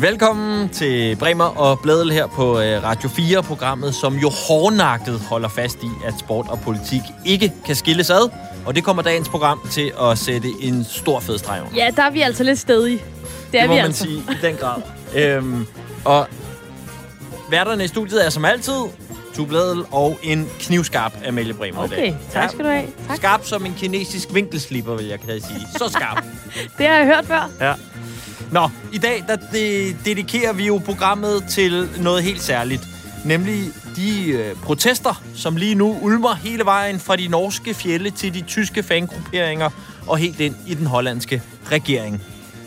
Willkommen 0.00 0.47
Velkommen 0.68 0.88
til 0.90 1.16
Bremer 1.16 1.44
og 1.44 1.80
Bladel 1.80 2.12
her 2.12 2.26
på 2.26 2.60
øh, 2.60 2.82
Radio 2.84 3.08
4, 3.08 3.42
programmet, 3.42 3.94
som 3.94 4.16
jo 4.16 4.30
hårdnakket 4.48 5.20
holder 5.20 5.48
fast 5.48 5.82
i, 5.82 5.88
at 6.06 6.14
sport 6.18 6.46
og 6.48 6.60
politik 6.60 7.00
ikke 7.24 7.52
kan 7.66 7.76
skilles 7.76 8.10
ad. 8.10 8.30
Og 8.66 8.74
det 8.74 8.84
kommer 8.84 9.02
dagens 9.02 9.28
program 9.28 9.60
til 9.70 9.92
at 10.02 10.18
sætte 10.18 10.48
en 10.60 10.84
stor 10.90 11.20
fed 11.20 11.38
streg 11.38 11.60
under. 11.62 11.74
Ja, 11.84 11.90
der 11.96 12.02
er 12.02 12.10
vi 12.10 12.20
altså 12.20 12.42
lidt 12.44 12.58
stedige. 12.58 12.98
Det 13.52 13.60
er 13.60 13.62
det 13.62 13.68
må 13.68 13.74
vi 13.74 13.78
man 13.80 13.86
altså. 13.86 14.04
sige 14.04 14.18
i 14.18 14.36
den 14.42 14.56
grad. 14.56 14.82
øhm, 15.16 15.66
og 16.04 16.28
værterne 17.50 17.84
i 17.84 17.88
studiet 17.88 18.26
er 18.26 18.30
som 18.30 18.44
altid 18.44 18.82
Tue 19.34 19.46
Bladel 19.46 19.84
og 19.90 20.18
en 20.22 20.48
knivskarp 20.60 21.12
Amalie 21.28 21.54
Bremer 21.54 21.82
i 21.82 21.84
Okay, 21.84 21.96
dag. 21.96 22.16
tak 22.32 22.50
skal 22.50 22.64
du 22.64 22.70
have. 22.70 22.86
Tak. 23.08 23.16
Skarp 23.16 23.44
som 23.44 23.66
en 23.66 23.74
kinesisk 23.78 24.28
vinkelslipper, 24.34 24.96
vil 24.96 25.06
jeg 25.06 25.20
kan 25.20 25.28
sige. 25.28 25.66
Så 25.78 25.88
skarp. 25.92 26.24
Det 26.78 26.86
har 26.86 26.94
jeg 26.94 27.06
hørt 27.06 27.26
før. 27.26 27.50
Ja. 27.60 27.74
Nå, 28.52 28.70
i 28.92 28.98
dag 28.98 29.24
der 29.26 29.36
de, 29.36 29.96
dedikerer 30.04 30.52
vi 30.52 30.66
jo 30.66 30.78
programmet 30.84 31.44
til 31.50 31.88
noget 32.00 32.22
helt 32.22 32.42
særligt. 32.42 32.88
Nemlig 33.24 33.64
de 33.96 34.30
øh, 34.30 34.54
protester, 34.56 35.22
som 35.34 35.56
lige 35.56 35.74
nu 35.74 35.98
ulmer 36.02 36.34
hele 36.34 36.64
vejen 36.64 37.00
fra 37.00 37.16
de 37.16 37.28
norske 37.28 37.74
fjelle 37.74 38.10
til 38.10 38.34
de 38.34 38.40
tyske 38.40 38.82
fangrupperinger 38.82 39.70
og 40.06 40.18
helt 40.18 40.40
ind 40.40 40.54
i 40.66 40.74
den 40.74 40.86
hollandske 40.86 41.42
regering. 41.72 42.22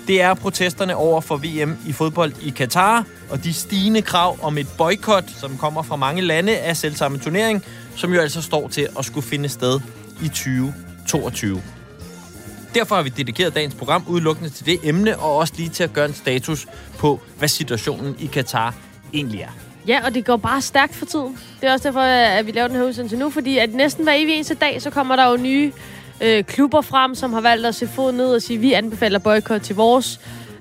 Det 0.08 0.22
er 0.22 0.34
protesterne 0.34 0.96
over 0.96 1.22
for 1.22 1.38
VM 1.38 1.78
i 1.88 1.92
fodbold 1.92 2.34
i 2.42 2.50
Katar, 2.50 3.06
og 3.30 3.44
de 3.44 3.54
stigende 3.54 4.02
krav 4.02 4.38
om 4.42 4.58
et 4.58 4.68
boykot, 4.78 5.24
som 5.38 5.58
kommer 5.58 5.84
fra 5.84 5.96
mange 5.96 6.22
lande 6.22 6.58
af 6.58 6.78
selvsamme 6.78 7.18
turnering, 7.18 7.64
som 7.96 8.14
jo 8.14 8.22
altså 8.22 8.42
står 8.42 8.68
til 8.68 8.88
at 9.00 9.06
skulle 9.06 9.28
finde 9.28 9.50
sted 9.50 9.80
i 10.22 10.28
2022. 10.28 11.62
Derfor 12.74 12.96
har 12.96 13.04
vi 13.04 13.10
dedikeret 13.10 13.56
dagens 13.56 13.76
program 13.76 14.04
udelukkende 14.08 14.50
til 14.50 14.66
det 14.66 14.80
emne, 14.84 15.20
og 15.20 15.38
også 15.38 15.54
lige 15.58 15.70
til 15.70 15.84
at 15.84 15.94
gøre 15.94 16.06
en 16.06 16.14
status 16.14 16.68
på, 16.98 17.20
hvad 17.38 17.48
situationen 17.48 18.16
i 18.20 18.26
Katar 18.26 18.76
egentlig 19.14 19.42
er. 19.42 19.50
Ja, 19.88 20.06
og 20.06 20.14
det 20.14 20.26
går 20.26 20.38
bare 20.38 20.62
stærkt 20.62 20.96
for 20.96 21.06
tiden. 21.06 21.38
Det 21.62 21.70
er 21.70 21.74
også 21.74 21.88
derfor, 21.88 22.00
at 22.00 22.48
vi 22.48 22.52
laver 22.52 22.68
den 22.68 22.78
her 22.78 22.84
udsendelse 22.84 23.18
nu, 23.18 23.30
fordi 23.30 23.58
at 23.58 23.74
næsten 23.74 24.04
hver 24.04 24.14
evig 24.14 24.36
eneste 24.36 24.54
dag, 24.54 24.82
så 24.82 24.90
kommer 24.90 25.16
der 25.16 25.32
jo 25.32 25.38
nye 25.38 25.72
øh, 26.22 26.44
klubber 26.44 26.82
frem, 26.82 27.16
som 27.16 27.34
har 27.34 27.42
valgt 27.42 27.66
at 27.66 27.76
se 27.76 27.88
fod 27.88 28.12
ned 28.12 28.34
og 28.34 28.42
sige, 28.42 28.60
vi 28.60 28.74
anbefaler 28.74 29.20
boykot 29.20 29.62
til 29.62 29.76
vores 29.76 30.20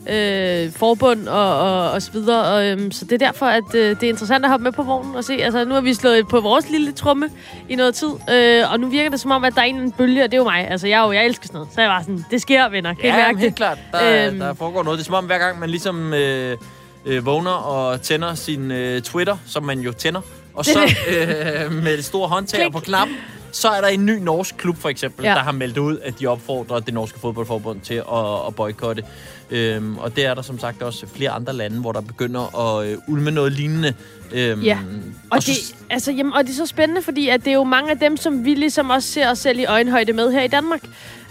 øh, 0.08 0.72
forbund 0.72 1.28
og, 1.28 1.58
og, 1.60 1.90
og 1.90 2.02
så 2.02 2.12
videre. 2.12 2.44
Og, 2.44 2.66
øhm, 2.66 2.92
så 2.92 3.04
det 3.04 3.12
er 3.22 3.26
derfor, 3.26 3.46
at 3.46 3.74
øh, 3.74 3.90
det 3.90 4.02
er 4.02 4.08
interessant 4.08 4.44
at 4.44 4.50
hoppe 4.50 4.64
med 4.64 4.72
på 4.72 4.82
vognen 4.82 5.16
og 5.16 5.24
se. 5.24 5.32
Altså, 5.32 5.64
nu 5.64 5.74
har 5.74 5.80
vi 5.80 5.94
slået 5.94 6.28
på 6.28 6.40
vores 6.40 6.70
lille 6.70 6.92
trumme 6.92 7.28
i 7.68 7.74
noget 7.74 7.94
tid, 7.94 8.08
øh, 8.30 8.72
og 8.72 8.80
nu 8.80 8.86
virker 8.88 9.10
det 9.10 9.20
som 9.20 9.30
om, 9.30 9.44
at 9.44 9.54
der 9.54 9.60
er 9.60 9.64
en 9.64 9.92
bølge, 9.92 10.24
og 10.24 10.30
det 10.30 10.34
er 10.36 10.38
jo 10.38 10.44
mig. 10.44 10.68
Altså, 10.70 10.86
jeg, 10.86 11.00
jo, 11.06 11.12
jeg 11.12 11.24
elsker 11.26 11.46
sådan 11.46 11.56
noget. 11.58 11.68
Så 11.74 11.80
jeg 11.80 11.90
var 11.90 12.00
sådan, 12.00 12.24
det 12.30 12.42
sker, 12.42 12.68
venner. 12.68 12.94
Kan 12.94 13.08
I 13.08 13.12
mærke 13.12 13.38
helt 13.38 13.50
det? 13.50 13.56
klart. 13.56 13.78
Der, 13.92 14.26
Øhm. 14.28 14.38
der 14.38 14.54
foregår 14.54 14.82
noget. 14.82 14.98
Det 14.98 15.02
er 15.02 15.06
som 15.06 15.14
om, 15.14 15.24
hver 15.24 15.38
gang 15.38 15.58
man 15.58 15.70
ligesom 15.70 16.14
øh, 16.14 16.56
øh, 17.06 17.26
vågner 17.26 17.50
og 17.50 18.02
tænder 18.02 18.34
sin 18.34 18.70
øh, 18.70 19.02
Twitter, 19.02 19.36
som 19.46 19.62
man 19.62 19.80
jo 19.80 19.92
tænder, 19.92 20.20
og 20.54 20.64
så 20.64 20.78
øh, 21.08 21.72
med 21.72 21.98
et 21.98 22.04
store 22.04 22.28
håndtag 22.28 22.72
på 22.72 22.80
knappen, 22.80 23.16
så 23.52 23.68
er 23.68 23.80
der 23.80 23.88
en 23.88 24.06
ny 24.06 24.18
norsk 24.18 24.54
klub, 24.58 24.76
for 24.78 24.88
eksempel, 24.88 25.24
Ja. 25.24 25.30
der 25.30 25.38
har 25.38 25.52
meldt 25.52 25.78
ud, 25.78 25.98
at 25.98 26.20
de 26.20 26.26
opfordrer 26.26 26.80
det 26.80 26.94
norske 26.94 27.20
fodboldforbund 27.20 27.80
til 27.80 27.94
at, 27.94 28.46
at 28.46 28.54
boykotte. 28.54 29.02
Øhm, 29.50 29.98
og 29.98 30.16
det 30.16 30.26
er 30.26 30.34
der 30.34 30.42
som 30.42 30.58
sagt 30.58 30.82
også 30.82 31.06
flere 31.06 31.30
andre 31.30 31.52
lande, 31.52 31.80
hvor 31.80 31.92
der 31.92 32.00
begynder 32.00 32.56
at 32.78 32.86
øh, 32.88 32.98
ulme 33.08 33.30
noget 33.30 33.52
lignende. 33.52 33.94
Øhm, 34.32 34.60
Ja. 34.62 34.78
Og, 35.30 35.42
så- 35.42 35.50
det, 35.52 35.74
altså, 35.90 36.12
jamen, 36.12 36.32
og 36.32 36.44
det 36.44 36.50
er 36.50 36.54
så 36.56 36.66
spændende, 36.66 37.02
fordi 37.02 37.28
at 37.28 37.40
det 37.44 37.50
er 37.50 37.54
jo 37.54 37.64
mange 37.64 37.90
af 37.90 37.98
dem, 37.98 38.16
som 38.16 38.44
vi 38.44 38.54
ligesom 38.54 38.90
også 38.90 39.08
ser 39.08 39.30
os 39.30 39.38
selv 39.38 39.58
i 39.58 39.64
øjenhøjde 39.64 40.12
med 40.12 40.32
her 40.32 40.42
i 40.42 40.48
Danmark. 40.48 40.80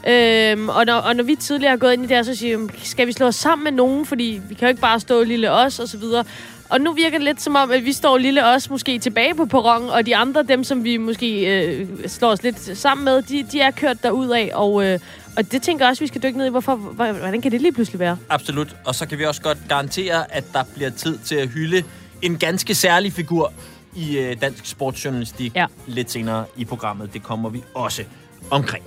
Øhm, 0.08 0.70
og, 0.70 0.86
når, 0.86 0.94
og 0.94 1.16
når 1.16 1.24
vi 1.24 1.36
tidligere 1.36 1.70
har 1.70 1.78
gået 1.78 1.94
ind 1.94 2.04
i 2.04 2.08
det 2.08 2.16
her, 2.16 2.24
så 2.24 2.36
siger 2.36 2.58
vi, 2.58 2.68
skal 2.84 3.08
vi 3.08 3.12
slå 3.12 3.28
os 3.28 3.36
sammen 3.36 3.64
med 3.64 3.72
nogen? 3.72 4.06
Fordi 4.06 4.42
vi 4.50 4.54
kan 4.56 4.66
jo 4.66 4.70
ikke 4.70 4.82
bare 4.82 5.00
stå 5.00 5.24
lille 5.24 5.52
os, 5.52 5.80
og 5.80 5.88
så 5.88 5.98
videre. 5.98 6.24
Og 6.70 6.82
nu 6.82 6.94
virker 6.94 7.18
det 7.18 7.26
lidt 7.26 7.42
som 7.42 7.56
om, 7.56 7.72
at 7.72 7.86
vi 7.86 7.94
står 7.94 8.18
lille 8.18 8.46
os 8.46 8.70
måske 8.70 9.00
tilbage 9.00 9.36
på 9.36 9.46
perronen, 9.46 9.90
og 9.90 10.06
de 10.06 10.16
andre, 10.16 10.44
dem 10.44 10.64
som 10.64 10.84
vi 10.84 10.98
måske 10.98 11.62
øh, 11.64 11.88
slår 12.08 12.30
os 12.30 12.44
lidt 12.44 12.78
sammen 12.78 13.06
med, 13.06 13.22
de, 13.22 13.44
de 13.52 13.62
er 13.62 13.72
kørt 13.72 14.04
derud 14.04 14.30
af. 14.30 14.52
Og, 14.54 14.86
øh, 14.86 15.00
og 15.38 15.52
det 15.52 15.62
tænker 15.62 15.86
jeg 15.86 15.90
også, 15.90 16.04
vi 16.04 16.08
skal 16.08 16.24
dykke 16.24 16.38
ned 16.38 16.46
i. 16.48 16.50
Hvorfor, 16.50 16.76
hvor- 16.76 17.12
hvordan 17.12 17.42
kan 17.42 17.52
det 17.52 17.62
lige 17.62 17.72
pludselig 17.72 18.00
være? 18.00 18.18
Absolut. 18.30 18.76
Og 18.86 18.96
så 18.96 19.06
kan 19.06 19.18
vi 19.20 19.26
også 19.26 19.42
godt 19.42 19.58
garantere, 19.70 20.34
at 20.36 20.44
der 20.54 20.64
bliver 20.76 20.90
tid 20.90 21.18
til 21.18 21.36
at 21.36 21.48
hylde 21.50 21.84
en 22.22 22.38
ganske 22.38 22.76
særlig 22.76 23.14
figur 23.14 23.54
i 23.96 24.18
øh, 24.18 24.42
dansk 24.42 24.66
sportsjournalistik 24.66 25.56
Ja. 25.56 25.66
lidt 25.88 26.12
senere 26.12 26.46
i 26.58 26.66
programmet. 26.66 27.14
Det 27.14 27.24
kommer 27.24 27.50
vi 27.50 27.64
også 27.74 28.04
omkring. 28.52 28.84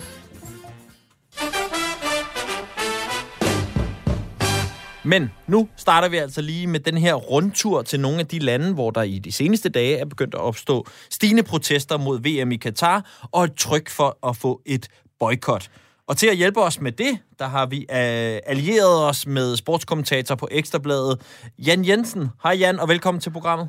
Men 5.04 5.30
nu 5.46 5.68
starter 5.76 6.08
vi 6.08 6.16
altså 6.16 6.40
lige 6.40 6.66
med 6.66 6.80
den 6.80 6.96
her 6.96 7.14
rundtur 7.14 7.82
til 7.82 8.00
nogle 8.00 8.18
af 8.18 8.26
de 8.26 8.38
lande, 8.38 8.74
hvor 8.74 8.90
der 8.90 9.02
i 9.02 9.18
de 9.18 9.32
seneste 9.32 9.68
dage 9.68 9.98
er 9.98 10.04
begyndt 10.04 10.34
at 10.34 10.40
opstå 10.40 10.86
stigende 11.10 11.42
protester 11.42 11.98
mod 11.98 12.18
VM 12.20 12.52
i 12.52 12.56
Katar 12.56 13.06
og 13.32 13.44
et 13.44 13.54
tryk 13.54 13.90
for 13.90 14.28
at 14.28 14.36
få 14.36 14.62
et 14.66 14.88
boykot. 15.20 15.70
Og 16.06 16.16
til 16.16 16.26
at 16.26 16.36
hjælpe 16.36 16.60
os 16.60 16.80
med 16.80 16.92
det, 16.92 17.18
der 17.38 17.46
har 17.46 17.66
vi 17.66 17.78
øh, 17.80 18.40
allieret 18.46 19.08
os 19.08 19.26
med 19.26 19.56
sportskommentator 19.56 20.34
på 20.34 20.48
Ekstrabladet, 20.50 21.20
Jan 21.58 21.84
Jensen. 21.84 22.28
Hej 22.42 22.52
Jan, 22.52 22.80
og 22.80 22.88
velkommen 22.88 23.20
til 23.20 23.30
programmet. 23.30 23.68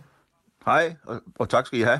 Hej, 0.66 0.96
og, 1.06 1.22
og 1.40 1.50
tak 1.50 1.66
skal 1.68 1.80
I 1.80 1.82
have. 1.82 2.00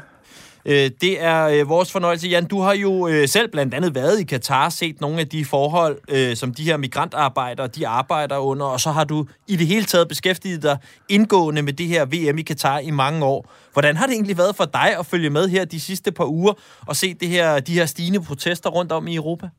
Øh, 0.66 0.92
det 1.02 1.24
er 1.24 1.48
øh, 1.48 1.70
vores 1.70 1.92
fornøjelse. 1.92 2.28
Jan, 2.28 2.46
du 2.46 2.62
har 2.62 2.74
jo 2.74 3.08
øh, 3.08 3.28
selv 3.28 3.52
blandt 3.52 3.74
andet 3.74 3.96
været 3.96 4.20
i 4.20 4.24
Katar, 4.24 4.70
set 4.70 5.02
nogle 5.02 5.20
af 5.20 5.28
de 5.28 5.46
forhold, 5.46 6.00
øh, 6.10 6.36
som 6.36 6.54
de 6.54 6.64
her 6.64 6.78
migrantarbejdere, 6.78 7.68
de 7.68 7.88
arbejder 7.88 8.38
under, 8.38 8.66
og 8.66 8.80
så 8.80 8.92
har 8.92 9.04
du 9.04 9.28
i 9.48 9.56
det 9.56 9.68
hele 9.68 9.86
taget 9.86 10.08
beskæftiget 10.08 10.64
dig 10.64 10.78
indgående 11.10 11.62
med 11.62 11.74
det 11.74 11.88
her 11.88 12.06
VM 12.06 12.38
i 12.38 12.42
Katar 12.42 12.80
i 12.80 12.92
mange 12.92 13.26
år. 13.26 13.52
Hvordan 13.74 13.98
har 13.98 14.06
det 14.06 14.14
egentlig 14.14 14.38
været 14.38 14.56
for 14.56 14.66
dig 14.66 14.98
at 15.00 15.06
følge 15.06 15.30
med 15.30 15.48
her 15.48 15.66
de 15.66 15.80
sidste 15.80 16.12
par 16.12 16.26
uger 16.26 16.54
og 16.88 16.96
se 16.96 17.14
det 17.14 17.28
her, 17.28 17.60
de 17.60 17.74
her 17.74 17.86
stigende 17.86 18.22
protester 18.22 18.70
rundt 18.70 18.92
om 18.92 19.08
i 19.08 19.16
Europa? 19.16 19.50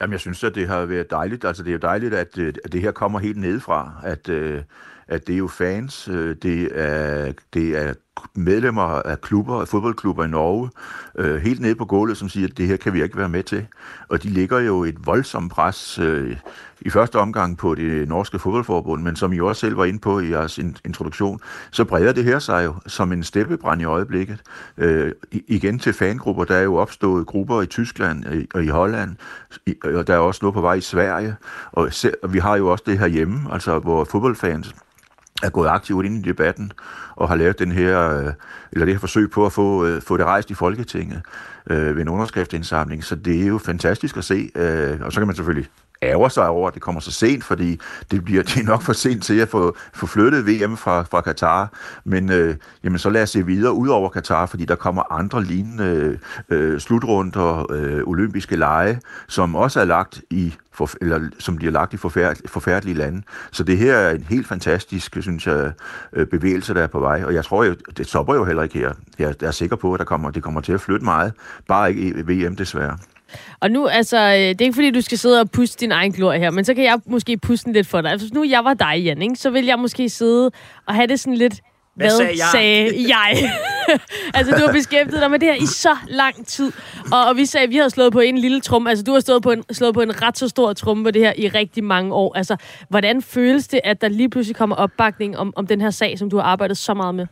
Jamen, 0.00 0.12
jeg 0.12 0.20
synes, 0.20 0.44
at 0.44 0.54
det 0.54 0.68
har 0.68 0.84
været 0.84 1.10
dejligt. 1.10 1.44
Altså, 1.44 1.62
det 1.62 1.68
er 1.68 1.72
jo 1.72 1.78
dejligt, 1.78 2.14
at, 2.14 2.38
øh, 2.38 2.54
at 2.64 2.72
det 2.72 2.80
her 2.80 2.92
kommer 2.92 3.18
helt 3.18 3.36
nedefra. 3.36 4.00
At, 4.04 4.28
øh, 4.28 4.62
at 5.08 5.26
det 5.26 5.32
er 5.32 5.38
jo 5.38 5.48
fans, 5.48 6.08
øh, 6.08 6.36
det 6.42 6.68
er, 6.74 7.32
det 7.54 7.76
er 7.76 7.94
medlemmer 8.34 8.82
af 8.82 9.20
klubber, 9.20 9.60
af 9.60 9.68
fodboldklubber 9.68 10.24
i 10.24 10.28
Norge, 10.28 10.70
øh, 11.18 11.36
helt 11.36 11.60
nede 11.60 11.74
på 11.74 11.84
gulvet, 11.84 12.16
som 12.16 12.28
siger, 12.28 12.48
at 12.48 12.58
det 12.58 12.66
her 12.66 12.76
kan 12.76 12.92
vi 12.92 13.02
ikke 13.02 13.16
være 13.16 13.28
med 13.28 13.42
til. 13.42 13.66
Og 14.08 14.22
de 14.22 14.28
ligger 14.28 14.58
jo 14.58 14.84
et 14.84 15.06
voldsomt 15.06 15.52
pres 15.52 15.98
øh, 15.98 16.36
i 16.80 16.90
første 16.90 17.18
omgang 17.18 17.58
på 17.58 17.74
det 17.74 18.08
norske 18.08 18.38
fodboldforbund, 18.38 19.02
men 19.02 19.16
som 19.16 19.32
I 19.32 19.40
også 19.40 19.60
selv 19.60 19.76
var 19.76 19.84
inde 19.84 19.98
på 19.98 20.20
i 20.20 20.30
jeres 20.30 20.58
in- 20.58 20.76
introduktion, 20.84 21.40
så 21.70 21.84
breder 21.84 22.12
det 22.12 22.24
her 22.24 22.38
sig 22.38 22.64
jo 22.64 22.74
som 22.86 23.12
en 23.12 23.22
steppebrand 23.22 23.80
i 23.80 23.84
øjeblikket. 23.84 24.42
Øh, 24.78 25.12
igen 25.32 25.78
til 25.78 25.92
fangrupper, 25.92 26.44
der 26.44 26.56
er 26.56 26.62
jo 26.62 26.76
opstået 26.76 27.26
grupper 27.26 27.62
i 27.62 27.66
Tyskland 27.66 28.46
og 28.54 28.64
i 28.64 28.68
Holland, 28.68 29.16
og 29.84 30.06
der 30.06 30.14
er 30.14 30.18
også 30.18 30.38
noget 30.42 30.54
på 30.54 30.60
vej 30.60 30.74
i 30.74 30.80
Sverige, 30.80 31.36
og, 31.72 31.92
se, 31.92 32.12
og 32.22 32.32
vi 32.32 32.38
har 32.38 32.56
jo 32.56 32.68
også 32.68 32.84
det 32.86 32.98
her 32.98 33.06
hjemme, 33.06 33.52
altså 33.52 33.78
hvor 33.78 34.04
fodboldfans 34.04 34.74
er 35.42 35.50
gået 35.50 35.68
aktivt 35.68 36.06
ind 36.06 36.26
i 36.26 36.28
debatten 36.28 36.72
og 37.16 37.28
har 37.28 37.36
lavet 37.36 37.58
den 37.58 37.72
her, 37.72 38.10
øh, 38.10 38.32
eller 38.72 38.84
det 38.84 38.94
her 38.94 38.98
forsøg 38.98 39.30
på 39.30 39.46
at 39.46 39.52
få, 39.52 39.86
øh, 39.86 40.02
få 40.02 40.16
det 40.16 40.26
rejst 40.26 40.50
i 40.50 40.54
Folketinget 40.54 41.22
øh, 41.70 41.96
ved 41.96 42.02
en 42.02 42.08
underskriftsindsamling. 42.08 43.04
Så 43.04 43.14
det 43.14 43.42
er 43.42 43.46
jo 43.46 43.58
fantastisk 43.58 44.16
at 44.16 44.24
se. 44.24 44.50
Øh, 44.54 45.00
og 45.00 45.12
så 45.12 45.20
kan 45.20 45.26
man 45.26 45.36
selvfølgelig 45.36 45.68
ærger 46.02 46.28
sig 46.28 46.48
over, 46.48 46.68
at 46.68 46.74
det 46.74 46.82
kommer 46.82 47.00
så 47.00 47.12
sent, 47.12 47.44
fordi 47.44 47.80
det 48.10 48.24
bliver 48.24 48.42
det 48.50 48.56
er 48.56 48.64
nok 48.64 48.82
for 48.82 48.92
sent 48.92 49.24
til 49.24 49.38
at 49.38 49.48
få, 49.48 49.76
få 49.94 50.06
flyttet 50.06 50.46
VM 50.46 50.76
fra, 50.76 51.02
fra 51.02 51.20
Katar. 51.20 51.72
Men 52.04 52.30
øh, 52.30 52.56
jamen, 52.84 52.98
så 52.98 53.10
lad 53.10 53.22
os 53.22 53.30
se 53.30 53.46
videre 53.46 53.72
ud 53.72 53.88
over 53.88 54.08
Katar, 54.08 54.46
fordi 54.46 54.64
der 54.64 54.74
kommer 54.74 55.12
andre 55.12 55.44
lignende 55.44 56.18
øh, 56.48 56.80
slutrunder, 56.80 57.72
øh, 57.72 58.02
olympiske 58.06 58.56
lege, 58.56 59.00
som 59.28 59.54
også 59.54 59.80
er 59.80 59.84
lagt 59.84 60.22
i 60.30 60.54
for, 60.72 60.90
eller 61.00 61.28
som 61.38 61.56
bliver 61.56 61.72
lagt 61.72 61.94
i 61.94 61.96
forfærdelige, 61.96 62.48
forfærdelige 62.48 62.94
lande. 62.94 63.22
Så 63.52 63.64
det 63.64 63.78
her 63.78 63.96
er 63.96 64.14
en 64.14 64.26
helt 64.28 64.46
fantastisk, 64.48 65.16
synes 65.20 65.46
jeg, 65.46 65.72
øh, 66.12 66.26
bevægelse, 66.26 66.74
der 66.74 66.82
er 66.82 66.86
på 66.86 67.00
vej. 67.00 67.22
Og 67.24 67.34
jeg 67.34 67.44
tror 67.44 67.64
jo, 67.64 67.74
det 67.96 68.06
stopper 68.06 68.34
jo 68.34 68.44
heller 68.44 68.62
ikke 68.62 68.78
her. 68.78 68.92
Jeg 69.18 69.34
er 69.40 69.50
sikker 69.50 69.76
på, 69.76 69.94
at 69.94 69.98
der 69.98 70.04
kommer, 70.04 70.30
det 70.30 70.42
kommer 70.42 70.60
til 70.60 70.72
at 70.72 70.80
flytte 70.80 71.04
meget. 71.04 71.32
Bare 71.68 71.92
ikke 71.94 72.26
VM, 72.26 72.56
desværre. 72.56 72.98
Og 73.60 73.70
nu, 73.70 73.86
altså, 73.86 74.18
øh, 74.18 74.34
det 74.34 74.60
er 74.60 74.64
ikke 74.64 74.74
fordi, 74.74 74.90
du 74.90 75.00
skal 75.00 75.18
sidde 75.18 75.40
og 75.40 75.50
puste 75.50 75.80
din 75.80 75.92
egen 75.92 76.12
glorie 76.12 76.38
her, 76.38 76.50
men 76.50 76.64
så 76.64 76.74
kan 76.74 76.84
jeg 76.84 76.98
måske 77.06 77.36
puste 77.36 77.64
den 77.64 77.72
lidt 77.72 77.86
for 77.86 78.00
dig. 78.00 78.10
Altså, 78.10 78.26
hvis 78.26 78.34
nu 78.34 78.44
jeg 78.44 78.64
var 78.64 78.74
dig, 78.74 79.02
Jan, 79.04 79.22
ikke, 79.22 79.36
så 79.36 79.50
vil 79.50 79.64
jeg 79.64 79.78
måske 79.78 80.08
sidde 80.08 80.50
og 80.86 80.94
have 80.94 81.06
det 81.06 81.20
sådan 81.20 81.34
lidt, 81.34 81.54
Hvad 81.96 82.10
sagde 82.10 82.30
jeg? 82.30 82.48
sagde 82.52 83.08
jeg? 83.08 83.52
altså, 84.34 84.56
du 84.56 84.66
har 84.66 84.72
beskæftiget 84.72 85.22
dig 85.22 85.30
med 85.30 85.38
det 85.38 85.48
her 85.48 85.54
i 85.54 85.66
så 85.66 85.96
lang 86.08 86.46
tid. 86.46 86.72
Og, 87.12 87.26
og 87.26 87.36
vi 87.36 87.46
sagde, 87.46 87.64
at 87.64 87.70
vi 87.70 87.76
havde 87.76 87.90
slået 87.90 88.12
på 88.12 88.20
en 88.20 88.38
lille 88.38 88.60
trum. 88.60 88.86
Altså, 88.86 89.04
du 89.04 89.12
har 89.12 89.20
stået 89.20 89.42
på 89.42 89.50
en, 89.50 89.64
slået 89.72 89.94
på 89.94 90.00
en 90.00 90.22
ret 90.22 90.38
så 90.38 90.48
stor 90.48 90.72
trum 90.72 91.04
på 91.04 91.10
det 91.10 91.22
her 91.22 91.32
i 91.36 91.48
rigtig 91.48 91.84
mange 91.84 92.14
år. 92.14 92.36
Altså, 92.36 92.56
hvordan 92.88 93.22
føles 93.22 93.68
det, 93.68 93.80
at 93.84 94.00
der 94.00 94.08
lige 94.08 94.30
pludselig 94.30 94.56
kommer 94.56 94.76
opbakning 94.76 95.38
om, 95.38 95.52
om 95.56 95.66
den 95.66 95.80
her 95.80 95.90
sag, 95.90 96.18
som 96.18 96.30
du 96.30 96.36
har 96.36 96.44
arbejdet 96.44 96.78
så 96.78 96.94
meget 96.94 97.14
med? 97.14 97.26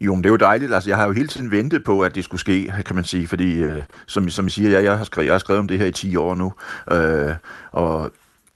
Jo, 0.00 0.14
men 0.14 0.24
det 0.24 0.28
er 0.28 0.32
jo 0.32 0.36
dejligt. 0.36 0.74
Altså, 0.74 0.90
jeg 0.90 0.96
har 0.96 1.06
jo 1.06 1.12
hele 1.12 1.28
tiden 1.28 1.50
ventet 1.50 1.84
på, 1.84 2.00
at 2.00 2.14
det 2.14 2.24
skulle 2.24 2.40
ske, 2.40 2.72
kan 2.86 2.96
man 2.96 3.04
sige, 3.04 3.28
fordi, 3.28 3.58
øh, 3.58 3.82
som, 4.06 4.30
som 4.30 4.46
I 4.46 4.50
siger, 4.50 4.70
jeg, 4.70 4.84
jeg, 4.84 4.98
har 4.98 5.04
skrevet, 5.04 5.26
jeg 5.26 5.34
har 5.34 5.38
skrevet 5.38 5.60
om 5.60 5.68
det 5.68 5.78
her 5.78 5.86
i 5.86 5.92
10 5.92 6.16
år 6.16 6.34
nu, 6.34 6.52
øh, 6.92 7.34
og 7.72 8.12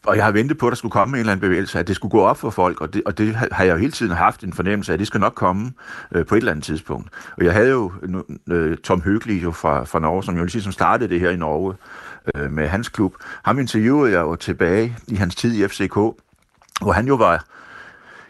og 0.06 0.16
jeg 0.16 0.24
har 0.24 0.32
ventet 0.32 0.58
på, 0.58 0.66
at 0.66 0.70
der 0.70 0.76
skulle 0.76 0.92
komme 0.92 1.16
en 1.16 1.20
eller 1.20 1.32
anden 1.32 1.48
bevægelse, 1.48 1.78
at 1.78 1.88
det 1.88 1.96
skulle 1.96 2.12
gå 2.12 2.20
op 2.20 2.36
for 2.36 2.50
folk, 2.50 2.80
og 2.80 2.94
det, 2.94 3.02
og 3.06 3.18
det 3.18 3.34
har 3.34 3.64
jeg 3.64 3.72
jo 3.72 3.78
hele 3.78 3.92
tiden 3.92 4.12
haft 4.12 4.44
en 4.44 4.52
fornemmelse 4.52 4.92
af, 4.92 4.94
at 4.94 4.98
det 4.98 5.06
skal 5.06 5.20
nok 5.20 5.34
komme 5.34 5.72
øh, 6.12 6.26
på 6.26 6.34
et 6.34 6.38
eller 6.38 6.52
andet 6.52 6.64
tidspunkt. 6.64 7.08
Og 7.36 7.44
jeg 7.44 7.52
havde 7.52 7.70
jo 7.70 7.92
øh, 8.48 8.76
Tom 8.76 9.02
Høgli 9.02 9.38
jo 9.38 9.50
fra, 9.50 9.84
fra 9.84 9.98
Norge, 9.98 10.24
som 10.24 10.36
jo 10.36 10.44
ligesom 10.44 10.72
startede 10.72 11.08
det 11.08 11.20
her 11.20 11.30
i 11.30 11.36
Norge 11.36 11.74
øh, 12.34 12.52
med 12.52 12.68
hans 12.68 12.88
klub. 12.88 13.14
Ham 13.44 13.58
interviewede 13.58 14.12
jeg 14.12 14.20
jo 14.20 14.36
tilbage 14.36 14.96
i 15.08 15.14
hans 15.14 15.34
tid 15.34 15.54
i 15.54 15.68
FCK, 15.68 15.94
hvor 16.80 16.92
han 16.92 17.06
jo 17.06 17.14
var 17.14 17.44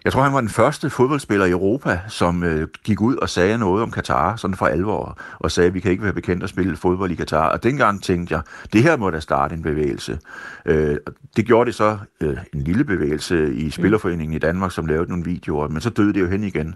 jeg 0.05 0.12
tror, 0.12 0.23
han 0.23 0.32
var 0.32 0.41
den 0.41 0.49
første 0.49 0.91
fodboldspiller 0.91 1.47
i 1.47 1.50
Europa, 1.50 2.00
som 2.08 2.43
øh, 2.43 2.69
gik 2.85 3.00
ud 3.00 3.17
og 3.17 3.29
sagde 3.29 3.58
noget 3.58 3.82
om 3.82 3.91
Katar, 3.91 4.37
sådan 4.37 4.56
for 4.56 4.67
alvor, 4.67 5.19
og 5.38 5.50
sagde, 5.50 5.67
at 5.67 5.75
vi 5.75 5.81
kan 5.81 5.91
ikke 5.91 6.02
være 6.02 6.12
bekendt 6.12 6.43
at 6.43 6.49
spille 6.49 6.76
fodbold 6.76 7.11
i 7.11 7.14
Katar. 7.14 7.49
Og 7.49 7.62
dengang 7.62 8.02
tænkte 8.02 8.35
jeg, 8.35 8.43
det 8.73 8.82
her 8.82 8.97
må 8.97 9.11
da 9.11 9.20
starte 9.20 9.55
en 9.55 9.62
bevægelse. 9.62 10.19
Øh, 10.67 10.97
det 11.37 11.47
gjorde 11.47 11.67
det 11.67 11.75
så 11.75 11.99
øh, 12.20 12.37
en 12.55 12.62
lille 12.62 12.85
bevægelse 12.85 13.55
i 13.55 13.70
Spillerforeningen 13.70 14.35
i 14.35 14.38
Danmark, 14.38 14.73
som 14.73 14.87
lavede 14.87 15.08
nogle 15.08 15.25
videoer, 15.25 15.69
men 15.69 15.81
så 15.81 15.91
døde 15.91 16.12
det 16.12 16.20
jo 16.20 16.26
hen 16.26 16.44
igen. 16.44 16.75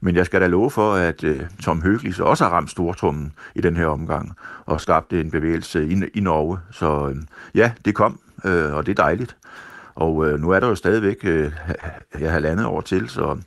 Men 0.00 0.16
jeg 0.16 0.26
skal 0.26 0.40
da 0.40 0.46
love 0.46 0.70
for, 0.70 0.94
at 0.94 1.24
øh, 1.24 1.40
Tom 1.62 1.82
Høgli 1.82 2.12
så 2.12 2.24
også 2.24 2.44
har 2.44 2.50
ramt 2.50 2.70
stortrummen 2.70 3.32
i 3.54 3.60
den 3.60 3.76
her 3.76 3.86
omgang, 3.86 4.32
og 4.66 4.80
skabte 4.80 5.20
en 5.20 5.30
bevægelse 5.30 5.86
i, 5.86 6.02
i 6.14 6.20
Norge. 6.20 6.58
Så 6.70 7.08
øh, 7.08 7.16
ja, 7.54 7.72
det 7.84 7.94
kom, 7.94 8.20
øh, 8.44 8.74
og 8.74 8.86
det 8.86 8.98
er 8.98 9.02
dejligt. 9.02 9.36
Og 9.96 10.28
øh, 10.28 10.40
nu 10.40 10.50
er 10.50 10.60
der 10.60 10.68
jo 10.68 10.74
stadigvæk 10.74 11.16
øh, 11.24 11.52
ja, 12.20 12.30
halvandet 12.30 12.66
år 12.66 12.80
til, 12.80 13.08
så 13.08 13.38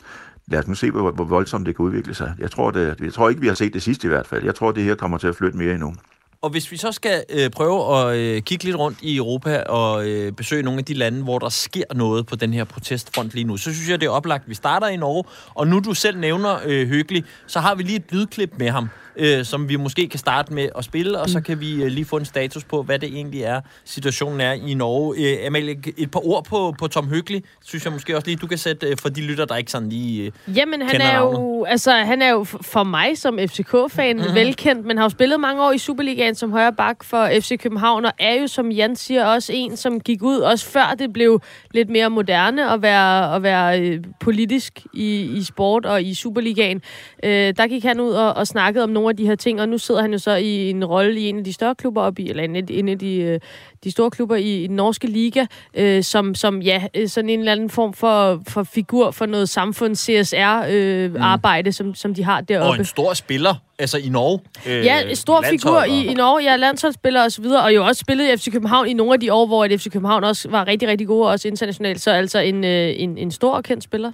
lad 0.47 0.59
os 0.59 0.67
nu 0.67 0.73
se, 0.73 0.91
hvor, 0.91 1.11
hvor 1.11 1.23
voldsomt 1.23 1.65
det 1.65 1.75
kan 1.75 1.85
udvikle 1.85 2.13
sig. 2.13 2.33
Jeg 2.39 2.51
tror, 2.51 2.71
det, 2.71 2.95
jeg 3.01 3.13
tror 3.13 3.29
ikke, 3.29 3.41
vi 3.41 3.47
har 3.47 3.55
set 3.55 3.73
det 3.73 3.81
sidste 3.81 4.07
i 4.07 4.09
hvert 4.09 4.27
fald. 4.27 4.43
Jeg 4.43 4.55
tror, 4.55 4.71
det 4.71 4.83
her 4.83 4.95
kommer 4.95 5.17
til 5.17 5.27
at 5.27 5.35
flytte 5.35 5.57
mere 5.57 5.73
endnu. 5.73 5.93
Og 6.41 6.49
hvis 6.49 6.71
vi 6.71 6.77
så 6.77 6.91
skal 6.91 7.23
øh, 7.29 7.49
prøve 7.49 7.97
at 7.97 8.17
øh, 8.17 8.41
kigge 8.41 8.63
lidt 8.63 8.75
rundt 8.75 8.97
i 9.01 9.17
Europa 9.17 9.63
og 9.63 10.07
øh, 10.07 10.31
besøge 10.31 10.63
nogle 10.63 10.79
af 10.79 10.85
de 10.85 10.93
lande, 10.93 11.23
hvor 11.23 11.39
der 11.39 11.49
sker 11.49 11.83
noget 11.95 12.25
på 12.25 12.35
den 12.35 12.53
her 12.53 12.63
protestfront 12.63 13.33
lige 13.33 13.43
nu, 13.43 13.57
så 13.57 13.73
synes 13.73 13.89
jeg, 13.89 14.01
det 14.01 14.05
er 14.07 14.11
oplagt, 14.11 14.43
at 14.43 14.49
vi 14.49 14.55
starter 14.55 14.87
i 14.87 14.95
Norge. 14.95 15.23
Og 15.53 15.67
nu 15.67 15.79
du 15.79 15.93
selv 15.93 16.19
nævner 16.19 16.57
øh, 16.65 16.87
Hyggelig, 16.87 17.23
så 17.47 17.59
har 17.59 17.75
vi 17.75 17.83
lige 17.83 17.95
et 17.95 18.11
lydklip 18.11 18.53
med 18.57 18.69
ham 18.69 18.89
øh, 19.15 19.45
som 19.45 19.69
vi 19.69 19.75
måske 19.75 20.07
kan 20.07 20.19
starte 20.19 20.53
med 20.53 20.69
at 20.77 20.85
spille, 20.85 21.19
og 21.19 21.29
så 21.29 21.41
kan 21.41 21.59
vi 21.59 21.83
øh, 21.83 21.87
lige 21.87 22.05
få 22.05 22.17
en 22.17 22.25
status 22.25 22.63
på, 22.63 22.83
hvad 22.83 22.99
det 22.99 23.09
egentlig 23.09 23.41
er, 23.41 23.61
situationen 23.85 24.41
er 24.41 24.51
i 24.51 24.73
Norge. 24.73 25.15
Øh, 25.17 25.47
Amalie, 25.47 25.81
et 25.97 26.11
par 26.11 26.27
ord 26.27 26.45
på, 26.45 26.75
på 26.79 26.87
Tom 26.87 27.09
Hyggelig, 27.09 27.43
synes 27.65 27.85
jeg 27.85 27.93
måske 27.93 28.15
også 28.15 28.27
lige, 28.27 28.37
du 28.37 28.47
kan 28.47 28.57
sætte 28.57 28.87
øh, 28.87 28.97
for 28.97 29.09
de 29.09 29.21
lytter, 29.21 29.45
der 29.45 29.55
ikke 29.55 29.71
sådan 29.71 29.89
lige 29.89 30.25
øh, 30.47 30.57
Jamen, 30.57 30.81
han 30.81 31.01
er, 31.01 31.19
jo, 31.19 31.63
altså, 31.63 31.91
han 31.91 32.21
er 32.21 32.29
jo 32.29 32.43
for 32.43 32.83
mig 32.83 33.17
som 33.17 33.39
FCK-fan 33.47 34.15
mm-hmm. 34.15 34.35
velkendt, 34.35 34.85
men 34.85 34.97
har 34.97 35.05
jo 35.05 35.09
spillet 35.09 35.39
mange 35.39 35.63
år 35.63 35.71
i 35.71 35.77
Superligaen 35.77 36.35
som 36.35 36.51
højre 36.51 36.73
bak 36.73 37.03
for 37.03 37.29
FC 37.39 37.59
København, 37.59 38.05
og 38.05 38.11
er 38.19 38.33
jo, 38.33 38.47
som 38.47 38.71
Jan 38.71 38.95
siger, 38.95 39.25
også 39.25 39.51
en, 39.55 39.77
som 39.77 39.99
gik 39.99 40.23
ud, 40.23 40.37
også 40.37 40.65
før 40.65 40.95
det 40.99 41.13
blev 41.13 41.41
lidt 41.71 41.89
mere 41.89 42.09
moderne 42.09 42.71
at 42.71 42.81
være, 42.81 43.35
at 43.35 43.43
være 43.43 43.81
øh, 43.81 44.03
politisk 44.19 44.85
i, 44.93 45.21
i 45.21 45.43
sport 45.43 45.85
og 45.85 46.03
i 46.03 46.13
Superligaen. 46.13 46.81
Øh, 47.23 47.53
der 47.57 47.67
gik 47.67 47.83
han 47.83 47.99
ud 47.99 48.11
og, 48.11 48.33
og 48.33 48.47
snakkede 48.47 48.83
om 48.83 48.89
nogle 48.99 49.09
af 49.09 49.17
de 49.17 49.25
her 49.25 49.35
ting, 49.35 49.61
og 49.61 49.69
nu 49.69 49.77
sidder 49.77 50.01
han 50.01 50.11
jo 50.11 50.17
så 50.17 50.35
i 50.35 50.69
en 50.69 50.85
rolle 50.85 51.19
i 51.19 51.29
en 51.29 51.37
af 51.37 51.43
de 51.43 51.53
større 51.53 51.75
klubber 51.75 52.01
op 52.01 52.19
i, 52.19 52.29
eller 52.29 52.43
en 52.43 52.55
af, 52.55 52.63
en 52.69 52.89
af 52.89 52.99
de, 52.99 53.15
øh, 53.15 53.39
de 53.83 53.91
store 53.91 54.11
klubber 54.11 54.35
i, 54.35 54.63
i 54.63 54.67
den 54.67 54.75
norske 54.75 55.07
liga, 55.07 55.45
øh, 55.73 56.03
som, 56.03 56.35
som 56.35 56.61
ja, 56.61 56.83
øh, 56.93 57.09
sådan 57.09 57.29
en 57.29 57.39
eller 57.39 57.51
anden 57.51 57.69
form 57.69 57.93
for, 57.93 58.41
for 58.47 58.63
figur 58.63 59.11
for 59.11 59.25
noget 59.25 59.49
samfunds-CSR-arbejde, 59.49 61.67
øh, 61.67 61.69
mm. 61.69 61.71
som, 61.71 61.95
som 61.95 62.13
de 62.13 62.23
har 62.23 62.41
deroppe. 62.41 62.69
Og 62.69 62.77
en 62.77 62.85
stor 62.85 63.13
spiller, 63.13 63.55
altså 63.79 63.97
i 63.97 64.09
Norge. 64.09 64.39
Øh, 64.67 64.85
ja, 64.85 65.09
en 65.09 65.15
stor 65.15 65.43
figur 65.49 65.83
i, 65.83 66.05
i 66.05 66.13
Norge, 66.13 66.43
ja, 66.43 66.55
landsholdsspiller 66.55 67.23
og 67.23 67.31
så 67.31 67.41
videre, 67.41 67.63
og 67.63 67.75
jo 67.75 67.85
også 67.85 67.99
spillet 67.99 68.33
i 68.33 68.37
FC 68.37 68.51
København 68.51 68.87
i 68.87 68.93
nogle 68.93 69.13
af 69.13 69.19
de 69.19 69.33
år, 69.33 69.45
hvor 69.45 69.67
FC 69.77 69.91
København 69.91 70.23
også 70.23 70.49
var 70.49 70.67
rigtig, 70.67 70.87
rigtig 70.87 71.07
gode, 71.07 71.29
også 71.29 71.47
internationalt, 71.47 72.01
så 72.01 72.11
altså 72.11 72.39
en, 72.39 72.63
øh, 72.63 72.93
en, 72.97 73.17
en 73.17 73.31
stor 73.31 73.53
og 73.53 73.63
kendt 73.63 73.83
spiller. 73.83 74.11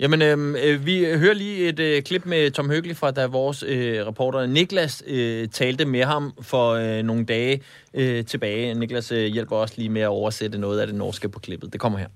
Jamen, 0.00 0.22
øhm, 0.22 0.56
øh, 0.56 0.86
vi 0.86 1.04
hører 1.04 1.34
lige 1.34 1.68
et 1.68 1.80
øh, 1.80 2.02
klip 2.02 2.26
med 2.26 2.50
Tom 2.50 2.70
Høgli 2.70 2.94
fra, 2.94 3.10
da 3.10 3.26
vores 3.26 3.62
øh, 3.62 4.06
reporter 4.06 4.46
Niklas 4.46 5.02
øh, 5.06 5.48
talte 5.48 5.84
med 5.84 6.04
ham 6.04 6.32
for 6.40 6.70
øh, 6.70 7.02
nogle 7.02 7.24
dage 7.24 7.62
øh, 7.94 8.24
tilbage. 8.24 8.74
Niklas 8.74 9.12
øh, 9.12 9.24
hjælper 9.26 9.56
også 9.56 9.74
lige 9.78 9.88
med 9.88 10.02
at 10.02 10.08
oversætte 10.08 10.58
noget 10.58 10.80
af 10.80 10.86
det 10.86 10.96
norske 10.96 11.28
på 11.28 11.38
klippet. 11.38 11.72
Det 11.72 11.80
kommer 11.80 11.98
her. 11.98 12.08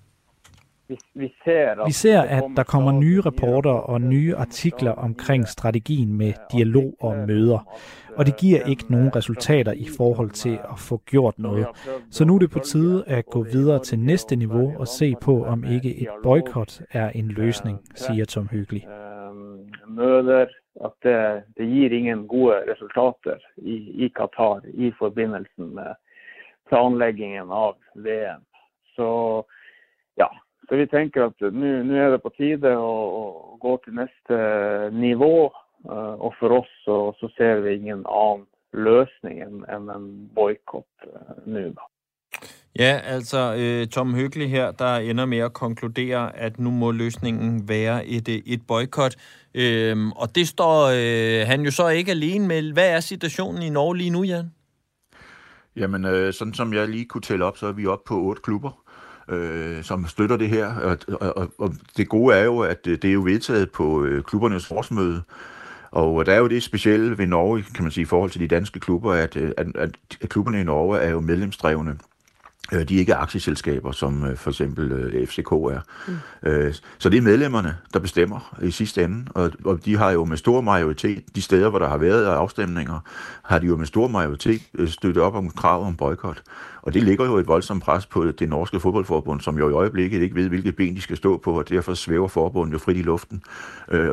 Vi 1.15 1.35
ser, 1.45 1.87
vi 1.87 1.93
ser, 1.93 2.23
at 2.23 2.45
der 2.57 2.63
kommer 2.63 2.93
nye 2.93 3.21
rapporter 3.21 3.71
og 3.71 4.01
nye 4.01 4.37
artikler 4.37 4.91
omkring 4.91 5.49
strategien 5.49 6.15
med 6.15 6.33
dialog 6.53 6.95
og 7.01 7.17
møder 7.17 7.79
og 8.19 8.27
det 8.27 8.35
giver 8.37 8.61
ikke 8.73 8.85
nogen 8.89 9.17
resultater 9.17 9.73
i 9.73 9.87
forhold 9.99 10.31
til 10.31 10.55
at 10.73 10.79
få 10.89 10.97
gjort 11.07 11.39
noget. 11.39 11.67
Så 12.11 12.25
nu 12.25 12.35
er 12.35 12.39
det 12.39 12.51
på 12.51 12.59
tide 12.59 13.05
at 13.07 13.27
gå 13.27 13.43
videre 13.43 13.79
til 13.79 13.99
næste 13.99 14.37
niveau 14.37 14.73
og 14.79 14.87
se 14.87 15.15
på, 15.23 15.45
om 15.45 15.65
ikke 15.65 16.01
et 16.03 16.09
boykot 16.23 16.81
er 16.91 17.11
en 17.11 17.29
løsning, 17.29 17.79
siger 17.95 18.25
Tom 18.25 18.49
Hyggelig. 18.49 18.87
Øhm, 18.89 19.71
møder, 19.89 20.47
at 20.87 21.01
øh, 21.05 21.13
det, 21.13 21.43
det 21.57 21.69
giver 21.69 21.91
ingen 21.91 22.29
gode 22.29 22.55
resultater 22.73 23.37
i, 23.57 23.75
i 24.05 24.13
Qatar 24.19 24.61
i 24.75 24.93
forbindelse 24.99 25.61
med 25.61 25.91
planlæggingen 26.69 27.51
av 27.51 27.75
VM. 27.95 28.43
Så 28.97 29.09
ja, 30.19 30.27
så 30.69 30.77
vi 30.77 30.87
tænker 30.87 31.27
at 31.27 31.53
nu 31.53 31.97
er 31.97 32.11
det 32.11 32.23
på 32.23 32.33
tide 32.37 32.69
at, 32.69 33.61
gå 33.61 33.81
til 33.85 33.95
næste 33.95 34.35
øh, 34.35 34.95
nivå 34.95 35.53
og 35.97 36.35
for 36.41 36.59
oss 36.61 36.73
så, 36.85 37.13
så 37.21 37.31
ser 37.37 37.61
vi 37.65 37.75
ingen 37.75 38.05
annen 38.05 38.47
løsning 38.73 39.41
enn 39.43 39.89
en 39.89 40.09
boikott 40.35 41.09
eh, 41.09 41.39
nå, 41.47 41.71
da. 41.77 41.87
Ja, 42.79 43.01
altså 43.05 43.55
øh, 43.59 43.87
Tom 43.87 44.15
Hyggelig 44.15 44.51
her, 44.51 44.71
der 44.71 44.97
ender 44.97 45.27
med 45.27 45.39
at 45.39 45.53
konkludere, 45.53 46.37
at 46.37 46.59
nu 46.59 46.71
må 46.71 46.91
løsningen 46.91 47.69
være 47.69 48.07
et, 48.07 48.29
et 48.29 48.61
boykot. 48.69 49.17
Øhm, 49.55 50.13
og 50.13 50.35
det 50.35 50.49
står 50.49 50.87
øh, 50.87 51.47
han 51.47 51.61
jo 51.61 51.71
så 51.71 51.89
ikke 51.89 52.11
alene 52.11 52.49
med. 52.49 52.73
Hvad 52.73 52.91
er 52.91 53.01
situationen 53.01 53.63
i 53.63 53.71
Norge 53.71 53.97
lige 53.97 54.11
nu, 54.11 54.23
Jan? 54.23 54.51
Jamen, 55.77 56.05
øh, 56.05 56.33
sådan 56.33 56.55
som 56.55 56.75
jeg 56.75 56.89
lige 56.89 57.05
kunne 57.05 57.23
tælle 57.23 57.45
op, 57.45 57.57
så 57.57 57.67
er 57.67 57.73
vi 57.73 57.87
oppe 57.87 58.09
på 58.09 58.15
otte 58.15 58.43
klubber, 58.43 58.85
øh, 59.29 59.83
som 59.83 60.07
støtter 60.07 60.37
det 60.37 60.49
her. 60.49 60.75
Og, 60.77 60.99
og, 61.37 61.49
og 61.59 61.71
det 61.97 62.09
gode 62.09 62.35
er 62.35 62.45
jo, 62.45 62.59
at 62.59 62.85
det 62.85 63.05
er 63.05 63.13
jo 63.13 63.21
vedtaget 63.21 63.71
på 63.71 64.05
øh, 64.05 64.23
klubbernes 64.23 64.67
forårsmøde, 64.67 65.23
og 65.91 66.21
øh, 66.21 66.27
der 66.27 66.33
er 66.33 66.39
jo 66.39 66.49
det 66.49 66.63
specielle 66.63 67.19
ved 67.19 67.27
Norge, 67.27 67.63
kan 67.75 67.85
man 67.85 67.93
sige, 67.93 68.03
i 68.03 68.05
forhold 68.05 68.31
til 68.31 68.41
de 68.41 68.49
danske 68.49 68.81
klubber, 68.81 69.13
at, 69.13 69.37
øh, 69.37 69.53
at, 69.57 69.67
at 69.75 70.29
klubberne 70.29 70.61
i 70.61 70.65
Norge 70.65 70.99
er 70.99 71.11
jo 71.11 71.21
medlemsdrevne. 71.21 71.99
Øh, 72.73 72.89
de 72.89 72.95
er 72.95 72.99
ikke 72.99 73.15
aktieselskaber, 73.15 73.93
som 73.93 74.25
øh, 74.25 74.37
for 74.37 74.51
eksempel 74.51 74.93
øh, 74.93 75.27
FCK 75.27 75.53
er. 75.53 75.81
Mm. 76.09 76.73
Så 76.99 77.09
det 77.09 77.19
er 77.19 77.23
medlemmerne, 77.23 77.77
der 77.93 77.99
bestemmer 77.99 78.57
i 78.63 78.71
sidste 78.71 79.05
ende, 79.05 79.25
og, 79.35 79.51
og 79.65 79.85
de 79.85 79.97
har 79.97 80.11
jo 80.11 80.25
med 80.25 80.37
stor 80.37 80.61
majoritet, 80.61 81.25
de 81.37 81.43
steder, 81.43 81.69
hvor 81.69 81.79
der 81.79 81.89
har 81.89 81.99
været 81.99 82.25
afstemninger, 82.25 83.01
har 83.43 83.59
de 83.59 83.67
jo 83.67 83.77
med 83.77 83.87
stor 83.87 84.09
majoritet 84.09 84.63
støttet 84.87 85.23
op 85.23 85.35
om 85.35 85.51
krav 85.51 85.87
om 85.87 85.97
boykot. 85.97 86.43
Og 86.83 86.95
det 86.95 87.03
ligger 87.03 87.25
jo 87.25 87.37
et 87.37 87.47
voldsomt 87.47 87.83
pres 87.83 88.07
på 88.07 88.25
det 88.25 88.49
norske 88.49 88.81
fodboldforbund, 88.81 89.41
som 89.41 89.59
jo 89.59 89.69
i 89.69 89.73
øjeblikket 89.73 90.23
ikke 90.23 90.35
ved, 90.35 90.49
hvilket 90.49 90.77
ben 90.77 90.97
de 90.97 91.01
skal 91.01 91.17
stå 91.17 91.37
på, 91.37 91.59
og 91.59 91.69
derfor 91.69 91.95
svæver 91.95 92.29
forbundet 92.29 92.73
jo 92.73 92.79
frit 92.79 92.97
i 92.97 93.03
luften. 93.03 93.43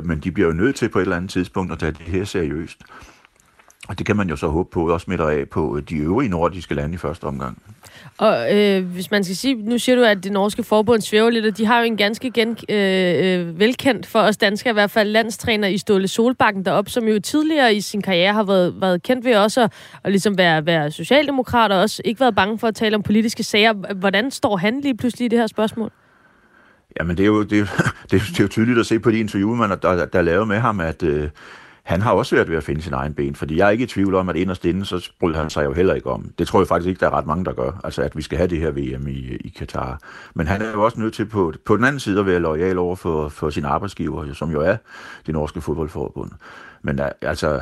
Men 0.03 0.19
de 0.19 0.31
bliver 0.31 0.47
jo 0.47 0.53
nødt 0.53 0.75
til 0.75 0.89
på 0.89 0.99
et 0.99 1.01
eller 1.01 1.15
andet 1.15 1.31
tidspunkt 1.31 1.71
at 1.71 1.79
tage 1.79 1.91
det 1.91 2.01
her 2.01 2.23
seriøst. 2.23 2.77
Og 3.87 3.97
det 3.97 4.05
kan 4.05 4.15
man 4.15 4.29
jo 4.29 4.35
så 4.35 4.47
håbe 4.47 4.69
på, 4.71 4.93
også 4.93 5.03
smitter 5.03 5.27
af 5.27 5.49
på 5.49 5.79
de 5.89 5.95
øvrige 5.95 6.29
nordiske 6.29 6.75
lande 6.75 6.93
i 6.93 6.97
første 6.97 7.23
omgang. 7.23 7.57
Og 8.17 8.57
øh, 8.57 8.85
hvis 8.85 9.11
man 9.11 9.23
skal 9.23 9.35
sige, 9.35 9.55
nu 9.55 9.77
siger 9.77 9.95
du, 9.95 10.03
at 10.03 10.23
det 10.23 10.31
norske 10.31 10.63
forbund 10.63 11.01
svæver 11.01 11.29
lidt, 11.29 11.45
og 11.45 11.57
de 11.57 11.65
har 11.65 11.79
jo 11.79 11.85
en 11.85 11.97
ganske 11.97 12.31
gen, 12.31 12.57
øh, 12.69 13.47
øh, 13.47 13.59
velkendt 13.59 14.05
for 14.05 14.19
os 14.19 14.37
danskere, 14.37 14.71
i 14.71 14.73
hvert 14.73 14.91
fald 14.91 15.09
landstræner 15.09 15.67
i 15.67 15.77
Ståle 15.77 16.07
Solbakken 16.07 16.65
deroppe, 16.65 16.91
som 16.91 17.03
jo 17.03 17.19
tidligere 17.19 17.75
i 17.75 17.81
sin 17.81 18.01
karriere 18.01 18.33
har 18.33 18.43
været, 18.43 18.81
været 18.81 19.03
kendt 19.03 19.25
ved 19.25 19.35
også 19.35 19.61
at, 19.61 19.73
at 20.03 20.11
ligesom 20.11 20.37
være, 20.37 20.65
være 20.65 20.91
socialdemokrat, 20.91 21.71
og 21.71 21.79
også 21.79 22.01
ikke 22.05 22.19
været 22.19 22.35
bange 22.35 22.59
for 22.59 22.67
at 22.67 22.75
tale 22.75 22.95
om 22.95 23.03
politiske 23.03 23.43
sager. 23.43 23.93
Hvordan 23.93 24.31
står 24.31 24.57
han 24.57 24.81
lige 24.81 24.97
pludselig 24.97 25.25
i 25.25 25.29
det 25.29 25.39
her 25.39 25.47
spørgsmål? 25.47 25.91
Jamen, 26.99 27.17
det 27.17 27.23
er 27.23 27.27
jo, 27.27 27.43
det 27.43 27.59
er, 27.59 27.65
det 28.11 28.13
er, 28.13 28.25
det 28.29 28.39
er 28.39 28.43
jo 28.43 28.47
tydeligt 28.47 28.79
at 28.79 28.85
se 28.85 28.99
på 28.99 29.11
de 29.11 29.19
interviewer, 29.19 29.55
man 29.55 29.69
der, 29.69 29.75
der, 29.75 30.05
der 30.05 30.21
lavet 30.21 30.47
med 30.47 30.59
ham, 30.59 30.79
at... 30.79 31.03
Øh, 31.03 31.29
han 31.85 32.01
har 32.01 32.11
også 32.11 32.29
svært 32.29 32.49
ved 32.49 32.57
at 32.57 32.63
finde 32.63 32.81
sin 32.81 32.93
egen 32.93 33.13
ben, 33.13 33.35
fordi 33.35 33.57
jeg 33.57 33.65
er 33.65 33.69
ikke 33.69 33.83
i 33.83 33.87
tvivl 33.87 34.15
om, 34.15 34.29
at 34.29 34.35
inderst 34.35 34.65
inde, 34.65 34.85
så 34.85 35.11
bryder 35.19 35.37
han 35.37 35.49
sig 35.49 35.65
jo 35.65 35.73
heller 35.73 35.93
ikke 35.93 36.09
om. 36.09 36.31
Det 36.39 36.47
tror 36.47 36.59
jeg 36.59 36.67
faktisk 36.67 36.89
ikke, 36.89 36.99
der 36.99 37.05
er 37.05 37.13
ret 37.13 37.25
mange, 37.25 37.45
der 37.45 37.53
gør, 37.53 37.71
altså 37.83 38.01
at 38.01 38.17
vi 38.17 38.21
skal 38.21 38.37
have 38.37 38.47
det 38.47 38.59
her 38.59 38.71
VM 38.71 39.07
i, 39.07 39.35
i 39.35 39.53
Katar. 39.57 39.99
Men 40.33 40.47
han 40.47 40.61
er 40.61 40.71
jo 40.71 40.83
også 40.83 40.99
nødt 40.99 41.13
til 41.13 41.25
på, 41.25 41.53
på 41.65 41.77
den 41.77 41.85
anden 41.85 41.99
side 41.99 42.19
at 42.19 42.25
være 42.25 42.39
lojal 42.39 42.77
over 42.77 42.95
for, 42.95 43.29
for 43.29 43.49
sin 43.49 43.65
arbejdsgiver, 43.65 44.33
som 44.33 44.51
jo 44.51 44.61
er 44.61 44.77
det 45.25 45.33
norske 45.33 45.61
fodboldforbund. 45.61 46.31
Men 46.81 46.99
øh, 46.99 47.07
altså, 47.21 47.61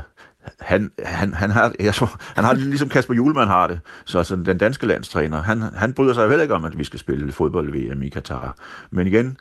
han, 0.60 0.92
han, 1.06 1.34
han, 1.34 1.50
har, 1.50 1.74
jeg 1.80 1.94
tror, 1.94 2.16
han 2.36 2.44
har 2.44 2.54
det 2.54 2.64
ligesom 2.64 2.90
Kasper 2.90 3.14
Julemand 3.14 3.50
har 3.50 3.68
det. 3.68 3.80
Så 4.06 4.18
altså, 4.18 4.36
den 4.36 4.58
danske 4.58 4.88
landstræner, 4.88 5.42
han, 5.42 5.62
han 5.62 5.94
bryder 5.94 6.14
sig 6.14 6.24
jo 6.24 6.30
heller 6.30 6.44
ikke 6.44 6.56
om, 6.56 6.66
at 6.66 6.78
vi 6.78 6.84
skal 6.84 7.00
spille 7.00 7.32
fodbold-VM 7.32 8.04
i 8.04 8.10
Katar. 8.10 8.56
Men 8.92 9.08
igen, 9.08 9.38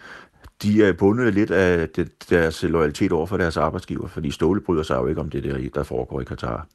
de 0.63 0.85
er 0.85 0.93
bundet 0.93 1.35
lidt 1.35 1.51
af 1.51 1.89
det, 1.89 2.31
deres 2.31 2.63
loyalitet 2.63 3.13
over 3.13 3.27
for 3.27 3.37
deres 3.37 3.57
arbejdsgiver, 3.57 4.09
fordi 4.09 4.31
Ståle 4.31 4.61
bryder 4.61 4.83
sig 4.83 4.95
jo 4.95 5.07
ikke 5.07 5.21
om 5.21 5.31
det 5.31 5.45
der, 5.45 5.59
der 5.75 5.83
foregår 5.83 6.21
i 6.21 6.25
Katar. 6.25 6.67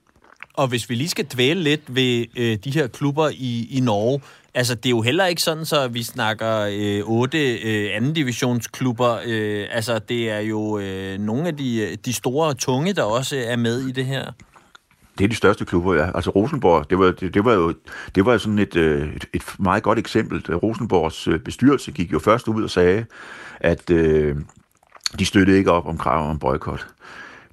Og 0.53 0.67
hvis 0.67 0.89
vi 0.89 0.95
lige 0.95 1.09
skal 1.09 1.25
dvæle 1.25 1.63
lidt 1.63 1.95
ved 1.95 2.25
øh, 2.37 2.57
de 2.63 2.71
her 2.71 2.87
klubber 2.87 3.29
i, 3.29 3.67
i 3.71 3.79
Norge, 3.79 4.21
altså 4.53 4.75
det 4.75 4.85
er 4.85 4.89
jo 4.89 5.01
heller 5.01 5.25
ikke 5.25 5.41
sådan, 5.41 5.65
så 5.65 5.87
vi 5.87 6.03
snakker 6.03 6.67
øh, 6.71 7.09
otte 7.09 7.57
øh, 7.57 7.95
anden 7.95 8.13
divisionsklubber. 8.13 9.19
Øh, 9.25 9.65
altså 9.71 9.99
det 9.99 10.29
er 10.29 10.39
jo 10.39 10.79
øh, 10.79 11.19
nogle 11.19 11.47
af 11.47 11.57
de, 11.57 11.77
øh, 11.77 11.97
de 12.05 12.13
store 12.13 12.53
tunge, 12.53 12.93
der 12.93 13.03
også 13.03 13.43
er 13.47 13.55
med 13.55 13.81
i 13.81 13.91
det 13.91 14.05
her. 14.05 14.31
Det 15.17 15.23
er 15.23 15.27
de 15.27 15.35
største 15.35 15.65
klubber, 15.65 15.93
ja. 15.93 16.11
Altså 16.15 16.29
Rosenborg, 16.29 16.89
det 16.89 16.99
var, 16.99 17.11
det, 17.11 17.33
det 17.33 17.45
var 17.45 17.53
jo 17.53 17.73
det 18.15 18.25
var 18.25 18.37
sådan 18.37 18.59
et, 18.59 18.75
øh, 18.75 19.15
et, 19.15 19.25
et 19.33 19.43
meget 19.59 19.83
godt 19.83 19.99
eksempel. 19.99 20.55
Rosenborgs 20.55 21.27
øh, 21.27 21.39
bestyrelse 21.39 21.91
gik 21.91 22.13
jo 22.13 22.19
først 22.19 22.47
ud 22.47 22.63
og 22.63 22.69
sagde, 22.69 23.05
at 23.59 23.89
øh, 23.89 24.35
de 25.19 25.25
støttede 25.25 25.57
ikke 25.57 25.71
op 25.71 25.85
om 25.85 25.97
krav 25.97 26.29
om 26.29 26.39
boykot. 26.39 26.87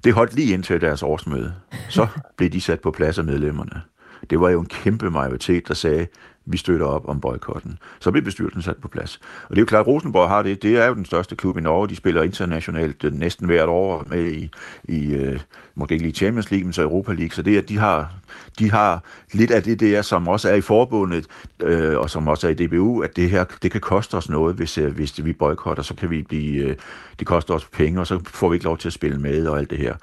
Det 0.03 0.13
holdt 0.13 0.33
lige 0.33 0.53
indtil 0.53 0.81
deres 0.81 1.03
årsmøde. 1.03 1.53
Så 1.89 2.07
blev 2.37 2.49
de 2.49 2.61
sat 2.61 2.79
på 2.79 2.91
plads 2.91 3.17
af 3.17 3.23
medlemmerne. 3.23 3.81
Det 4.29 4.39
var 4.39 4.49
jo 4.49 4.59
en 4.59 4.65
kæmpe 4.65 5.09
majoritet, 5.09 5.67
der 5.67 5.73
sagde, 5.73 6.07
vi 6.45 6.57
støtter 6.57 6.85
op 6.85 7.09
om 7.09 7.21
boykotten. 7.21 7.79
Så 7.99 8.11
blev 8.11 8.23
bestyrelsen 8.23 8.61
sat 8.61 8.77
på 8.77 8.87
plads. 8.87 9.19
Og 9.43 9.49
det 9.49 9.57
er 9.57 9.61
jo 9.61 9.65
klart, 9.65 9.81
at 9.81 9.87
Rosenborg 9.87 10.29
har 10.29 10.43
det. 10.43 10.63
Det 10.63 10.77
er 10.77 10.87
jo 10.87 10.93
den 10.93 11.05
største 11.05 11.35
klub 11.35 11.57
i 11.57 11.61
Norge. 11.61 11.87
De 11.87 11.95
spiller 11.95 12.23
internationalt 12.23 13.03
øh, 13.03 13.13
næsten 13.13 13.45
hvert 13.45 13.69
år 13.69 14.05
med 14.09 14.31
i, 14.31 14.51
i 14.83 15.13
øh, 15.13 15.39
måske 15.75 15.93
ikke 15.93 16.05
lige 16.05 16.15
Champions 16.15 16.51
League, 16.51 16.63
men 16.63 16.73
så 16.73 16.81
Europa 16.81 17.13
League. 17.13 17.31
Så 17.31 17.41
det 17.41 17.53
er, 17.53 17.57
at 17.57 17.69
de 17.69 17.77
har, 17.77 18.13
de 18.59 18.71
har 18.71 19.03
lidt 19.33 19.51
af 19.51 19.63
det 19.63 19.79
der, 19.79 20.01
som 20.01 20.27
også 20.27 20.49
er 20.49 20.55
i 20.55 20.61
forbundet, 20.61 21.27
øh, 21.63 21.97
og 21.97 22.09
som 22.09 22.27
også 22.27 22.47
er 22.47 22.51
i 22.51 22.67
DBU, 22.67 23.01
at 23.01 23.15
det 23.15 23.29
her, 23.29 23.45
det 23.61 23.71
kan 23.71 23.81
koste 23.81 24.15
os 24.15 24.29
noget, 24.29 24.55
hvis, 24.55 24.77
øh, 24.77 24.95
hvis 24.95 25.25
vi 25.25 25.33
boykotter, 25.33 25.83
så 25.83 25.95
kan 25.95 26.09
vi 26.09 26.21
blive, 26.21 26.63
øh, 26.63 26.75
det 27.19 27.27
koster 27.27 27.53
os 27.53 27.65
penge, 27.65 27.99
og 27.99 28.07
så 28.07 28.19
får 28.27 28.49
vi 28.49 28.55
ikke 28.55 28.65
lov 28.65 28.77
til 28.77 28.89
at 28.89 28.93
spille 28.93 29.19
med 29.19 29.47
og 29.47 29.59
alt 29.59 29.69
det 29.69 29.77
her. 29.77 29.95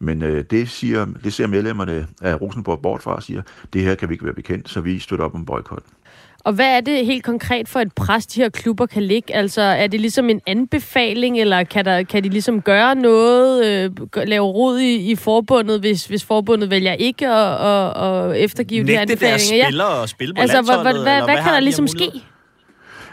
Men 0.00 0.22
øh, 0.22 0.44
det, 0.50 0.68
siger, 0.68 1.06
det 1.24 1.32
ser 1.32 1.46
medlemmerne 1.46 2.06
af 2.22 2.40
Rosenborg 2.40 2.82
bort 2.82 3.02
fra 3.02 3.14
og 3.14 3.22
siger, 3.22 3.42
det 3.72 3.82
her 3.82 3.94
kan 3.94 4.08
vi 4.08 4.14
ikke 4.14 4.24
være 4.24 4.34
bekendt, 4.34 4.68
så 4.68 4.80
vi 4.80 4.98
støtter 4.98 5.24
op 5.24 5.34
om 5.34 5.44
boykot. 5.44 5.82
Og 6.44 6.52
hvad 6.52 6.76
er 6.76 6.80
det 6.80 7.06
helt 7.06 7.24
konkret 7.24 7.68
for 7.68 7.80
et 7.80 7.92
pres, 7.92 8.26
de 8.26 8.40
her 8.40 8.48
klubber 8.48 8.86
kan 8.86 9.02
ligge? 9.02 9.34
Altså, 9.34 9.62
er 9.62 9.86
det 9.86 10.00
ligesom 10.00 10.30
en 10.30 10.40
anbefaling, 10.46 11.40
eller 11.40 11.64
kan, 11.64 11.84
der, 11.84 12.02
kan 12.02 12.24
de 12.24 12.28
ligesom 12.28 12.62
gøre 12.62 12.94
noget, 12.94 13.66
øh, 13.66 13.90
lave 14.26 14.46
rod 14.46 14.78
i, 14.78 15.10
i 15.10 15.16
forbundet, 15.16 15.80
hvis, 15.80 16.06
hvis 16.06 16.24
forbundet 16.24 16.70
vælger 16.70 16.92
ikke 16.92 17.28
at, 17.28 17.66
at, 17.66 18.30
at 18.30 18.36
eftergive 18.36 18.84
Nægte 18.84 18.92
de 18.92 18.96
her 18.96 19.02
anbefalinger? 19.02 19.36
deres 19.36 19.42
spillere 19.42 19.94
ja. 19.94 20.00
og 20.00 20.08
spille 20.08 20.34
på 20.34 20.40
altså, 20.40 20.62
hvad, 20.62 20.82
hvad, 20.82 20.92
hvad, 20.92 21.02
hvad, 21.02 21.22
hvad 21.22 21.36
kan 21.36 21.52
der 21.52 21.60
ligesom 21.60 21.88
ske? 21.88 22.10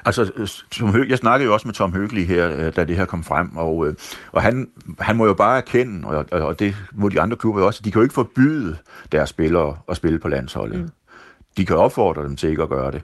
Altså, 0.06 0.32
Tom 0.72 0.92
Høg, 0.92 1.10
jeg 1.10 1.18
snakkede 1.18 1.48
jo 1.48 1.54
også 1.54 1.68
med 1.68 1.74
Tom 1.74 1.94
Høgli 1.94 2.26
her, 2.26 2.52
øh, 2.58 2.76
da 2.76 2.84
det 2.84 2.96
her 2.96 3.06
kom 3.06 3.24
frem, 3.24 3.58
og, 3.58 3.88
øh, 3.88 3.96
og 4.32 4.42
han, 4.42 4.70
han 5.00 5.16
må 5.16 5.26
jo 5.26 5.34
bare 5.34 5.58
erkende, 5.58 6.08
og, 6.08 6.26
og 6.32 6.60
det 6.60 6.76
må 6.94 7.10
de 7.10 7.22
andre 7.22 7.38
klubber 7.38 7.64
også, 7.64 7.82
de 7.86 7.92
kan 7.92 8.00
jo 8.00 8.04
ikke 8.04 8.14
forbyde 8.14 8.78
deres 9.12 9.30
spillere 9.30 9.78
at 9.90 9.98
spille 9.98 10.20
på 10.20 10.28
landsholdet. 10.28 10.80
Mm. 10.80 10.90
De 11.58 11.66
kan 11.66 11.78
opfordre 11.78 12.24
dem 12.24 12.36
til 12.36 12.50
ikke 12.50 12.64
at 12.64 12.70
gøre 12.70 12.92
det. 12.92 13.02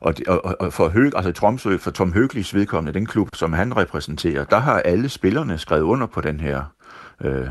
Og, 0.00 0.14
og, 0.26 0.56
og 0.60 0.72
for, 0.72 0.88
Høg, 0.88 1.12
altså 1.16 1.32
Tromsø, 1.32 1.76
for 1.76 1.90
Tom 1.90 2.12
Høglis 2.12 2.54
vedkommende, 2.54 2.98
den 2.98 3.06
klub, 3.06 3.28
som 3.34 3.52
han 3.52 3.76
repræsenterer, 3.76 4.44
der 4.44 4.58
har 4.58 4.80
alle 4.80 5.08
spillerne 5.08 5.58
skrevet 5.58 5.82
under 5.82 6.06
på 6.06 6.20
den 6.20 6.40
her 6.40 6.62
øh, 7.20 7.48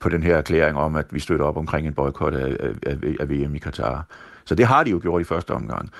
på 0.00 0.08
den 0.08 0.22
her 0.22 0.36
erklæring 0.36 0.76
om, 0.76 0.96
at 0.96 1.06
vi 1.10 1.20
støtter 1.20 1.46
op 1.46 1.56
omkring 1.56 1.86
en 1.86 1.94
boykot 1.94 2.34
af, 2.34 2.56
af, 2.86 2.96
af 3.20 3.30
VM 3.30 3.54
i 3.54 3.58
Katar. 3.58 4.06
Så 4.44 4.54
det 4.54 4.66
har 4.66 4.84
de 4.84 4.90
jo 4.90 4.98
gjort 5.02 5.20
i 5.20 5.24
første 5.24 5.50
omgang. 5.50 5.90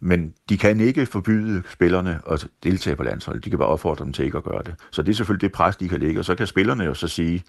Men 0.00 0.34
de 0.48 0.58
kan 0.58 0.80
ikke 0.80 1.06
forbyde 1.06 1.62
spillerne 1.72 2.20
at 2.30 2.46
deltage 2.62 2.96
på 2.96 3.02
landsholdet. 3.02 3.44
De 3.44 3.50
kan 3.50 3.58
bare 3.58 3.68
opfordre 3.68 4.04
dem 4.04 4.12
til 4.12 4.24
ikke 4.24 4.38
at 4.38 4.44
gøre 4.44 4.62
det. 4.66 4.74
Så 4.90 5.02
det 5.02 5.10
er 5.10 5.16
selvfølgelig 5.16 5.42
det 5.42 5.52
pres, 5.52 5.76
de 5.76 5.88
kan 5.88 6.00
lægge. 6.00 6.20
Og 6.20 6.24
så 6.24 6.34
kan 6.34 6.46
spillerne 6.46 6.84
jo 6.84 6.94
så 6.94 7.08
sige, 7.08 7.44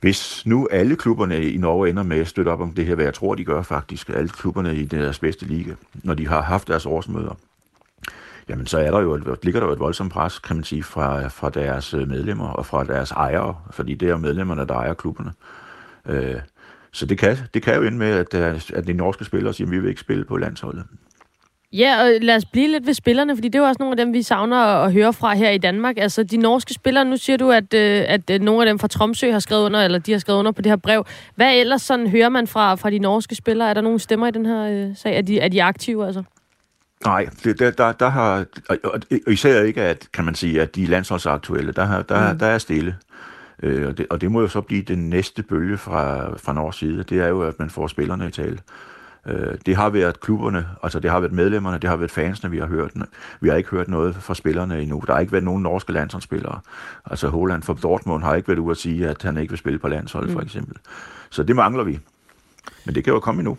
hvis 0.00 0.46
nu 0.46 0.68
alle 0.70 0.96
klubberne 0.96 1.50
i 1.50 1.56
Norge 1.56 1.88
ender 1.88 2.02
med 2.02 2.18
at 2.18 2.28
støtte 2.28 2.48
op 2.48 2.60
om 2.60 2.72
det 2.72 2.86
her, 2.86 2.94
hvad 2.94 3.04
jeg 3.04 3.14
tror, 3.14 3.34
de 3.34 3.44
gør 3.44 3.62
faktisk, 3.62 4.08
alle 4.08 4.28
klubberne 4.28 4.76
i 4.76 4.84
deres 4.84 5.18
bedste 5.18 5.46
liga, 5.46 5.74
når 5.94 6.14
de 6.14 6.28
har 6.28 6.42
haft 6.42 6.68
deres 6.68 6.86
årsmøder, 6.86 7.38
jamen 8.48 8.66
så 8.66 8.78
er 8.78 8.90
der 8.90 9.00
jo, 9.00 9.16
ligger 9.42 9.60
der 9.60 9.66
jo 9.66 9.72
et 9.72 9.78
voldsomt 9.78 10.12
pres, 10.12 10.38
kan 10.38 10.56
man 10.56 10.64
sige, 10.64 10.82
fra, 10.82 11.28
fra 11.28 11.50
deres 11.50 11.94
øh, 11.94 12.08
medlemmer 12.08 12.48
og 12.48 12.66
fra 12.66 12.84
deres 12.84 13.10
ejere, 13.10 13.56
fordi 13.70 13.94
det 13.94 14.08
er 14.08 14.16
medlemmerne, 14.16 14.66
der 14.66 14.74
ejer 14.74 14.94
klubberne. 14.94 15.32
Øh, 16.06 16.40
så 16.92 17.06
det 17.06 17.18
kan, 17.18 17.36
det 17.54 17.62
kan 17.62 17.74
jo 17.74 17.82
ende 17.82 17.98
med, 17.98 18.10
at, 18.10 18.34
øh, 18.34 18.60
at 18.74 18.86
de 18.86 18.92
norske 18.92 19.24
spillere 19.24 19.54
siger, 19.54 19.68
at 19.68 19.72
vi 19.72 19.78
vil 19.78 19.88
ikke 19.88 20.00
spille 20.00 20.24
på 20.24 20.36
landsholdet. 20.36 20.84
Ja, 21.78 22.02
og 22.02 22.10
lad 22.20 22.36
os 22.36 22.44
blive 22.44 22.68
lidt 22.68 22.86
ved 22.86 22.94
spillerne, 22.94 23.36
fordi 23.36 23.48
det 23.48 23.54
er 23.54 23.62
jo 23.62 23.68
også 23.68 23.76
nogle 23.80 23.92
af 23.92 23.96
dem, 23.96 24.12
vi 24.12 24.22
savner 24.22 24.56
at 24.56 24.92
høre 24.92 25.12
fra 25.12 25.34
her 25.34 25.50
i 25.50 25.58
Danmark. 25.58 25.98
Altså, 25.98 26.22
de 26.22 26.36
norske 26.36 26.74
spillere, 26.74 27.04
nu 27.04 27.16
siger 27.16 27.36
du, 27.36 27.50
at, 27.50 27.74
øh, 27.74 28.04
at 28.08 28.30
øh, 28.30 28.40
nogle 28.40 28.62
af 28.62 28.66
dem 28.66 28.78
fra 28.78 28.88
Tromsø 28.88 29.32
har 29.32 29.38
skrevet 29.38 29.64
under, 29.64 29.82
eller 29.82 29.98
de 29.98 30.12
har 30.12 30.18
skrevet 30.18 30.38
under 30.38 30.52
på 30.52 30.62
det 30.62 30.70
her 30.70 30.76
brev. 30.76 31.04
Hvad 31.34 31.54
ellers 31.54 31.82
sådan 31.82 32.06
hører 32.06 32.28
man 32.28 32.46
fra, 32.46 32.74
fra 32.74 32.90
de 32.90 32.98
norske 32.98 33.34
spillere? 33.34 33.70
Er 33.70 33.74
der 33.74 33.80
nogle 33.80 33.98
stemmer 33.98 34.26
i 34.26 34.30
den 34.30 34.46
her 34.46 34.88
øh, 34.88 34.96
sag? 34.96 35.16
Er 35.16 35.22
de, 35.22 35.40
er 35.40 35.48
de 35.48 35.62
aktive, 35.62 36.06
altså? 36.06 36.22
Nej, 37.04 37.28
det, 37.44 37.58
der, 37.58 37.70
der, 37.70 37.92
der 37.92 38.08
har, 38.08 38.44
og 39.26 39.32
især 39.32 39.62
ikke, 39.62 39.82
at, 39.82 40.08
kan 40.12 40.24
man 40.24 40.34
sige, 40.34 40.62
at 40.62 40.74
de 40.74 40.84
er 40.84 40.88
landsholdsaktuelle, 40.88 41.72
der, 41.72 41.84
har, 41.84 42.02
der, 42.02 42.32
mm. 42.32 42.38
der 42.38 42.46
er 42.46 42.58
stille. 42.58 42.96
Øh, 43.62 43.88
og, 43.88 43.98
det, 43.98 44.06
og 44.10 44.20
det 44.20 44.30
må 44.30 44.40
jo 44.40 44.48
så 44.48 44.60
blive 44.60 44.82
den 44.82 45.10
næste 45.10 45.42
bølge 45.42 45.78
fra, 45.78 46.30
fra 46.36 46.52
Norges 46.52 46.76
side, 46.76 47.02
det 47.02 47.20
er 47.20 47.28
jo, 47.28 47.42
at 47.42 47.58
man 47.58 47.70
får 47.70 47.86
spillerne 47.86 48.28
i 48.28 48.30
tale. 48.30 48.58
Øh, 49.28 49.58
det 49.66 49.76
har 49.76 49.90
været 49.90 50.20
klubberne, 50.20 50.66
altså 50.82 51.00
det 51.00 51.10
har 51.10 51.20
været 51.20 51.32
medlemmerne, 51.32 51.78
det 51.78 51.90
har 51.90 51.96
været 51.96 52.10
fansene, 52.10 52.50
vi 52.50 52.58
har 52.58 52.66
hørt. 52.66 52.90
Vi 53.40 53.48
har 53.48 53.56
ikke 53.56 53.70
hørt 53.70 53.88
noget 53.88 54.14
fra 54.14 54.34
spillerne 54.34 54.82
endnu. 54.82 55.02
Der 55.06 55.12
har 55.12 55.20
ikke 55.20 55.32
været 55.32 55.44
nogen 55.44 55.62
norske 55.62 55.92
landsholdsspillere. 55.92 56.60
Altså 57.04 57.28
Holland 57.28 57.62
fra 57.62 57.74
Dortmund 57.82 58.22
har 58.22 58.34
ikke 58.34 58.48
været 58.48 58.58
ude 58.58 58.70
at 58.70 58.76
sige, 58.76 59.08
at 59.08 59.22
han 59.22 59.36
ikke 59.38 59.50
vil 59.50 59.58
spille 59.58 59.78
på 59.78 59.88
landsholdet, 59.88 60.30
mm. 60.30 60.36
for 60.36 60.42
eksempel. 60.42 60.76
Så 61.30 61.42
det 61.42 61.56
mangler 61.56 61.84
vi. 61.84 61.98
Men 62.84 62.94
det 62.94 63.04
kan 63.04 63.12
jo 63.12 63.20
komme 63.20 63.40
endnu. 63.40 63.58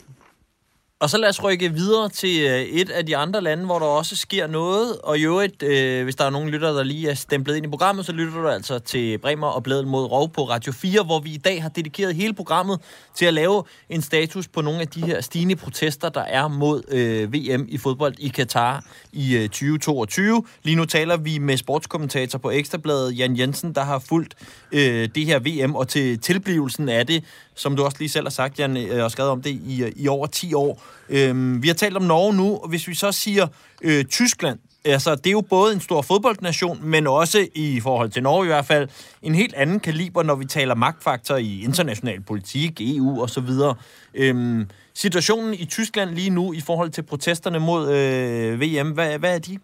Og 0.99 1.09
så 1.09 1.17
lad 1.17 1.29
os 1.29 1.43
rykke 1.43 1.73
videre 1.73 2.09
til 2.09 2.41
øh, 2.41 2.61
et 2.61 2.89
af 2.89 3.05
de 3.05 3.17
andre 3.17 3.41
lande, 3.41 3.65
hvor 3.65 3.79
der 3.79 3.85
også 3.85 4.15
sker 4.15 4.47
noget. 4.47 4.97
Og 5.01 5.17
i 5.17 5.21
øvrigt, 5.21 5.63
øh, 5.63 6.03
hvis 6.03 6.15
der 6.15 6.25
er 6.25 6.29
nogen 6.29 6.49
lytter, 6.49 6.71
der 6.71 6.83
lige 6.83 7.09
er 7.09 7.13
stemplet 7.13 7.55
ind 7.55 7.65
i 7.65 7.69
programmet, 7.69 8.05
så 8.05 8.11
lytter 8.11 8.41
du 8.41 8.47
altså 8.47 8.79
til 8.79 9.17
Bremer 9.17 9.47
og 9.47 9.63
Bladet 9.63 9.87
mod 9.87 10.05
Rov 10.05 10.29
på 10.29 10.43
Radio 10.43 10.71
4, 10.71 11.03
hvor 11.03 11.19
vi 11.19 11.33
i 11.33 11.37
dag 11.37 11.61
har 11.61 11.69
dedikeret 11.69 12.15
hele 12.15 12.33
programmet 12.33 12.79
til 13.15 13.25
at 13.25 13.33
lave 13.33 13.63
en 13.89 14.01
status 14.01 14.47
på 14.47 14.61
nogle 14.61 14.81
af 14.81 14.87
de 14.87 15.05
her 15.05 15.21
stigende 15.21 15.55
protester, 15.55 16.09
der 16.09 16.21
er 16.21 16.47
mod 16.47 16.83
øh, 16.87 17.33
VM 17.33 17.65
i 17.69 17.77
fodbold 17.77 18.15
i 18.19 18.27
Katar 18.27 18.85
i 19.13 19.35
øh, 19.35 19.43
2022. 19.43 20.43
Lige 20.63 20.75
nu 20.75 20.85
taler 20.85 21.17
vi 21.17 21.37
med 21.37 21.57
sportskommentator 21.57 22.39
på 22.39 22.51
Ekstrabladet, 22.51 23.17
Jan 23.17 23.37
Jensen, 23.37 23.75
der 23.75 23.83
har 23.83 23.99
fulgt 23.99 24.35
øh, 24.71 25.09
det 25.15 25.25
her 25.25 25.39
VM, 25.39 25.75
og 25.75 25.87
til 25.87 26.19
tilblivelsen 26.19 26.89
af 26.89 27.07
det 27.07 27.23
som 27.57 27.75
du 27.75 27.83
også 27.83 27.97
lige 27.99 28.09
selv 28.09 28.25
har 28.25 28.31
sagt, 28.31 28.59
Jan, 28.59 28.77
øh, 28.77 29.03
og 29.03 29.11
skrevet 29.11 29.31
om 29.31 29.41
det 29.41 29.49
i, 29.49 29.83
øh, 29.83 29.91
i 29.95 30.07
over 30.07 30.27
10 30.27 30.53
år. 30.53 30.83
Øh, 31.09 31.63
vi 31.63 31.67
har 31.67 31.75
talt 31.75 31.97
om 31.97 32.03
Norge 32.03 32.33
nu, 32.33 32.57
og 32.57 32.69
hvis 32.69 32.87
vi 32.87 32.95
så 32.95 33.11
siger 33.11 33.47
øh, 33.81 34.05
Tyskland, 34.05 34.59
altså 34.85 35.15
det 35.15 35.27
er 35.27 35.31
jo 35.31 35.41
både 35.41 35.73
en 35.73 35.79
stor 35.79 36.01
fodboldnation, 36.01 36.79
men 36.83 37.07
også 37.07 37.47
i 37.55 37.79
forhold 37.79 38.09
til 38.09 38.23
Norge 38.23 38.45
i 38.45 38.47
hvert 38.47 38.65
fald, 38.65 38.89
en 39.21 39.35
helt 39.35 39.53
anden 39.53 39.79
kaliber, 39.79 40.23
når 40.23 40.35
vi 40.35 40.45
taler 40.45 40.75
magtfaktor 40.75 41.35
i 41.35 41.63
international 41.63 42.21
politik, 42.21 42.81
EU 42.81 43.21
og 43.21 43.29
så 43.29 43.41
videre. 43.41 43.75
Øhm, 44.13 44.65
situationen 44.93 45.53
i 45.53 45.65
Tyskland 45.65 46.09
lige 46.09 46.29
nu 46.29 46.53
i 46.53 46.61
forhold 46.61 46.89
til 46.89 47.01
protesterne 47.01 47.59
mod 47.59 47.91
øh, 47.91 48.61
VM, 48.61 48.91
hvad, 48.91 49.19
hvad 49.19 49.35
er 49.35 49.39
de? 49.39 49.59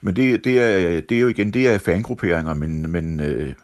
Men 0.00 0.16
det, 0.16 0.44
det, 0.44 0.58
er, 0.58 1.00
det 1.00 1.16
er 1.16 1.20
jo 1.20 1.28
igen, 1.28 1.52
det 1.52 1.66
er 1.66 1.78
fangrupperinger, 1.78 2.54
men, 2.54 2.90
men 2.92 3.20
øh, 3.20 3.54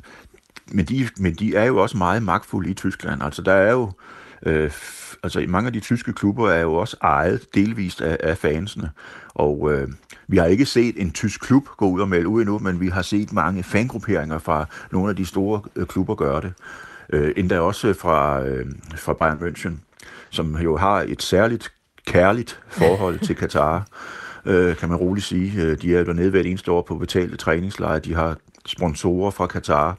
men, 0.73 0.85
de, 0.85 1.09
men 1.19 1.35
de 1.35 1.57
er 1.57 1.65
jo 1.65 1.77
også 1.77 1.97
meget 1.97 2.23
magtfulde 2.23 2.71
i 2.71 2.75
Tyskland. 2.75 3.23
Altså 3.23 3.43
der 3.43 3.53
er 3.53 3.73
jo, 3.73 3.93
øh, 4.47 4.71
altså 5.23 5.45
mange 5.49 5.67
af 5.67 5.73
de 5.73 5.81
tyske 5.81 6.13
klubber 6.13 6.51
er 6.51 6.61
jo 6.61 6.75
også 6.75 6.97
ejet 7.03 7.55
delvist 7.55 8.01
af, 8.01 8.17
af 8.21 8.39
fansene. 8.39 8.91
Og 9.29 9.73
øh, 9.73 9.89
vi 10.29 10.37
har 10.37 10.47
ikke 10.47 10.67
set 10.67 11.03
en 11.03 11.11
tysk 11.11 11.41
klub 11.41 11.69
gå 11.77 11.89
ud 11.89 12.01
og 12.01 12.09
melde 12.09 12.29
ud 12.29 12.41
endnu, 12.41 12.59
men 12.59 12.81
vi 12.81 12.89
har 12.89 13.03
set 13.03 13.33
mange 13.33 13.63
fangrupperinger 13.63 14.39
fra 14.39 14.67
nogle 14.93 15.11
af 15.11 15.17
de 15.17 15.27
store 15.27 15.61
øh, 15.77 15.87
klubber 15.87 16.15
gøre 16.15 16.41
det. 16.41 16.53
Øh, 17.13 17.33
endda 17.37 17.61
også 17.61 17.95
fra, 17.95 18.45
øh, 18.45 18.67
fra 18.97 19.13
Bayern 19.13 19.39
München, 19.39 19.73
som 20.31 20.57
jo 20.57 20.77
har 20.77 21.05
et 21.09 21.23
særligt 21.23 21.73
kærligt 22.07 22.61
forhold 22.69 23.19
til 23.19 23.37
Katar, 23.37 23.87
øh, 24.47 24.77
kan 24.77 24.89
man 24.89 24.99
roligt 24.99 25.27
sige. 25.27 25.63
Øh, 25.63 25.83
de 25.83 25.95
er 25.95 25.99
jo 25.99 26.05
dernede 26.05 26.31
hvert 26.31 26.47
eneste 26.47 26.73
år 26.73 26.83
på 26.83 26.95
betalte 26.95 27.37
træningslejre. 27.37 27.99
De 27.99 28.15
har 28.15 28.37
sponsorer 28.67 29.31
fra 29.31 29.47
Katar. 29.47 29.97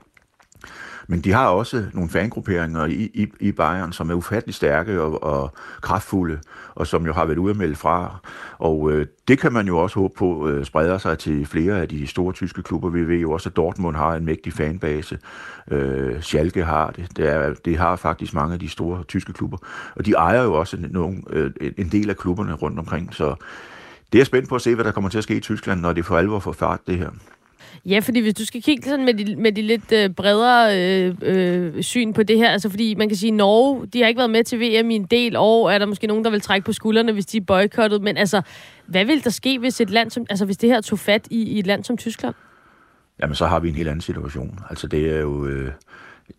Men 1.12 1.22
de 1.22 1.32
har 1.32 1.48
også 1.48 1.86
nogle 1.94 2.10
fangrupperinger 2.10 2.86
i, 2.86 3.12
i, 3.14 3.28
i 3.40 3.52
Bayern, 3.52 3.92
som 3.92 4.10
er 4.10 4.14
ufattelig 4.14 4.56
stærke 4.56 5.02
og, 5.02 5.24
og 5.24 5.54
kraftfulde, 5.82 6.40
og 6.76 6.88
som 6.88 7.06
jo 7.06 7.14
har 7.14 7.26
været 7.26 7.38
ude 7.38 7.52
at 7.52 7.58
melde 7.58 7.76
fra. 7.76 8.20
Og 8.58 8.92
øh, 8.92 9.08
det 9.28 9.40
kan 9.40 9.54
man 9.54 9.68
jo 9.68 9.78
også 9.78 10.00
håbe 10.00 10.14
på 10.18 10.50
øh, 10.50 10.66
spreder 10.66 10.98
sig 10.98 11.18
til 11.18 11.46
flere 11.46 11.82
af 11.82 11.90
de 11.90 12.08
store 12.08 12.34
tyske 12.34 12.64
klubber. 12.64 12.90
Vi 12.90 13.08
ved 13.08 13.18
jo 13.18 13.32
også, 13.32 13.50
at 13.50 13.56
Dortmund 13.56 13.96
har 13.96 14.16
en 14.16 14.26
mægtig 14.26 14.54
fanbase. 14.54 15.20
Øh, 15.72 16.22
Schalke 16.22 16.64
har 16.64 16.92
det. 16.92 17.18
Det, 17.18 17.30
er, 17.30 17.54
det 17.66 17.78
har 17.78 17.96
faktisk 17.96 18.34
mange 18.34 18.54
af 18.54 18.60
de 18.60 18.70
store 18.70 19.04
tyske 19.04 19.34
klubber. 19.34 19.58
Og 19.96 20.06
de 20.06 20.12
ejer 20.12 20.44
jo 20.44 20.54
også 20.54 20.78
nogle, 20.90 21.18
øh, 21.30 21.52
en 21.78 21.90
del 21.92 22.10
af 22.10 22.18
klubberne 22.18 22.54
rundt 22.54 22.80
omkring. 22.80 23.14
Så 23.14 23.36
det 24.14 24.22
er 24.22 24.26
spændt 24.26 24.50
på 24.50 24.56
at 24.56 24.62
se, 24.62 24.76
hvad 24.76 24.86
der 24.86 24.92
kommer 24.92 25.10
til 25.10 25.18
at 25.18 25.24
ske 25.24 25.36
i 25.36 25.40
Tyskland, 25.40 25.82
når 25.82 25.94
det 25.94 26.06
for 26.06 26.18
alvor 26.18 26.40
får 26.40 26.52
fart, 26.52 26.80
det 26.88 26.98
her. 26.98 27.10
Ja, 27.86 28.00
fordi 28.00 28.20
hvis 28.20 28.34
du 28.34 28.46
skal 28.46 28.62
kigge 28.62 28.90
sådan 28.90 29.06
med 29.06 29.14
de, 29.14 29.36
med 29.36 29.52
de 29.52 29.62
lidt 29.62 29.92
øh, 29.92 30.10
bredere 30.10 30.78
øh, 30.78 31.16
øh, 31.22 31.84
syn 31.84 32.14
på 32.14 32.24
det 32.24 32.38
her, 32.38 32.50
altså 32.50 32.70
fordi 32.70 32.96
man 32.96 33.10
kan 33.10 33.18
sige, 33.18 33.32
Norge, 33.32 33.88
de 33.88 34.02
har 34.02 34.08
ikke 34.08 34.18
været 34.18 34.30
med 34.30 34.44
til 34.44 34.60
VM 34.60 34.92
i 34.92 34.96
en 34.96 35.06
del 35.06 35.36
år, 35.36 35.70
er 35.70 35.78
der 35.78 35.86
måske 35.86 36.08
nogen, 36.08 36.24
der 36.24 36.30
vil 36.32 36.42
trække 36.42 36.66
på 36.66 36.74
skuldrene, 36.74 37.12
hvis 37.12 37.26
de 37.26 37.38
er 37.38 37.42
boykottet, 37.42 38.02
men 38.02 38.18
altså, 38.18 38.42
hvad 38.86 39.06
vil 39.06 39.24
der 39.24 39.30
ske, 39.30 39.60
hvis 39.60 39.82
et 39.82 39.90
land 39.90 40.12
som, 40.12 40.26
altså 40.30 40.46
hvis 40.46 40.58
det 40.58 40.70
her 40.70 40.82
tog 40.82 41.00
fat 41.00 41.28
i, 41.30 41.44
i 41.44 41.60
et 41.60 41.68
land 41.68 41.84
som 41.84 41.98
Tyskland? 41.98 42.36
Jamen, 43.22 43.36
så 43.36 43.46
har 43.46 43.60
vi 43.60 43.70
en 43.70 43.76
helt 43.76 43.90
anden 43.90 44.02
situation. 44.02 44.60
Altså, 44.70 44.88
det 44.88 45.16
er 45.16 45.20
jo... 45.20 45.46
Øh 45.46 45.72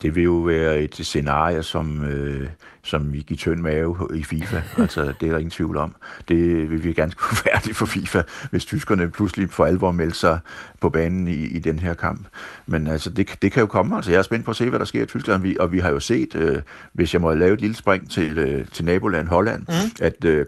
det 0.03 0.15
vil 0.15 0.23
jo 0.25 0.33
være 0.33 0.79
et 0.79 0.95
scenarie, 0.95 1.63
som, 1.63 2.05
øh, 2.05 2.49
som 2.83 3.13
vi 3.13 3.19
giver 3.19 3.39
tynd 3.39 3.61
mave 3.61 4.09
i 4.15 4.23
FIFA. 4.23 4.63
Altså, 4.79 5.13
det 5.21 5.27
er 5.27 5.31
der 5.31 5.39
ingen 5.39 5.51
tvivl 5.51 5.77
om. 5.77 5.95
Det 6.29 6.71
vil 6.71 6.85
vi 6.85 6.93
ganske 6.93 7.23
forfærdeligt 7.23 7.77
for 7.77 7.87
FIFA, 7.87 8.23
hvis 8.51 8.65
tyskerne 8.65 9.11
pludselig 9.11 9.51
for 9.51 9.65
alvor 9.65 9.93
melder 9.93 10.15
sig 10.15 10.39
på 10.81 10.91
banen 10.91 11.29
i, 11.29 11.45
i 11.45 11.59
den 11.59 11.79
her 11.79 11.95
kamp. 11.95 12.27
Men 12.67 12.87
altså, 12.87 13.11
det, 13.11 13.43
det 13.43 13.53
kan 13.53 13.61
jo 13.61 13.67
komme. 13.67 13.97
Altså, 13.97 14.11
jeg 14.11 14.19
er 14.19 14.23
spændt 14.23 14.45
på 14.45 14.51
at 14.51 14.57
se, 14.57 14.69
hvad 14.69 14.79
der 14.79 14.85
sker 14.85 15.03
i 15.03 15.07
Tyskland. 15.07 15.43
Vi, 15.43 15.57
og 15.61 15.73
vi 15.73 15.79
har 15.79 15.91
jo 15.91 16.01
set, 16.01 16.35
øh, 16.35 16.63
hvis 16.93 17.13
jeg 17.15 17.21
må 17.21 17.35
lave 17.35 17.55
et 17.55 17.61
lille 17.61 17.77
spring 17.77 18.11
til, 18.11 18.39
øh, 18.39 18.67
til 18.67 18.85
naboland 18.85 19.29
Holland, 19.29 19.61
mm. 19.69 19.91
at, 20.01 20.25
øh, 20.25 20.47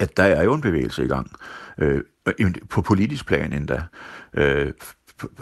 at 0.00 0.16
der 0.16 0.22
er 0.22 0.42
jo 0.44 0.54
en 0.54 0.60
bevægelse 0.60 1.04
i 1.04 1.08
gang. 1.08 1.30
Øh, 1.78 2.02
på 2.70 2.82
politisk 2.82 3.26
plan 3.26 3.52
endda. 3.52 3.82
Øh, 4.34 4.72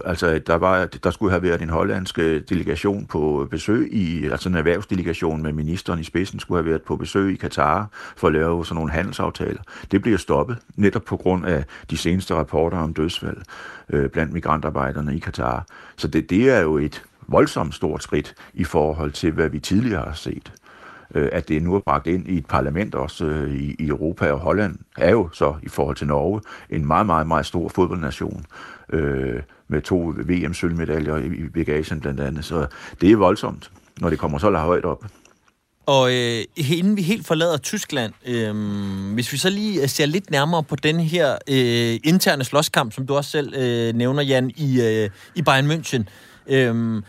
altså 0.04 0.38
der, 0.46 0.54
var, 0.54 0.86
der 0.86 1.10
skulle 1.10 1.30
have 1.30 1.42
været 1.42 1.62
en 1.62 1.70
hollandsk 1.70 2.18
øh, 2.18 2.42
delegation 2.48 3.06
på 3.06 3.48
besøg 3.50 3.88
i, 3.92 4.24
altså 4.26 4.48
en 4.48 4.54
erhvervsdelegation 4.54 5.42
med 5.42 5.52
ministeren 5.52 6.00
i 6.00 6.04
spidsen, 6.04 6.40
skulle 6.40 6.62
have 6.62 6.70
været 6.70 6.82
på 6.82 6.96
besøg 6.96 7.32
i 7.32 7.36
Katar 7.36 7.88
for 8.16 8.26
at 8.26 8.32
lave 8.32 8.66
sådan 8.66 8.74
nogle 8.74 8.92
handelsaftaler. 8.92 9.60
Det 9.90 10.02
bliver 10.02 10.18
stoppet, 10.18 10.58
netop 10.76 11.02
på 11.02 11.16
grund 11.16 11.46
af 11.46 11.64
de 11.90 11.96
seneste 11.96 12.34
rapporter 12.34 12.78
om 12.78 12.94
dødsfald 12.94 13.36
øh, 13.88 14.10
blandt 14.10 14.32
migrantarbejderne 14.32 15.16
i 15.16 15.18
Katar. 15.18 15.66
Så 15.96 16.08
det, 16.08 16.30
det 16.30 16.50
er 16.50 16.60
jo 16.60 16.78
et 16.78 17.02
voldsomt 17.28 17.74
stort 17.74 18.02
skridt 18.02 18.34
i 18.54 18.64
forhold 18.64 19.12
til, 19.12 19.32
hvad 19.32 19.48
vi 19.48 19.60
tidligere 19.60 20.04
har 20.04 20.12
set 20.12 20.52
øh, 21.14 21.28
at 21.32 21.48
det 21.48 21.62
nu 21.62 21.74
er 21.74 21.80
bragt 21.80 22.06
ind 22.06 22.28
i 22.28 22.38
et 22.38 22.46
parlament 22.46 22.94
også 22.94 23.24
øh, 23.24 23.54
i, 23.54 23.76
i 23.78 23.88
Europa, 23.88 24.32
og 24.32 24.38
Holland 24.38 24.78
er 24.98 25.10
jo 25.10 25.28
så 25.32 25.54
i 25.62 25.68
forhold 25.68 25.96
til 25.96 26.06
Norge 26.06 26.40
en 26.70 26.86
meget, 26.86 27.06
meget, 27.06 27.26
meget 27.26 27.46
stor 27.46 27.68
fodboldnation. 27.68 28.44
Øh, 28.92 29.42
med 29.68 29.82
to 29.82 30.14
VM-sølvmedaljer 30.16 31.16
i 31.16 31.48
bagagen 31.54 32.00
blandt 32.00 32.20
andet. 32.20 32.44
Så 32.44 32.66
det 33.00 33.10
er 33.10 33.16
voldsomt, 33.16 33.70
når 34.00 34.10
det 34.10 34.18
kommer 34.18 34.38
så 34.38 34.50
højt 34.50 34.84
op. 34.84 35.04
Og 35.86 36.14
øh, 36.14 36.44
inden 36.56 36.96
vi 36.96 37.02
helt 37.02 37.26
forlader 37.26 37.56
Tyskland, 37.56 38.12
øh, 38.26 38.54
hvis 39.14 39.32
vi 39.32 39.38
så 39.38 39.50
lige 39.50 39.82
øh, 39.82 39.88
ser 39.88 40.06
lidt 40.06 40.30
nærmere 40.30 40.62
på 40.62 40.76
den 40.76 41.00
her 41.00 41.32
øh, 41.48 41.98
interne 42.04 42.44
slåskamp, 42.44 42.92
som 42.92 43.06
du 43.06 43.14
også 43.14 43.30
selv 43.30 43.54
øh, 43.56 43.94
nævner, 43.94 44.22
Jan, 44.22 44.50
i, 44.56 44.80
øh, 44.80 45.10
i 45.34 45.42
Bayern 45.42 45.70
München. 45.70 46.02
Øh, 46.46 47.02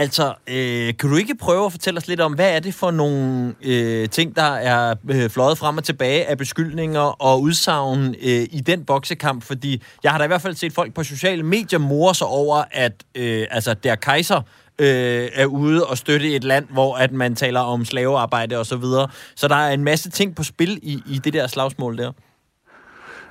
Altså, 0.00 0.34
øh, 0.48 0.94
kan 0.98 1.10
du 1.10 1.16
ikke 1.16 1.34
prøve 1.34 1.66
at 1.66 1.72
fortælle 1.72 1.98
os 1.98 2.08
lidt 2.08 2.20
om, 2.20 2.32
hvad 2.32 2.56
er 2.56 2.60
det 2.60 2.74
for 2.74 2.90
nogle 2.90 3.54
øh, 3.64 4.08
ting, 4.08 4.36
der 4.36 4.42
er 4.42 4.94
øh, 5.10 5.30
fløjet 5.30 5.58
frem 5.58 5.76
og 5.76 5.84
tilbage 5.84 6.26
af 6.26 6.38
beskyldninger 6.38 7.00
og 7.00 7.42
udsagn 7.42 8.14
øh, 8.22 8.46
i 8.50 8.62
den 8.66 8.84
boksekamp? 8.84 9.44
Fordi 9.44 9.82
jeg 10.02 10.10
har 10.10 10.18
da 10.18 10.24
i 10.24 10.26
hvert 10.26 10.42
fald 10.42 10.54
set 10.54 10.72
folk 10.72 10.94
på 10.94 11.04
sociale 11.04 11.42
medier 11.42 11.78
more 11.78 12.14
sig 12.14 12.26
over, 12.26 12.64
at 12.70 12.92
øh, 13.14 13.46
altså, 13.50 13.74
der 13.74 13.94
kejser 13.94 14.36
øh, 14.78 15.28
er 15.34 15.46
ude 15.46 15.86
og 15.86 15.98
støtte 15.98 16.34
et 16.34 16.44
land, 16.44 16.66
hvor 16.70 16.96
at 16.96 17.12
man 17.12 17.34
taler 17.34 17.60
om 17.60 17.84
slavearbejde 17.84 18.58
og 18.58 18.66
så 18.66 18.76
videre. 18.76 19.08
Så 19.34 19.48
der 19.48 19.56
er 19.56 19.72
en 19.72 19.84
masse 19.84 20.10
ting 20.10 20.36
på 20.36 20.44
spil 20.44 20.78
i, 20.82 21.02
i 21.06 21.18
det 21.24 21.32
der 21.32 21.46
slagsmål 21.46 21.98
der. 21.98 22.12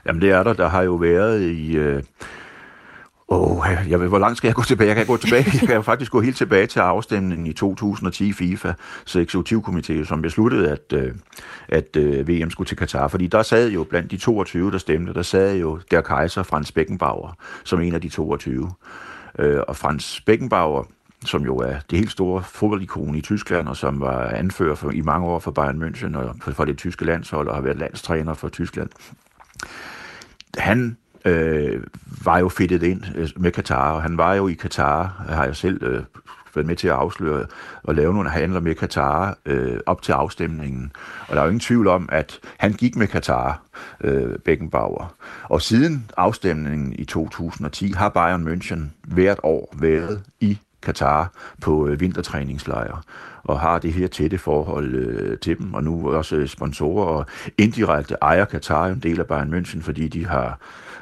Jamen 0.06 0.22
det 0.22 0.32
er 0.32 0.44
der. 0.44 0.54
Der 0.54 0.70
har 0.70 0.82
jo 0.82 0.94
været 0.94 1.42
i... 1.42 1.76
Øh 1.76 2.04
oh, 3.30 3.66
jeg 3.90 4.00
ved, 4.00 4.08
hvor 4.08 4.20
langt 4.20 4.38
skal 4.38 4.48
jeg 4.48 4.56
gå 4.56 4.64
tilbage? 4.64 4.88
Jeg 4.88 4.96
kan 4.96 5.06
gå 5.06 5.18
tilbage. 5.18 5.46
Jeg 5.62 5.68
kan 5.68 5.84
faktisk 5.84 6.12
gå 6.12 6.22
helt 6.22 6.38
tilbage 6.38 6.68
til 6.68 6.80
afstemningen 6.80 7.48
i 7.48 7.54
2010 7.54 8.34
FIFA, 8.34 8.74
så 9.06 9.20
eksekutivkomité, 9.20 10.06
som 10.06 10.22
besluttede, 10.22 10.72
at, 10.72 10.94
øh, 10.94 11.14
at 11.68 11.96
øh, 11.96 12.28
VM 12.28 12.50
skulle 12.50 12.68
til 12.68 12.78
Katar. 12.78 13.08
Fordi 13.08 13.28
der 13.28 13.44
sad 13.44 13.72
jo 13.72 13.84
blandt 13.84 14.12
de 14.12 14.18
22, 14.18 14.72
der 14.72 14.78
stemte, 14.78 15.14
der 15.14 15.22
sad 15.22 15.58
jo 15.58 15.80
der 15.92 16.02
kejser 16.02 16.44
Frans 16.44 16.72
Beckenbauer, 16.72 17.34
som 17.64 17.82
en 17.82 17.96
af 17.96 18.02
de 18.02 18.10
22. 18.10 18.72
Øh, 19.40 19.60
og 19.68 19.76
Frans 19.76 20.22
Beckenbauer, 20.26 20.84
som 21.26 21.44
jo 21.44 21.58
er 21.58 21.76
det 21.90 22.00
helt 22.00 22.12
store 22.12 22.44
fodboldikon 22.44 23.16
i 23.16 23.22
Tyskland, 23.22 23.68
og 23.68 23.78
som 23.78 24.02
var 24.02 24.28
anfører 24.28 24.76
for, 24.76 24.92
i 24.92 25.02
mange 25.02 25.28
år 25.28 25.40
for 25.40 25.52
Bayern 25.52 25.84
München 25.84 26.18
og 26.18 26.36
for 26.54 26.66
det 26.66 26.78
tyske 26.78 27.06
landshold, 27.06 27.48
og 27.48 27.56
har 27.56 27.62
været 27.62 27.78
landstræner 27.78 28.34
for 28.34 28.50
Tyskland. 28.50 28.90
Han 30.58 30.98
øh, 31.26 31.84
var 32.26 32.38
jo 32.40 32.50
fedtet 32.50 32.84
ind 32.84 33.04
øh, 33.16 33.30
med 33.36 33.52
Katar, 33.52 33.92
og 33.92 34.02
han 34.02 34.18
var 34.18 34.34
jo 34.34 34.48
i 34.48 34.54
Katar, 34.54 35.26
har 35.30 35.46
jeg 35.46 35.56
selv 35.56 35.84
øh, 35.84 36.04
været 36.56 36.68
med 36.68 36.76
til 36.76 36.88
at 36.88 36.94
afsløre 36.94 37.46
og 37.84 37.96
lave 37.96 38.14
nogle 38.14 38.30
handler 38.30 38.60
med 38.60 38.76
Katar 38.76 39.38
øh, 39.46 39.80
op 39.86 40.02
til 40.02 40.12
afstemningen. 40.12 40.92
Og 41.28 41.36
der 41.36 41.42
er 41.42 41.46
jo 41.46 41.50
ingen 41.50 41.60
tvivl 41.60 41.88
om, 41.88 42.10
at 42.12 42.40
han 42.58 42.74
gik 42.74 42.96
med 42.96 43.08
Katar, 43.08 43.62
øh, 44.02 44.40
Beckenbauer. 44.46 45.14
Og 45.44 45.62
siden 45.62 46.12
afstemningen 46.18 46.94
i 46.94 47.06
2010 47.06 47.92
har 47.92 48.10
Bayern 48.10 48.48
München 48.48 48.80
hvert 49.14 49.40
år 49.44 49.76
været 49.80 50.24
i 50.40 50.60
Katar 50.82 51.32
på 51.62 51.88
øh, 51.88 52.00
vintertræningslejre 52.00 53.02
og 53.44 53.60
har 53.60 53.80
det 53.80 53.94
her 53.94 54.08
tætte 54.08 54.38
forhold 54.38 54.96
øh, 54.96 55.38
til 55.38 55.60
dem, 55.60 55.74
og 55.74 55.84
nu 55.84 56.12
også 56.12 56.48
sponsorer 56.48 57.06
og 57.06 57.26
indirekte 57.58 58.16
ejer 58.22 58.46
Katar 58.46 58.88
en 58.88 59.00
del 59.00 59.20
af 59.20 59.28
Bayern 59.28 59.54
München, 59.54 59.82
fordi 59.82 60.08
de 60.08 60.26
har 60.26 60.60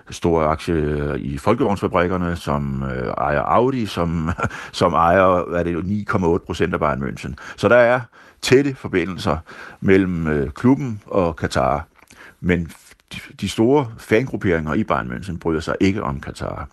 store 0.09 0.45
aktie 0.45 0.73
øh, 0.73 1.19
i 1.19 1.37
folkevognsfabrikkerne, 1.37 2.35
som 2.35 2.83
øh, 2.83 3.07
ejer 3.07 3.41
Audi, 3.41 3.85
som, 3.85 4.29
som 4.71 4.93
ejer 4.93 5.49
hvad 5.49 5.65
det, 5.65 6.05
9,8 6.09 6.45
procent 6.45 6.73
af 6.73 6.79
Bayern 6.79 7.03
München. 7.03 7.33
Så 7.57 7.69
der 7.69 7.75
er 7.75 7.99
tætte 8.41 8.75
forbindelser 8.75 9.37
mellem 9.79 10.27
øh, 10.27 10.49
klubben 10.51 11.01
og 11.05 11.35
Katar. 11.35 11.87
Men 12.39 12.71
de, 13.13 13.19
de 13.41 13.49
store 13.49 13.87
fangrupperinger 13.97 14.73
i 14.73 14.83
Bayern 14.83 15.11
München 15.11 15.37
bryder 15.37 15.59
sig 15.59 15.75
ikke 15.79 16.03
om 16.03 16.19
Katar. 16.19 16.67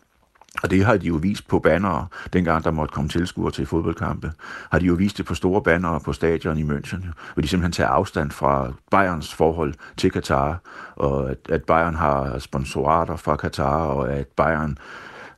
Og 0.62 0.70
det 0.70 0.84
har 0.84 0.96
de 0.96 1.06
jo 1.06 1.14
vist 1.14 1.48
på 1.48 1.58
bannere, 1.58 2.06
dengang 2.32 2.64
der 2.64 2.70
måtte 2.70 2.92
komme 2.92 3.08
tilskuere 3.08 3.50
til 3.50 3.66
fodboldkampe. 3.66 4.32
Har 4.72 4.78
de 4.78 4.86
jo 4.86 4.94
vist 4.94 5.18
det 5.18 5.26
på 5.26 5.34
store 5.34 5.62
bannere 5.62 6.00
på 6.00 6.12
stadion 6.12 6.58
i 6.58 6.62
München, 6.62 7.04
hvor 7.34 7.40
de 7.40 7.48
simpelthen 7.48 7.72
tager 7.72 7.90
afstand 7.90 8.30
fra 8.30 8.72
Bayerns 8.90 9.34
forhold 9.34 9.74
til 9.96 10.10
Katar, 10.10 10.60
og 10.96 11.30
at, 11.30 11.38
at 11.48 11.62
Bayern 11.62 11.94
har 11.94 12.38
sponsorater 12.38 13.16
fra 13.16 13.36
Katar, 13.36 13.84
og 13.84 14.12
at 14.12 14.26
Bayern 14.26 14.78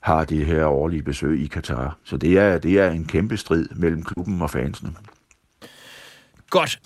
har 0.00 0.24
det 0.24 0.46
her 0.46 0.66
årlige 0.66 1.02
besøg 1.02 1.42
i 1.42 1.46
Katar. 1.46 1.96
Så 2.04 2.16
det 2.16 2.38
er, 2.38 2.58
det 2.58 2.80
er 2.80 2.90
en 2.90 3.04
kæmpe 3.04 3.36
strid 3.36 3.68
mellem 3.76 4.04
klubben 4.04 4.42
og 4.42 4.50
fansene. 4.50 4.90
Godt. 6.50 6.80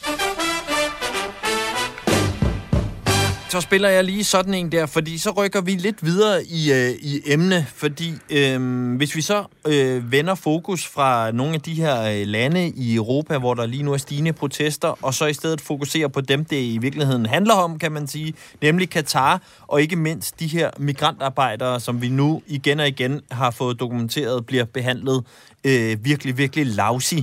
Så 3.50 3.60
spiller 3.60 3.88
jeg 3.88 4.04
lige 4.04 4.24
sådan 4.24 4.54
en 4.54 4.72
der, 4.72 4.86
fordi 4.86 5.18
så 5.18 5.30
rykker 5.30 5.60
vi 5.60 5.70
lidt 5.70 6.04
videre 6.04 6.44
i, 6.44 6.72
øh, 6.72 6.90
i 6.90 7.20
emne, 7.26 7.66
fordi 7.74 8.12
øh, 8.30 8.96
hvis 8.96 9.16
vi 9.16 9.20
så 9.20 9.44
øh, 9.66 10.12
vender 10.12 10.34
fokus 10.34 10.86
fra 10.86 11.30
nogle 11.30 11.54
af 11.54 11.60
de 11.60 11.74
her 11.74 12.02
øh, 12.02 12.26
lande 12.26 12.68
i 12.68 12.94
Europa, 12.94 13.38
hvor 13.38 13.54
der 13.54 13.66
lige 13.66 13.82
nu 13.82 13.92
er 13.92 13.96
stigende 13.96 14.32
protester, 14.32 14.98
og 15.02 15.14
så 15.14 15.26
i 15.26 15.32
stedet 15.32 15.60
fokuserer 15.60 16.08
på 16.08 16.20
dem, 16.20 16.44
det 16.44 16.56
i 16.56 16.78
virkeligheden 16.78 17.26
handler 17.26 17.54
om, 17.54 17.78
kan 17.78 17.92
man 17.92 18.06
sige, 18.06 18.34
nemlig 18.62 18.90
Katar, 18.90 19.42
og 19.68 19.82
ikke 19.82 19.96
mindst 19.96 20.40
de 20.40 20.46
her 20.46 20.70
migrantarbejdere, 20.78 21.80
som 21.80 22.02
vi 22.02 22.08
nu 22.08 22.42
igen 22.46 22.80
og 22.80 22.88
igen 22.88 23.20
har 23.30 23.50
fået 23.50 23.80
dokumenteret, 23.80 24.46
bliver 24.46 24.64
behandlet 24.64 25.24
øh, 25.64 26.04
virkelig, 26.04 26.38
virkelig 26.38 26.66
lousy. 26.66 27.14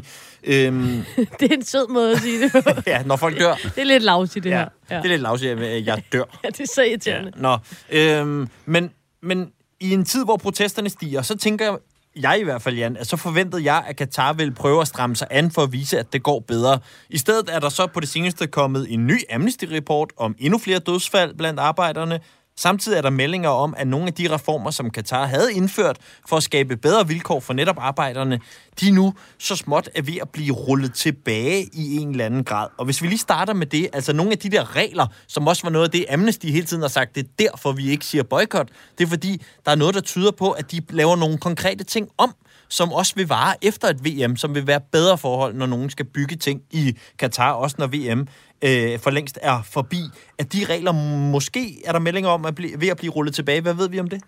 Øhm, 0.47 1.03
det 1.39 1.51
er 1.51 1.55
en 1.55 1.65
sød 1.65 1.87
måde 1.87 2.11
at 2.11 2.19
sige 2.19 2.41
det 2.41 2.51
på. 2.51 2.59
ja, 2.87 3.03
når 3.03 3.15
folk 3.15 3.39
dør. 3.39 3.53
Det 3.63 3.77
er 3.77 3.83
lidt 3.83 4.03
lousy, 4.03 4.37
det 4.37 4.45
ja, 4.45 4.57
her. 4.57 4.67
Ja. 4.89 4.95
Det 4.97 5.05
er 5.05 5.09
lidt 5.09 5.21
lousy, 5.21 5.43
at 5.43 5.85
jeg 5.85 6.03
dør. 6.13 6.23
ja, 6.43 6.47
det 6.49 6.59
er 6.59 6.67
så 6.75 6.81
irriterende. 6.81 7.31
Ja, 7.35 7.41
nå, 7.41 7.57
øhm, 7.89 8.49
men, 8.65 8.91
men 9.21 9.51
i 9.79 9.93
en 9.93 10.05
tid, 10.05 10.25
hvor 10.25 10.37
protesterne 10.37 10.89
stiger, 10.89 11.21
så 11.21 11.37
tænker 11.37 11.77
jeg 12.15 12.39
i 12.39 12.43
hvert 12.43 12.61
fald, 12.61 12.75
Jan, 12.75 12.97
at 12.97 13.07
så 13.07 13.17
forventede 13.17 13.63
jeg, 13.73 13.83
at 13.87 13.95
Katar 13.95 14.33
ville 14.33 14.53
prøve 14.53 14.81
at 14.81 14.87
stramme 14.87 15.15
sig 15.15 15.27
an 15.31 15.51
for 15.51 15.61
at 15.61 15.71
vise, 15.71 15.99
at 15.99 16.13
det 16.13 16.23
går 16.23 16.39
bedre. 16.39 16.79
I 17.09 17.17
stedet 17.17 17.49
er 17.51 17.59
der 17.59 17.69
så 17.69 17.87
på 17.87 17.99
det 17.99 18.09
seneste 18.09 18.47
kommet 18.47 18.93
en 18.93 19.07
ny 19.07 19.19
Amnesty-report 19.31 20.09
om 20.17 20.35
endnu 20.39 20.59
flere 20.59 20.79
dødsfald 20.79 21.37
blandt 21.37 21.59
arbejderne, 21.59 22.19
Samtidig 22.59 22.97
er 22.97 23.01
der 23.01 23.09
meldinger 23.09 23.49
om, 23.49 23.73
at 23.77 23.87
nogle 23.87 24.07
af 24.07 24.13
de 24.13 24.33
reformer, 24.33 24.71
som 24.71 24.89
Katar 24.89 25.25
havde 25.25 25.53
indført 25.53 25.97
for 26.29 26.37
at 26.37 26.43
skabe 26.43 26.77
bedre 26.77 27.07
vilkår 27.07 27.39
for 27.39 27.53
netop 27.53 27.75
arbejderne, 27.79 28.39
de 28.81 28.91
nu 28.91 29.13
så 29.39 29.55
småt 29.55 29.89
er 29.95 30.01
ved 30.01 30.17
at 30.21 30.29
blive 30.29 30.53
rullet 30.53 30.93
tilbage 30.93 31.69
i 31.73 31.97
en 31.97 32.09
eller 32.09 32.25
anden 32.25 32.43
grad. 32.43 32.67
Og 32.77 32.85
hvis 32.85 33.01
vi 33.01 33.07
lige 33.07 33.17
starter 33.17 33.53
med 33.53 33.65
det, 33.65 33.87
altså 33.93 34.13
nogle 34.13 34.31
af 34.31 34.37
de 34.37 34.49
der 34.49 34.75
regler, 34.75 35.07
som 35.27 35.47
også 35.47 35.63
var 35.63 35.69
noget 35.69 35.85
af 35.85 35.91
det, 35.91 36.05
Amnesty 36.09 36.45
hele 36.45 36.65
tiden 36.65 36.81
har 36.81 36.89
sagt, 36.89 37.15
det 37.15 37.23
er 37.23 37.29
derfor, 37.39 37.71
vi 37.71 37.89
ikke 37.89 38.05
siger 38.05 38.23
boykot. 38.23 38.69
Det 38.97 39.03
er 39.03 39.07
fordi, 39.07 39.41
der 39.65 39.71
er 39.71 39.75
noget, 39.75 39.95
der 39.95 40.01
tyder 40.01 40.31
på, 40.31 40.51
at 40.51 40.71
de 40.71 40.81
laver 40.89 41.15
nogle 41.15 41.37
konkrete 41.37 41.83
ting 41.83 42.09
om, 42.17 42.33
som 42.69 42.93
også 42.93 43.13
vil 43.15 43.27
vare 43.27 43.55
efter 43.61 43.87
et 43.87 44.05
VM, 44.05 44.35
som 44.35 44.55
vil 44.55 44.67
være 44.67 44.81
bedre 44.91 45.17
forhold, 45.17 45.53
når 45.53 45.65
nogen 45.65 45.89
skal 45.89 46.05
bygge 46.05 46.35
ting 46.35 46.61
i 46.71 46.97
Katar, 47.19 47.51
også 47.51 47.75
når 47.79 47.87
VM 47.87 48.27
øh, 48.61 48.99
for 48.99 49.09
længst 49.09 49.39
er 49.41 49.61
forbi. 49.61 50.01
At 50.37 50.53
de 50.53 50.65
regler, 50.69 50.91
måske 51.31 51.81
er 51.85 51.91
der 51.91 51.99
meldinger 51.99 52.29
om, 52.29 52.45
at 52.45 52.55
blive, 52.55 52.81
ved 52.81 52.87
at 52.87 52.97
blive 52.97 53.11
rullet 53.11 53.35
tilbage. 53.35 53.61
Hvad 53.61 53.73
ved 53.73 53.89
vi 53.89 53.99
om 53.99 54.07
det? 54.07 54.21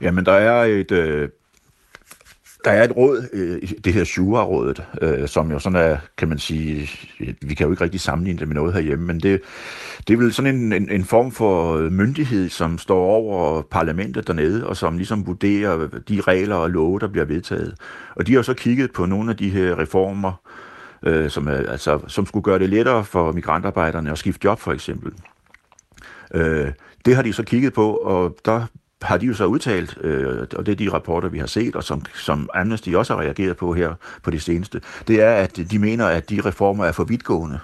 Jamen, 0.00 0.26
der 0.26 0.32
er 0.32 0.64
et... 0.64 0.92
Øh 0.92 1.28
der 2.64 2.70
er 2.70 2.84
et 2.84 2.96
råd, 2.96 3.28
øh, 3.32 3.70
det 3.84 3.94
her 3.94 4.04
Shura-rådet, 4.04 4.82
øh, 5.02 5.28
som 5.28 5.50
jo 5.50 5.58
sådan 5.58 5.78
er, 5.78 5.96
kan 6.18 6.28
man 6.28 6.38
sige, 6.38 6.90
vi 7.40 7.54
kan 7.54 7.66
jo 7.66 7.70
ikke 7.72 7.84
rigtig 7.84 8.00
sammenligne 8.00 8.40
det 8.40 8.48
med 8.48 8.54
noget 8.54 8.74
herhjemme, 8.74 9.06
men 9.06 9.20
det, 9.20 9.40
det 10.08 10.14
er 10.14 10.18
vel 10.18 10.32
sådan 10.32 10.54
en, 10.54 10.72
en, 10.72 10.90
en 10.90 11.04
form 11.04 11.32
for 11.32 11.76
øh, 11.76 11.92
myndighed, 11.92 12.48
som 12.48 12.78
står 12.78 13.04
over 13.04 13.62
parlamentet 13.62 14.26
dernede, 14.26 14.66
og 14.66 14.76
som 14.76 14.96
ligesom 14.96 15.26
vurderer 15.26 15.88
de 16.08 16.20
regler 16.20 16.56
og 16.56 16.70
love, 16.70 16.98
der 16.98 17.08
bliver 17.08 17.24
vedtaget. 17.24 17.74
Og 18.16 18.26
de 18.26 18.34
har 18.34 18.42
så 18.42 18.54
kigget 18.54 18.92
på 18.92 19.06
nogle 19.06 19.30
af 19.30 19.36
de 19.36 19.50
her 19.50 19.78
reformer, 19.78 20.32
øh, 21.02 21.30
som, 21.30 21.48
altså, 21.48 22.00
som 22.06 22.26
skulle 22.26 22.44
gøre 22.44 22.58
det 22.58 22.68
lettere 22.68 23.04
for 23.04 23.32
migrantarbejderne 23.32 24.10
at 24.10 24.18
skifte 24.18 24.44
job, 24.44 24.60
for 24.60 24.72
eksempel. 24.72 25.12
Øh, 26.34 26.72
det 27.04 27.16
har 27.16 27.22
de 27.22 27.32
så 27.32 27.42
kigget 27.42 27.72
på, 27.72 27.94
og 27.94 28.36
der 28.44 28.66
har 29.02 29.16
de 29.16 29.26
jo 29.26 29.34
så 29.34 29.44
udtalt, 29.44 29.98
øh, 30.00 30.46
og 30.56 30.66
det 30.66 30.72
er 30.72 30.76
de 30.76 30.92
rapporter, 30.92 31.28
vi 31.28 31.38
har 31.38 31.46
set, 31.46 31.76
og 31.76 31.84
som, 31.84 32.02
som 32.14 32.50
Amnesty 32.54 32.88
også 32.88 33.14
har 33.14 33.20
reageret 33.20 33.56
på 33.56 33.74
her 33.74 33.94
på 34.22 34.30
det 34.30 34.42
seneste, 34.42 34.80
det 35.08 35.22
er, 35.22 35.32
at 35.32 35.56
de 35.70 35.78
mener, 35.78 36.06
at 36.06 36.30
de 36.30 36.40
reformer 36.44 36.84
er 36.84 36.92
for 36.92 37.04
vidtgående. 37.04 37.58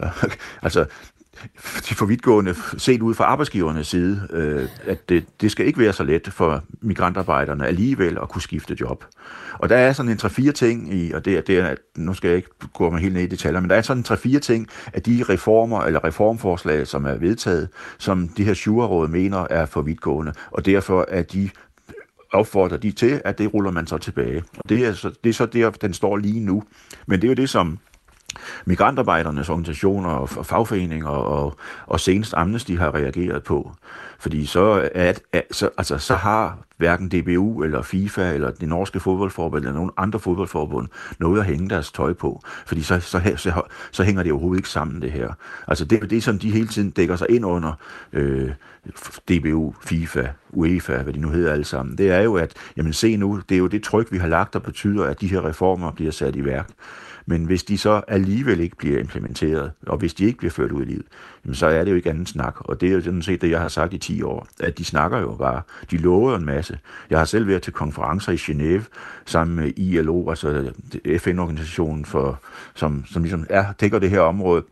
altså, 0.62 0.86
de 1.88 1.94
for 1.94 2.06
vidtgående 2.06 2.54
set 2.78 3.02
ud 3.02 3.14
fra 3.14 3.24
arbejdsgivernes 3.24 3.86
side, 3.86 4.28
øh, 4.30 4.68
at 4.86 5.08
det, 5.08 5.24
det 5.40 5.50
skal 5.50 5.66
ikke 5.66 5.78
være 5.78 5.92
så 5.92 6.04
let 6.04 6.28
for 6.32 6.64
migrantarbejderne 6.80 7.66
alligevel 7.66 8.18
at 8.22 8.28
kunne 8.28 8.42
skifte 8.42 8.76
job. 8.80 9.04
Og 9.52 9.68
der 9.68 9.76
er 9.76 9.92
sådan 9.92 10.12
en 10.12 10.18
3-4 10.18 10.52
ting 10.52 10.94
i, 10.94 11.12
og 11.12 11.24
det 11.24 11.36
er, 11.36 11.40
det 11.40 11.58
er, 11.58 11.74
nu 11.96 12.14
skal 12.14 12.28
jeg 12.28 12.36
ikke 12.36 12.50
gå 12.74 12.90
mig 12.90 13.00
helt 13.00 13.14
ned 13.14 13.22
i 13.22 13.26
detaljer, 13.26 13.60
men 13.60 13.70
der 13.70 13.76
er 13.76 13.82
sådan 13.82 14.04
en 14.10 14.36
3-4 14.36 14.38
ting 14.38 14.68
af 14.92 15.02
de 15.02 15.24
reformer 15.28 15.80
eller 15.80 16.04
reformforslag, 16.04 16.86
som 16.86 17.06
er 17.06 17.14
vedtaget, 17.14 17.68
som 17.98 18.28
de 18.28 18.44
her 18.44 18.54
sjureråd 18.54 19.08
mener 19.08 19.46
er 19.50 19.66
for 19.66 19.82
vidtgående, 19.82 20.32
og 20.50 20.66
derfor 20.66 21.06
er 21.08 21.22
de 21.22 21.50
opfordrer 22.32 22.76
de 22.76 22.90
til, 22.90 23.22
at 23.24 23.38
det 23.38 23.54
ruller 23.54 23.70
man 23.70 23.86
så 23.86 23.98
tilbage. 23.98 24.44
Og 24.58 24.68
det 24.68 24.86
er 24.86 24.92
så, 24.92 25.10
det 25.24 25.30
er 25.30 25.34
så 25.34 25.46
der, 25.46 25.70
den 25.70 25.94
står 25.94 26.16
lige 26.16 26.40
nu. 26.40 26.62
Men 27.06 27.20
det 27.20 27.26
er 27.26 27.30
jo 27.30 27.34
det, 27.34 27.50
som 27.50 27.78
migrantarbejdernes 28.64 29.48
organisationer 29.48 30.10
og 30.10 30.28
fagforeninger 30.28 31.08
og, 31.08 31.56
og 31.86 32.00
senest 32.00 32.34
Amnesty 32.36 32.72
har 32.72 32.94
reageret 32.94 33.42
på. 33.42 33.72
Fordi 34.18 34.46
så, 34.46 34.88
at, 34.94 35.22
at, 35.32 35.44
så, 35.50 35.70
altså, 35.78 35.98
så 35.98 36.14
har 36.14 36.58
hverken 36.76 37.08
DBU 37.08 37.62
eller 37.62 37.82
FIFA 37.82 38.32
eller 38.34 38.50
det 38.50 38.68
norske 38.68 39.00
fodboldforbund 39.00 39.64
eller 39.64 39.74
nogen 39.74 39.90
andre 39.96 40.20
fodboldforbund 40.20 40.88
noget 41.18 41.40
at 41.40 41.46
hænge 41.46 41.70
deres 41.70 41.92
tøj 41.92 42.12
på. 42.12 42.42
Fordi 42.66 42.82
så, 42.82 43.00
så, 43.00 43.32
så, 43.36 43.62
så 43.90 44.02
hænger 44.02 44.22
det 44.22 44.32
overhovedet 44.32 44.58
ikke 44.58 44.68
sammen, 44.68 45.02
det 45.02 45.12
her. 45.12 45.32
Altså 45.68 45.84
det, 45.84 46.10
det 46.10 46.22
som 46.22 46.38
de 46.38 46.50
hele 46.50 46.68
tiden 46.68 46.90
dækker 46.90 47.16
sig 47.16 47.30
ind 47.30 47.46
under 47.46 47.72
øh, 48.12 48.50
DBU, 49.28 49.74
FIFA, 49.80 50.26
UEFA, 50.50 51.02
hvad 51.02 51.12
de 51.12 51.20
nu 51.20 51.28
hedder 51.28 51.52
alle 51.52 51.64
sammen. 51.64 51.98
Det 51.98 52.10
er 52.10 52.20
jo, 52.20 52.34
at 52.34 52.54
jamen 52.76 52.92
se 52.92 53.16
nu, 53.16 53.40
det 53.48 53.54
er 53.54 53.58
jo 53.58 53.66
det 53.66 53.82
tryk, 53.82 54.12
vi 54.12 54.18
har 54.18 54.28
lagt, 54.28 54.52
der 54.52 54.58
betyder, 54.58 55.04
at 55.04 55.20
de 55.20 55.28
her 55.28 55.44
reformer 55.44 55.92
bliver 55.92 56.12
sat 56.12 56.36
i 56.36 56.44
værk. 56.44 56.70
Men 57.28 57.44
hvis 57.44 57.64
de 57.64 57.78
så 57.78 58.02
alligevel 58.08 58.60
ikke 58.60 58.76
bliver 58.76 58.98
implementeret, 58.98 59.70
og 59.86 59.98
hvis 59.98 60.14
de 60.14 60.24
ikke 60.24 60.38
bliver 60.38 60.50
ført 60.50 60.72
ud 60.72 60.82
i 60.82 60.84
livet, 60.84 61.06
så 61.52 61.66
er 61.66 61.84
det 61.84 61.90
jo 61.90 61.96
ikke 61.96 62.10
anden 62.10 62.26
snak. 62.26 62.54
Og 62.58 62.80
det 62.80 62.88
er 62.88 62.92
jo 62.92 63.00
sådan 63.00 63.22
set 63.22 63.40
det, 63.40 63.50
jeg 63.50 63.60
har 63.60 63.68
sagt 63.68 63.92
i 63.92 63.98
10 63.98 64.22
år, 64.22 64.48
at 64.60 64.78
de 64.78 64.84
snakker 64.84 65.18
jo 65.18 65.34
bare. 65.34 65.62
De 65.90 65.96
lover 65.96 66.36
en 66.36 66.44
masse. 66.44 66.78
Jeg 67.10 67.18
har 67.18 67.24
selv 67.24 67.46
været 67.46 67.62
til 67.62 67.72
konferencer 67.72 68.32
i 68.32 68.36
Genève 68.36 68.82
sammen 69.26 69.56
med 69.56 69.72
ILO, 69.76 70.30
altså 70.30 70.72
FN-organisationen, 71.18 72.04
for, 72.04 72.40
som, 72.74 73.04
som 73.06 73.22
ligesom 73.22 73.46
er, 73.50 73.72
dækker 73.80 73.98
det 73.98 74.10
her 74.10 74.20
område 74.20 74.64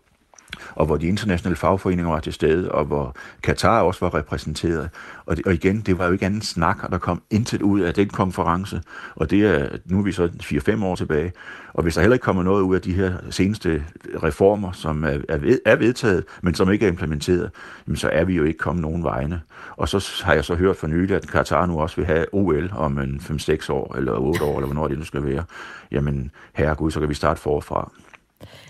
og 0.74 0.86
hvor 0.86 0.96
de 0.96 1.06
internationale 1.06 1.56
fagforeninger 1.56 2.10
var 2.10 2.20
til 2.20 2.32
stede, 2.32 2.72
og 2.72 2.84
hvor 2.84 3.16
Katar 3.42 3.80
også 3.80 4.00
var 4.00 4.14
repræsenteret. 4.14 4.90
Og, 5.26 5.36
det, 5.36 5.46
og 5.46 5.54
igen, 5.54 5.80
det 5.80 5.98
var 5.98 6.06
jo 6.06 6.12
ikke 6.12 6.26
anden 6.26 6.42
snak, 6.42 6.84
og 6.84 6.90
der 6.90 6.98
kom 6.98 7.22
intet 7.30 7.62
ud 7.62 7.80
af 7.80 7.94
den 7.94 8.08
konference, 8.08 8.82
og 9.14 9.30
det 9.30 9.46
er, 9.46 9.68
nu 9.84 9.98
er 9.98 10.02
vi 10.02 10.12
så 10.12 10.28
4-5 10.42 10.84
år 10.84 10.94
tilbage, 10.94 11.32
og 11.74 11.82
hvis 11.82 11.94
der 11.94 12.00
heller 12.00 12.14
ikke 12.14 12.24
kommer 12.24 12.42
noget 12.42 12.62
ud 12.62 12.74
af 12.74 12.80
de 12.80 12.92
her 12.92 13.12
seneste 13.30 13.84
reformer, 14.22 14.72
som 14.72 15.04
er, 15.04 15.18
er, 15.28 15.38
ved, 15.38 15.58
er 15.64 15.76
vedtaget, 15.76 16.24
men 16.42 16.54
som 16.54 16.72
ikke 16.72 16.86
er 16.86 16.90
implementeret, 16.90 17.50
jamen 17.86 17.96
så 17.96 18.08
er 18.08 18.24
vi 18.24 18.34
jo 18.34 18.44
ikke 18.44 18.58
kommet 18.58 18.82
nogen 18.82 19.04
vegne. 19.04 19.40
Og 19.76 19.88
så 19.88 20.22
har 20.24 20.34
jeg 20.34 20.44
så 20.44 20.54
hørt 20.54 20.76
for 20.76 20.86
nylig, 20.86 21.16
at 21.16 21.28
Katar 21.28 21.66
nu 21.66 21.80
også 21.80 21.96
vil 21.96 22.06
have 22.06 22.26
OL 22.32 22.70
om 22.76 22.98
en 22.98 23.20
5-6 23.22 23.72
år, 23.72 23.96
eller 23.96 24.12
8 24.12 24.44
år, 24.44 24.56
eller 24.56 24.66
hvornår 24.66 24.88
det 24.88 24.98
nu 24.98 25.04
skal 25.04 25.24
være. 25.24 25.44
Jamen, 25.90 26.30
herregud, 26.54 26.90
så 26.90 27.00
kan 27.00 27.08
vi 27.08 27.14
starte 27.14 27.40
forfra. 27.40 27.90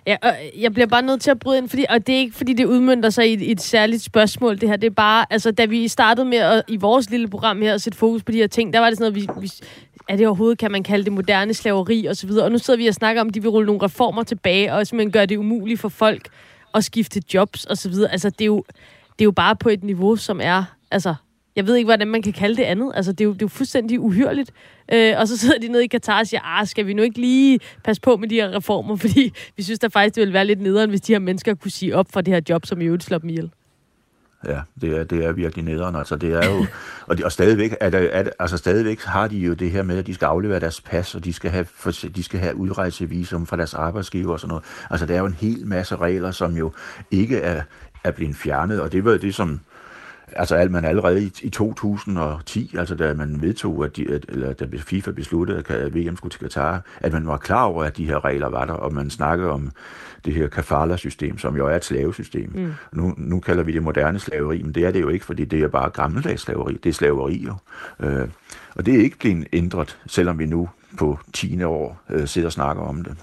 Ja, 0.07 0.17
og 0.23 0.37
jeg 0.59 0.73
bliver 0.73 0.87
bare 0.87 1.03
nødt 1.03 1.21
til 1.21 1.31
at 1.31 1.39
bryde 1.39 1.59
ind, 1.59 1.69
fordi, 1.69 1.85
og 1.89 2.07
det 2.07 2.15
er 2.15 2.19
ikke, 2.19 2.37
fordi 2.37 2.53
det 2.53 2.65
udmyndter 2.65 3.11
sig 3.11 3.31
i 3.31 3.33
et, 3.33 3.51
et 3.51 3.61
særligt 3.61 4.03
spørgsmål, 4.03 4.61
det 4.61 4.69
her. 4.69 4.77
Det 4.77 4.87
er 4.87 4.95
bare, 4.95 5.27
altså, 5.31 5.51
da 5.51 5.65
vi 5.65 5.89
startede 5.89 6.27
med 6.27 6.39
at, 6.39 6.63
i 6.69 6.77
vores 6.77 7.11
lille 7.11 7.29
program 7.29 7.63
her 7.63 7.75
at 7.75 7.83
sætte 7.83 7.99
fokus 7.99 8.23
på 8.23 8.33
de 8.33 8.37
her 8.37 8.47
ting, 8.47 8.73
der 8.73 8.81
var 8.81 8.89
det 8.91 8.99
sådan 8.99 9.13
noget, 9.13 9.29
vi, 9.37 9.41
vi 9.41 9.53
er 10.09 10.17
det 10.17 10.27
overhovedet, 10.27 10.59
kan 10.59 10.73
man 10.73 10.83
kalde 10.83 11.05
det 11.05 11.13
moderne 11.13 11.55
slaveri 11.55 12.07
og 12.07 12.17
så 12.17 12.27
videre. 12.27 12.45
Og 12.45 12.53
nu 12.53 12.59
sidder 12.59 12.79
vi 12.79 12.87
og 12.87 12.95
snakker 12.95 13.21
om, 13.21 13.29
at 13.29 13.35
de 13.35 13.43
vil 13.43 13.51
rulle 13.51 13.67
nogle 13.67 13.83
reformer 13.83 14.23
tilbage, 14.23 14.73
og 14.73 14.87
simpelthen 14.87 15.13
gøre 15.13 15.27
det 15.27 15.37
umuligt 15.37 15.81
for 15.81 15.89
folk 15.89 16.29
at 16.75 16.85
skifte 16.85 17.23
jobs 17.35 17.65
og 17.65 17.77
så 17.77 17.89
videre. 17.89 18.13
Altså, 18.13 18.31
det 18.31 18.41
er 18.41 18.47
jo, 18.47 18.65
det 19.19 19.21
er 19.21 19.25
jo 19.25 19.33
bare 19.33 19.57
på 19.57 19.69
et 19.69 19.85
niveau, 19.85 20.17
som 20.17 20.41
er, 20.43 20.65
altså, 20.91 21.15
jeg 21.57 21.67
ved 21.67 21.77
ikke, 21.77 21.87
hvordan 21.87 22.09
man 22.09 22.23
kan 22.23 22.33
kalde 22.33 22.57
det 22.57 22.63
andet. 22.63 22.93
Altså, 22.95 23.13
det 23.13 23.21
er 23.21 23.25
jo, 23.25 23.33
det 23.33 23.43
er 23.43 23.45
jo 23.45 23.49
fuldstændig 23.49 24.01
uhyrligt. 24.01 24.51
Øh, 24.93 25.15
og 25.19 25.29
så 25.29 25.37
sidder 25.37 25.59
de 25.59 25.69
nede 25.69 25.85
i 25.85 25.87
Katar 25.87 26.19
og 26.19 26.27
siger, 26.27 26.41
ah, 26.45 26.67
skal 26.67 26.87
vi 26.87 26.95
nu 26.95 27.03
ikke 27.03 27.21
lige 27.21 27.61
passe 27.85 28.03
på 28.03 28.17
med 28.17 28.29
de 28.29 28.35
her 28.35 28.57
reformer? 28.57 28.97
Fordi 29.07 29.33
vi 29.57 29.63
synes 29.63 29.79
da 29.79 29.87
faktisk, 29.87 30.15
det 30.15 30.21
ville 30.21 30.35
være 30.35 30.47
lidt 30.47 30.61
nederen, 30.61 30.91
hvis 30.91 31.01
de 31.01 31.13
her 31.13 31.19
mennesker 31.19 31.55
kunne 31.55 31.71
sige 31.71 31.97
op 31.97 32.07
for 32.13 32.21
det 32.21 32.35
her 32.35 32.41
job, 32.49 32.67
som 32.67 32.81
i 32.81 32.85
øvrigt 32.85 33.05
slår 33.05 33.19
dem 33.19 33.31
ihjel. 33.31 33.51
Ja, 34.45 34.61
det 34.81 34.97
er, 34.97 35.05
det 35.05 35.25
er 35.25 35.33
virkelig 35.33 35.65
nederen. 35.65 35.97
Altså, 35.97 36.17
det 36.17 36.33
er 36.33 36.51
jo, 36.51 36.67
og, 37.07 37.19
de, 37.19 37.25
og 37.25 37.33
stadigvæk, 37.33 37.77
er 37.81 37.91
der, 37.91 37.99
er, 37.99 38.31
altså, 38.39 38.57
stadigvæk 38.57 39.03
har 39.03 39.29
de 39.29 39.39
jo 39.39 39.55
det 39.55 39.71
her 39.71 39.83
med, 39.83 39.99
at 39.99 40.07
de 40.07 40.15
skal 40.15 40.27
aflevere 40.27 40.61
deres 40.61 40.81
pas, 40.81 41.15
og 41.15 41.25
de 41.25 41.33
skal 41.33 41.51
have, 41.51 41.67
for, 41.75 41.91
de 41.91 42.23
skal 42.23 42.41
have 42.41 42.57
udrejsevisum 42.57 43.47
fra 43.47 43.57
deres 43.57 43.75
arbejdsgiver 43.75 44.33
og 44.33 44.41
sådan 44.41 44.49
noget. 44.49 44.65
Altså, 44.91 45.07
der 45.07 45.15
er 45.15 45.19
jo 45.19 45.27
en 45.27 45.37
hel 45.41 45.67
masse 45.67 45.97
regler, 45.97 46.31
som 46.31 46.57
jo 46.57 46.73
ikke 47.11 47.37
er, 47.37 47.63
er 48.05 48.11
blevet 48.11 48.37
fjernet, 48.37 48.81
og 48.81 48.93
det 48.93 49.05
var 49.05 49.17
det, 49.17 49.35
som 49.35 49.61
Altså 50.33 50.55
alt 50.55 50.71
man 50.71 50.85
allerede 50.85 51.23
i, 51.23 51.33
i 51.43 51.51
2010, 51.51 52.75
altså 52.79 52.95
da 52.95 53.15
man 53.15 53.43
vedtog, 53.43 53.85
at, 53.85 53.97
de, 53.97 54.15
at 54.15 54.25
eller 54.29 54.53
da 54.53 54.67
FIFA 54.77 55.11
besluttede, 55.11 55.63
at 55.69 55.95
VM 55.95 56.17
skulle 56.17 56.33
til 56.33 56.41
Katar, 56.41 56.83
at 57.01 57.13
man 57.13 57.27
var 57.27 57.37
klar 57.37 57.65
over, 57.65 57.85
at 57.85 57.97
de 57.97 58.07
her 58.07 58.25
regler 58.25 58.49
var 58.49 58.65
der, 58.65 58.73
og 58.73 58.95
man 58.95 59.11
snakkede 59.11 59.51
om 59.51 59.73
det 60.25 60.35
her 60.35 60.49
kafala-system, 60.49 61.39
som 61.39 61.57
jo 61.57 61.67
er 61.67 61.77
et 61.77 61.85
slavesystem. 61.85 62.53
Mm. 62.55 62.73
Nu, 62.93 63.15
nu 63.17 63.41
kalder 63.41 63.63
vi 63.63 63.73
det 63.73 63.83
moderne 63.83 64.19
slaveri, 64.19 64.63
men 64.63 64.73
det 64.73 64.85
er 64.85 64.91
det 64.91 65.01
jo 65.01 65.09
ikke, 65.09 65.25
fordi 65.25 65.45
det 65.45 65.63
er 65.63 65.69
bare 65.69 65.91
gammeldags 65.91 66.43
slaveri. 66.43 66.75
Det 66.85 66.89
er 66.89 66.95
slaveri 66.95 67.47
jo. 67.47 67.55
Øh, 68.01 68.29
og 68.75 68.87
det 68.87 68.95
er 68.95 68.99
ikke 68.99 69.19
blevet 69.19 69.47
ændret, 69.53 69.99
selvom 70.07 70.39
vi 70.39 70.47
nu 70.47 70.69
på 70.99 71.19
10. 71.33 71.63
år 71.63 72.03
øh, 72.11 72.29
sidder 72.29 72.49
og 72.49 72.53
snakker 72.53 72.83
om 72.83 73.05
det. 73.05 73.17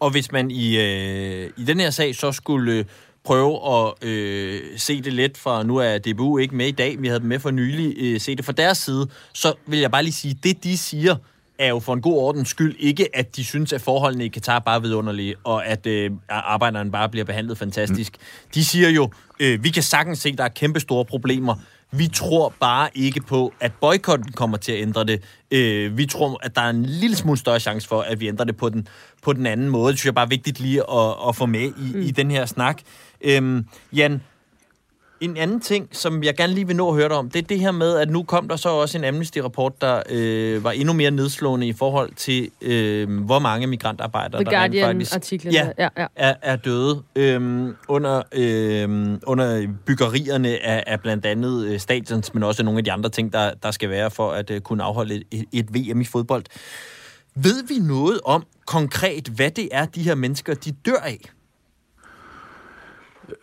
Og 0.00 0.10
hvis 0.10 0.32
man 0.32 0.50
i, 0.50 0.76
øh, 0.76 1.50
i 1.56 1.64
den 1.64 1.80
her 1.80 1.90
sag 1.90 2.14
så 2.14 2.32
skulle 2.32 2.72
øh, 2.72 2.84
prøve 3.24 3.58
at 3.74 4.08
øh, 4.08 4.60
se 4.76 5.02
det 5.02 5.12
lidt, 5.12 5.38
for 5.38 5.62
nu 5.62 5.76
er 5.76 5.98
DBU 5.98 6.38
ikke 6.38 6.56
med 6.56 6.66
i 6.66 6.70
dag, 6.70 7.02
vi 7.02 7.06
havde 7.06 7.20
dem 7.20 7.28
med 7.28 7.38
for 7.38 7.50
nylig, 7.50 7.94
øh, 7.98 8.20
se 8.20 8.36
det 8.36 8.44
fra 8.44 8.52
deres 8.52 8.78
side, 8.78 9.08
så 9.32 9.54
vil 9.66 9.78
jeg 9.78 9.90
bare 9.90 10.02
lige 10.02 10.12
sige, 10.12 10.38
det 10.42 10.64
de 10.64 10.78
siger, 10.78 11.16
er 11.58 11.68
jo 11.68 11.78
for 11.78 11.94
en 11.94 12.00
god 12.00 12.18
ordens 12.18 12.48
skyld 12.48 12.76
ikke, 12.78 13.16
at 13.16 13.36
de 13.36 13.44
synes, 13.44 13.72
at 13.72 13.80
forholdene 13.80 14.24
i 14.24 14.28
Katar 14.28 14.58
bare 14.58 14.76
er 14.76 14.80
vidunderlige, 14.80 15.34
og 15.44 15.66
at 15.66 15.86
øh, 15.86 16.10
arbejderne 16.28 16.90
bare 16.90 17.08
bliver 17.08 17.24
behandlet 17.24 17.58
fantastisk. 17.58 18.12
Mm. 18.12 18.50
De 18.54 18.64
siger 18.64 18.88
jo, 18.88 19.10
øh, 19.40 19.64
vi 19.64 19.70
kan 19.70 19.82
sagtens 19.82 20.18
se, 20.18 20.28
at 20.28 20.38
der 20.38 20.44
er 20.44 20.48
kæmpe 20.48 20.80
store 20.80 21.04
problemer. 21.04 21.54
Vi 21.90 22.08
tror 22.08 22.54
bare 22.60 22.88
ikke 22.94 23.20
på, 23.20 23.52
at 23.60 23.72
boykotten 23.80 24.32
kommer 24.32 24.56
til 24.56 24.72
at 24.72 24.82
ændre 24.82 25.04
det. 25.04 25.22
Øh, 25.50 25.98
vi 25.98 26.06
tror, 26.06 26.40
at 26.42 26.56
der 26.56 26.62
er 26.62 26.70
en 26.70 26.86
lille 26.86 27.16
smule 27.16 27.38
større 27.38 27.60
chance 27.60 27.88
for, 27.88 28.00
at 28.00 28.20
vi 28.20 28.28
ændrer 28.28 28.44
det 28.44 28.56
på 28.56 28.68
den, 28.68 28.88
på 29.22 29.32
den 29.32 29.46
anden 29.46 29.68
måde. 29.68 29.92
Det 29.92 29.98
synes 29.98 30.06
jeg 30.06 30.14
bare 30.14 30.24
er 30.24 30.28
vigtigt 30.28 30.60
lige 30.60 30.90
at, 30.90 31.14
at 31.28 31.36
få 31.36 31.46
med 31.46 31.60
i, 31.60 31.92
mm. 31.94 32.00
i 32.00 32.10
den 32.10 32.30
her 32.30 32.46
snak. 32.46 32.80
Øhm, 33.24 33.66
Jan, 33.92 34.22
En 35.20 35.36
anden 35.36 35.60
ting, 35.60 35.88
som 35.92 36.22
jeg 36.22 36.36
gerne 36.36 36.54
lige 36.54 36.66
vil 36.66 36.76
nå 36.76 36.88
at 36.88 36.94
høre 36.94 37.08
dig 37.08 37.16
om, 37.16 37.30
det 37.30 37.42
er 37.42 37.46
det 37.46 37.60
her 37.60 37.72
med, 37.72 37.96
at 37.96 38.10
nu 38.10 38.22
kom 38.22 38.48
der 38.48 38.56
så 38.56 38.68
også 38.68 38.98
en 38.98 39.04
Amnesty-rapport, 39.04 39.80
der 39.80 40.02
øh, 40.10 40.64
var 40.64 40.70
endnu 40.70 40.92
mere 40.92 41.10
nedslående 41.10 41.66
i 41.66 41.72
forhold 41.72 42.10
til, 42.16 42.50
øh, 42.60 43.20
hvor 43.20 43.38
mange 43.38 43.66
migrantarbejdere, 43.66 44.44
The 44.44 44.50
der 44.50 44.60
rent 44.60 45.08
faktisk 45.08 45.44
ja, 45.44 45.68
ja, 45.78 45.88
ja. 45.98 46.06
Er, 46.16 46.34
er 46.42 46.56
døde 46.56 47.02
øh, 47.16 47.68
under, 47.88 48.22
øh, 48.32 49.18
under 49.26 49.68
byggerierne 49.86 50.48
af, 50.48 50.84
af 50.86 51.00
blandt 51.00 51.26
andet 51.26 51.66
øh, 51.66 51.80
stadions, 51.80 52.34
men 52.34 52.42
også 52.42 52.62
nogle 52.62 52.78
af 52.78 52.84
de 52.84 52.92
andre 52.92 53.10
ting, 53.10 53.32
der, 53.32 53.50
der 53.62 53.70
skal 53.70 53.90
være 53.90 54.10
for 54.10 54.30
at 54.30 54.50
øh, 54.50 54.60
kunne 54.60 54.82
afholde 54.82 55.22
et, 55.30 55.44
et 55.52 55.74
VM 55.74 56.00
i 56.00 56.04
fodbold. 56.04 56.44
Ved 57.34 57.66
vi 57.68 57.74
noget 57.78 58.20
om 58.24 58.44
konkret, 58.66 59.28
hvad 59.28 59.50
det 59.50 59.68
er, 59.72 59.86
de 59.86 60.02
her 60.02 60.14
mennesker 60.14 60.54
de 60.54 60.72
dør 60.72 60.96
af? 61.04 61.18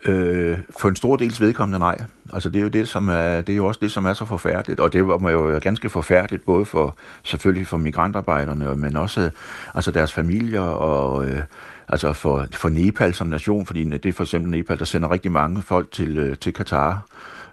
Øh, 0.05 0.57
for 0.79 0.89
en 0.89 0.95
stor 0.95 1.15
dels 1.15 1.41
vedkommende 1.41 1.79
nej. 1.79 1.97
Altså 2.33 2.49
det 2.49 2.59
er 2.59 2.63
jo 2.63 2.69
det, 2.69 2.87
som 2.87 3.09
er, 3.09 3.41
det 3.41 3.53
er 3.53 3.57
jo 3.57 3.65
også 3.65 3.79
det, 3.83 3.91
som 3.91 4.05
er 4.05 4.13
så 4.13 4.25
forfærdeligt, 4.25 4.79
og 4.79 4.93
det 4.93 5.07
var 5.07 5.31
jo 5.31 5.59
ganske 5.61 5.89
forfærdeligt, 5.89 6.45
både 6.45 6.65
for 6.65 6.97
selvfølgelig 7.23 7.67
for 7.67 7.77
migrantarbejderne, 7.77 8.75
men 8.75 8.97
også 8.97 9.29
altså 9.75 9.91
deres 9.91 10.13
familier 10.13 10.61
og 10.61 11.25
øh, 11.25 11.41
altså 11.87 12.13
for, 12.13 12.47
for 12.51 12.69
Nepal 12.69 13.13
som 13.13 13.27
nation, 13.27 13.65
fordi 13.65 13.83
det 13.83 14.05
er 14.05 14.13
for 14.13 14.23
eksempel 14.23 14.51
Nepal, 14.51 14.79
der 14.79 14.85
sender 14.85 15.11
rigtig 15.11 15.31
mange 15.31 15.61
folk 15.61 15.91
til, 15.91 16.17
øh, 16.17 16.37
til 16.37 16.53
Katar, 16.53 17.05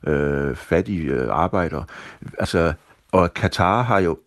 øh, 0.06 0.56
fattige 0.56 1.10
øh, 1.10 1.28
arbejdere. 1.30 1.84
Altså, 2.38 2.72
og 3.12 3.34
Katar 3.34 3.82
har 3.82 3.98
jo 3.98 4.18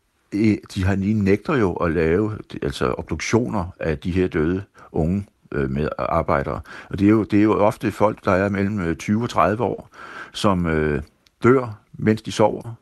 de 0.73 0.83
har 0.85 0.95
lige 0.95 1.13
nægter 1.13 1.55
jo 1.55 1.73
at 1.73 1.91
lave 1.91 2.37
altså 2.61 2.93
obduktioner 2.97 3.65
af 3.79 3.97
de 3.97 4.11
her 4.11 4.27
døde 4.27 4.63
unge 4.91 5.25
Øh, 5.51 5.69
med 5.69 5.89
arbejdere. 5.99 6.61
Og 6.89 6.99
det 6.99 7.05
er, 7.05 7.09
jo, 7.09 7.23
det 7.23 7.39
er 7.39 7.43
jo 7.43 7.59
ofte 7.59 7.91
folk, 7.91 8.25
der 8.25 8.31
er 8.31 8.49
mellem 8.49 8.79
øh, 8.79 8.95
20 8.95 9.23
og 9.23 9.29
30 9.29 9.63
år, 9.63 9.89
som 10.33 10.65
øh, 10.65 11.01
dør, 11.43 11.79
mens 11.93 12.21
de 12.21 12.31
sover. 12.31 12.73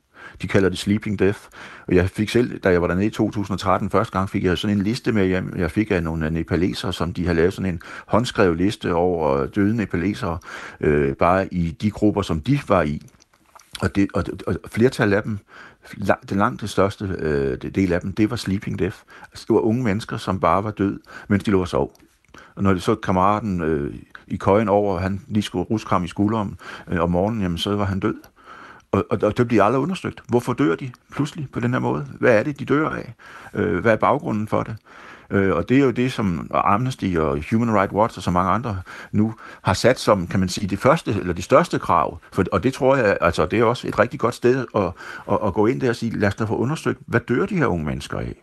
De 0.42 0.48
kalder 0.48 0.70
det 0.70 0.78
sleeping 0.78 1.20
death. 1.20 1.40
Og 1.88 1.96
jeg 1.96 2.10
fik 2.10 2.30
selv, 2.30 2.60
da 2.60 2.70
jeg 2.70 2.82
var 2.82 2.88
dernede 2.88 3.06
i 3.06 3.10
2013, 3.10 3.90
første 3.90 4.12
gang 4.12 4.30
fik 4.30 4.44
jeg 4.44 4.58
sådan 4.58 4.78
en 4.78 4.84
liste 4.84 5.12
med 5.12 5.28
hjem. 5.28 5.54
Jeg 5.58 5.72
fik 5.72 5.92
af 5.92 6.04
nogle 6.04 6.26
øh, 6.26 6.32
nepalesere, 6.32 6.94
som 6.94 7.14
de 7.14 7.28
har 7.28 7.34
lavet 7.34 7.54
sådan 7.54 7.74
en 7.74 7.82
håndskrevet 8.08 8.58
liste 8.58 8.94
over 8.94 9.46
døde 9.46 9.76
nepalesere, 9.78 10.38
øh, 10.82 11.16
bare 11.16 11.54
i 11.54 11.72
de 11.72 11.92
grupper, 11.92 12.22
som 12.22 12.42
de 12.42 12.60
var 12.68 12.82
i. 12.82 13.02
Og, 13.82 13.96
det, 13.96 14.08
og, 14.14 14.24
og 14.48 14.56
flertal 14.68 15.14
af 15.14 15.24
dem, 15.24 15.38
langt, 15.98 16.30
det 16.30 16.38
langt 16.38 16.62
det 16.62 16.70
største 16.70 17.06
øh, 17.20 17.58
del 17.76 17.94
af 17.94 18.02
dem, 18.02 18.14
det 18.14 18.30
var 18.30 18.36
sleeping 18.36 18.80
death. 18.80 18.98
Altså, 19.32 19.46
det 19.48 19.54
var 19.54 19.62
unge 19.62 19.84
mennesker, 19.84 20.18
som 20.18 20.40
bare 20.40 20.64
var 20.64 20.72
død, 20.72 21.00
mens 21.28 21.44
de 21.44 21.52
lå 21.52 21.62
og 21.62 21.68
sov. 21.68 21.94
Og 22.60 22.64
når 22.64 22.74
det 22.74 22.84
så 22.84 22.96
kammeraten 22.96 23.62
øh, 23.62 23.94
i 24.28 24.38
køjen 24.38 24.70
over, 24.70 25.00
han 25.00 25.22
lige 25.28 25.44
skulle 25.44 25.66
ruske 25.66 25.90
ham 25.90 26.04
i 26.04 26.08
skulderen 26.08 26.58
øh, 26.88 27.00
om 27.00 27.12
morgenen, 27.12 27.42
jamen 27.42 27.58
så 27.58 27.76
var 27.76 27.86
han 27.86 28.00
død. 28.00 28.16
Og, 28.92 29.06
og, 29.10 29.20
og 29.24 29.38
det 29.38 29.48
bliver 29.48 29.64
aldrig 29.64 29.82
undersøgt. 29.82 30.24
Hvorfor 30.28 30.54
dør 30.54 30.76
de 30.76 30.92
pludselig 31.12 31.48
på 31.54 31.60
den 31.60 31.74
her 31.74 31.80
måde? 31.80 32.06
Hvad 32.20 32.40
er 32.40 32.44
det, 32.44 32.60
de 32.60 32.66
dør 32.66 32.90
af? 32.90 33.14
Øh, 33.54 33.80
hvad 33.80 33.92
er 33.92 33.96
baggrunden 33.96 34.48
for 34.48 34.64
det? 34.64 34.76
Øh, 35.30 35.56
og 35.56 35.70
det 35.70 35.78
er 35.78 35.82
jo 35.82 35.92
det, 35.92 36.12
som 36.12 36.52
Amnesty 36.54 37.16
og 37.18 37.40
Human 37.52 37.76
Rights 37.76 37.94
Watch 37.94 38.18
og 38.18 38.24
så 38.24 38.32
mange 38.32 38.52
andre 38.52 38.82
nu 39.12 39.34
har 39.62 39.74
sat 39.74 40.00
som, 40.00 40.28
kan 40.28 40.40
man 40.40 40.50
sige, 40.50 40.68
det 40.68 40.80
første 40.80 41.12
eller 41.12 41.34
det 41.34 41.44
største 41.44 41.80
krav. 41.80 42.20
For, 42.34 42.44
og 42.52 42.64
det 42.64 42.74
tror 42.74 42.96
jeg, 42.96 43.18
altså 43.22 43.46
det 43.46 43.60
er 43.60 43.64
også 43.64 43.88
et 43.88 44.00
rigtig 44.00 44.20
godt 44.20 44.36
sted 44.36 44.66
at, 44.76 44.92
at, 45.32 45.40
at 45.46 45.54
gå 45.54 45.66
ind 45.66 45.82
der 45.82 45.90
og 45.90 45.96
sige, 45.96 46.20
lad 46.20 46.28
os 46.28 46.36
da 46.36 46.44
få 46.44 46.56
undersøgt, 46.56 47.00
hvad 47.06 47.20
dør 47.20 47.46
de 47.46 47.56
her 47.56 47.66
unge 47.66 47.86
mennesker 47.86 48.20
af? 48.20 48.36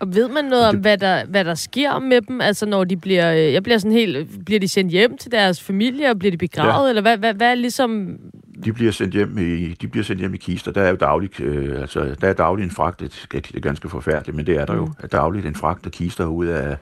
Og 0.00 0.14
ved 0.14 0.28
man 0.28 0.44
noget 0.44 0.68
om, 0.68 0.76
hvad 0.76 0.98
der, 0.98 1.26
hvad 1.26 1.44
der 1.44 1.54
sker 1.54 1.98
med 1.98 2.20
dem? 2.20 2.40
Altså, 2.40 2.66
når 2.66 2.84
de 2.84 2.96
bliver... 2.96 3.32
Øh, 3.32 3.52
jeg 3.52 3.62
bliver 3.62 3.78
sådan 3.78 3.92
helt... 3.92 4.44
Bliver 4.44 4.60
de 4.60 4.68
sendt 4.68 4.92
hjem 4.92 5.18
til 5.18 5.32
deres 5.32 5.62
familie, 5.62 6.10
og 6.10 6.18
bliver 6.18 6.30
de 6.30 6.36
begravet? 6.36 6.84
Ja. 6.84 6.88
Eller 6.88 7.02
hvad, 7.02 7.18
hvad, 7.18 7.34
hvad 7.34 7.50
er 7.50 7.54
ligesom... 7.54 8.18
De 8.64 8.72
bliver 8.72 8.92
sendt 8.92 9.14
hjem 9.14 9.38
i, 9.38 9.74
de 9.74 9.88
bliver 9.88 10.04
sendt 10.04 10.20
hjem 10.20 10.34
i 10.34 10.36
kister. 10.36 10.72
Der 10.72 10.82
er 10.82 10.90
jo 10.90 10.96
dagligt, 10.96 11.40
øh, 11.40 11.80
altså, 11.80 12.16
der 12.20 12.28
er 12.28 12.32
dagligt 12.32 12.64
en 12.64 12.70
fragt, 12.70 13.00
det, 13.00 13.52
er 13.54 13.60
ganske 13.60 13.88
forfærdeligt, 13.88 14.36
men 14.36 14.46
det 14.46 14.56
er 14.56 14.64
der 14.64 14.72
mm. 14.72 14.78
jo. 14.78 14.92
Er 15.02 15.06
dagligt 15.06 15.46
en 15.46 15.54
fragt 15.54 15.86
af 15.86 15.92
kister 15.92 16.26
ud 16.26 16.46
af, 16.46 16.76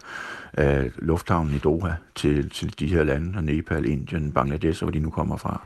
af 0.53 0.91
lufthavnen 0.99 1.55
i 1.55 1.59
Doha 1.59 1.91
til, 2.15 2.51
til 2.51 2.79
de 2.79 2.87
her 2.87 3.05
lande, 3.05 3.43
Nepal, 3.43 3.85
Indien, 3.85 4.33
Bangladesh, 4.33 4.83
hvor 4.83 4.91
de 4.91 4.99
nu 4.99 5.11
kommer 5.11 5.37
fra. 5.37 5.63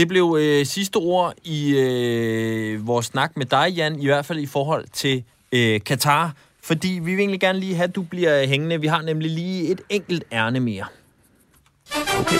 Det 0.00 0.08
blev 0.08 0.36
øh, 0.40 0.66
sidste 0.66 0.96
ord 0.96 1.34
i 1.44 1.76
øh, 1.76 2.86
vores 2.86 3.06
snak 3.06 3.36
med 3.36 3.46
dig, 3.46 3.72
Jan, 3.76 4.00
i 4.00 4.06
hvert 4.06 4.26
fald 4.26 4.38
i 4.38 4.46
forhold 4.46 4.84
til 4.92 5.24
øh, 5.52 5.80
Katar. 5.80 6.34
Fordi 6.62 6.88
vi 6.88 7.10
vil 7.10 7.18
egentlig 7.18 7.40
gerne 7.40 7.60
lige 7.60 7.74
have, 7.74 7.88
at 7.88 7.94
du 7.94 8.02
bliver 8.02 8.46
hængende. 8.46 8.80
Vi 8.80 8.86
har 8.86 9.02
nemlig 9.02 9.30
lige 9.30 9.68
et 9.68 9.80
enkelt 9.88 10.24
ærne 10.32 10.60
mere. 10.60 10.84
Okay. 12.20 12.36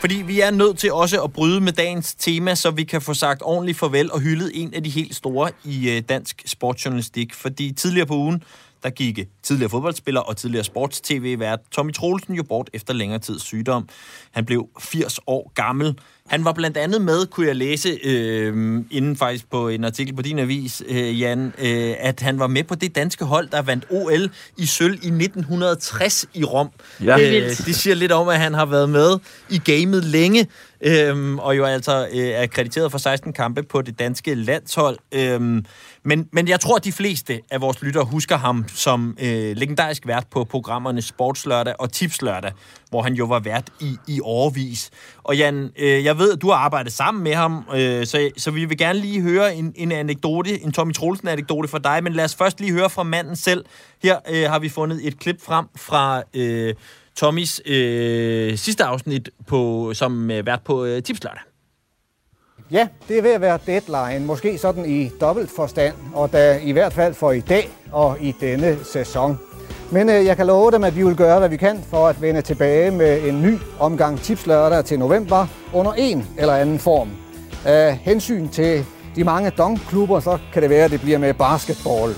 Fordi 0.00 0.14
vi 0.14 0.40
er 0.40 0.50
nødt 0.50 0.78
til 0.78 0.92
også 0.92 1.22
at 1.22 1.32
bryde 1.32 1.60
med 1.60 1.72
dagens 1.72 2.14
tema, 2.14 2.54
så 2.54 2.70
vi 2.70 2.84
kan 2.84 3.02
få 3.02 3.14
sagt 3.14 3.42
ordentligt 3.44 3.78
farvel 3.78 4.12
og 4.12 4.20
hyldet 4.20 4.50
en 4.54 4.74
af 4.74 4.84
de 4.84 4.90
helt 4.90 5.14
store 5.14 5.50
i 5.64 5.90
øh, 5.90 6.02
dansk 6.08 6.42
sportsjournalistik. 6.46 7.34
Fordi 7.34 7.72
tidligere 7.72 8.06
på 8.06 8.14
ugen, 8.14 8.42
der 8.82 8.90
gik 8.90 9.18
tidligere 9.42 9.70
fodboldspiller 9.70 10.20
og 10.20 10.36
tidligere 10.36 10.64
sports-tv-vært 10.64 11.60
Tommy 11.70 11.92
Troelsen 11.92 12.34
jo 12.34 12.42
bort 12.42 12.70
efter 12.72 12.94
længere 12.94 13.18
tids 13.18 13.42
sygdom. 13.42 13.88
Han 14.30 14.44
blev 14.44 14.68
80 14.80 15.20
år 15.26 15.52
gammel. 15.54 15.98
Han 16.26 16.44
var 16.44 16.52
blandt 16.52 16.76
andet 16.76 17.02
med, 17.02 17.26
kunne 17.26 17.46
jeg 17.46 17.56
læse, 17.56 17.98
øh, 18.04 18.84
inden 18.90 19.16
faktisk 19.16 19.50
på 19.50 19.68
en 19.68 19.84
artikel 19.84 20.16
på 20.16 20.22
din 20.22 20.38
avis, 20.38 20.82
øh, 20.88 21.20
Jan, 21.20 21.52
øh, 21.58 21.94
at 21.98 22.20
han 22.20 22.38
var 22.38 22.46
med 22.46 22.64
på 22.64 22.74
det 22.74 22.94
danske 22.94 23.24
hold, 23.24 23.48
der 23.48 23.62
vandt 23.62 23.84
OL 23.90 24.30
i 24.56 24.66
sølv 24.66 24.94
i 24.94 25.10
1960 25.10 26.26
i 26.34 26.44
Rom. 26.44 26.68
Ja. 27.04 27.18
Øh, 27.18 27.48
det 27.48 27.74
siger 27.74 27.94
lidt 27.94 28.12
om, 28.12 28.28
at 28.28 28.38
han 28.38 28.54
har 28.54 28.66
været 28.66 28.90
med 28.90 29.18
i 29.50 29.58
gamet 29.58 30.04
længe, 30.04 30.46
øhm, 30.82 31.38
og 31.38 31.56
jo 31.56 31.64
altså 31.64 32.08
øh, 32.12 32.28
er 32.28 32.46
krediteret 32.46 32.90
for 32.90 32.98
16 32.98 33.32
kampe 33.32 33.62
på 33.62 33.82
det 33.82 33.98
danske 33.98 34.34
landshold. 34.34 34.98
Øhm, 35.14 35.64
men, 36.04 36.28
men 36.32 36.48
jeg 36.48 36.60
tror, 36.60 36.76
at 36.76 36.84
de 36.84 36.92
fleste 36.92 37.40
af 37.50 37.60
vores 37.60 37.82
lyttere 37.82 38.04
husker 38.04 38.36
ham 38.36 38.64
som 38.74 39.16
øh, 39.22 39.56
legendarisk 39.56 40.06
vært 40.06 40.26
på 40.30 40.44
programmerne 40.44 41.02
Sportslørdag 41.02 41.74
og 41.78 41.92
Tipslørdag, 41.92 42.52
hvor 42.90 43.02
han 43.02 43.14
jo 43.14 43.24
var 43.24 43.40
vært 43.40 43.70
i, 43.80 43.96
i 44.08 44.20
årvis. 44.20 44.90
Og 45.22 45.36
Jan, 45.36 45.70
øh, 45.78 46.04
jeg 46.04 46.18
ved, 46.18 46.32
at 46.32 46.42
du 46.42 46.50
har 46.50 46.56
arbejdet 46.56 46.92
sammen 46.92 47.24
med 47.24 47.34
ham, 47.34 47.64
øh, 47.74 48.06
så, 48.06 48.30
så 48.36 48.50
vi 48.50 48.64
vil 48.64 48.78
gerne 48.78 48.98
lige 48.98 49.20
høre 49.20 49.54
en, 49.54 49.72
en 49.76 49.92
anekdote, 49.92 50.62
en 50.62 50.72
Tommy 50.72 50.92
Troelsen-anekdote 50.92 51.68
for 51.68 51.78
dig, 51.78 52.04
men 52.04 52.12
lad 52.12 52.24
os 52.24 52.34
først 52.34 52.60
lige 52.60 52.72
høre 52.72 52.90
fra 52.90 53.02
manden 53.02 53.36
selv. 53.36 53.64
Her 54.02 54.18
øh, 54.30 54.50
har 54.50 54.58
vi 54.58 54.68
fundet 54.68 55.06
et 55.06 55.18
klip 55.18 55.42
frem 55.42 55.66
fra 55.76 56.22
øh, 56.34 56.74
Tommys 57.16 57.60
øh, 57.66 58.56
sidste 58.56 58.84
afsnit 58.84 59.30
på, 59.46 59.92
som 59.94 60.30
øh, 60.30 60.46
vært 60.46 60.60
på 60.64 60.84
øh, 60.84 61.02
Tipslørdag. 61.02 61.40
Ja, 62.70 62.88
det 63.08 63.18
er 63.18 63.22
ved 63.22 63.30
at 63.30 63.40
være 63.40 63.58
deadline, 63.66 64.26
måske 64.26 64.58
sådan 64.58 64.84
i 64.90 65.10
dobbelt 65.20 65.50
forstand, 65.56 65.94
og 66.14 66.32
da 66.32 66.58
i 66.62 66.72
hvert 66.72 66.92
fald 66.92 67.14
for 67.14 67.32
i 67.32 67.40
dag 67.40 67.70
og 67.92 68.16
i 68.20 68.34
denne 68.40 68.78
sæson. 68.84 69.38
Men 69.90 70.08
øh, 70.08 70.24
jeg 70.24 70.36
kan 70.36 70.46
love 70.46 70.70
dem, 70.70 70.84
at 70.84 70.96
vi 70.96 71.02
vil 71.02 71.16
gøre, 71.16 71.38
hvad 71.38 71.48
vi 71.48 71.56
kan 71.56 71.84
for 71.90 72.08
at 72.08 72.22
vende 72.22 72.42
tilbage 72.42 72.90
med 72.90 73.28
en 73.28 73.42
ny 73.42 73.58
omgang 73.80 74.20
tipslørdag 74.20 74.84
til 74.84 74.98
november 74.98 75.46
under 75.72 75.92
en 75.92 76.26
eller 76.38 76.54
anden 76.54 76.78
form. 76.78 77.10
Af 77.64 77.96
hensyn 77.96 78.48
til 78.48 78.84
de 79.16 79.24
mange 79.24 79.50
dongklubber, 79.50 80.20
så 80.20 80.38
kan 80.52 80.62
det 80.62 80.70
være, 80.70 80.84
at 80.84 80.90
det 80.90 81.00
bliver 81.00 81.18
med 81.18 81.34
basketball. 81.34 82.14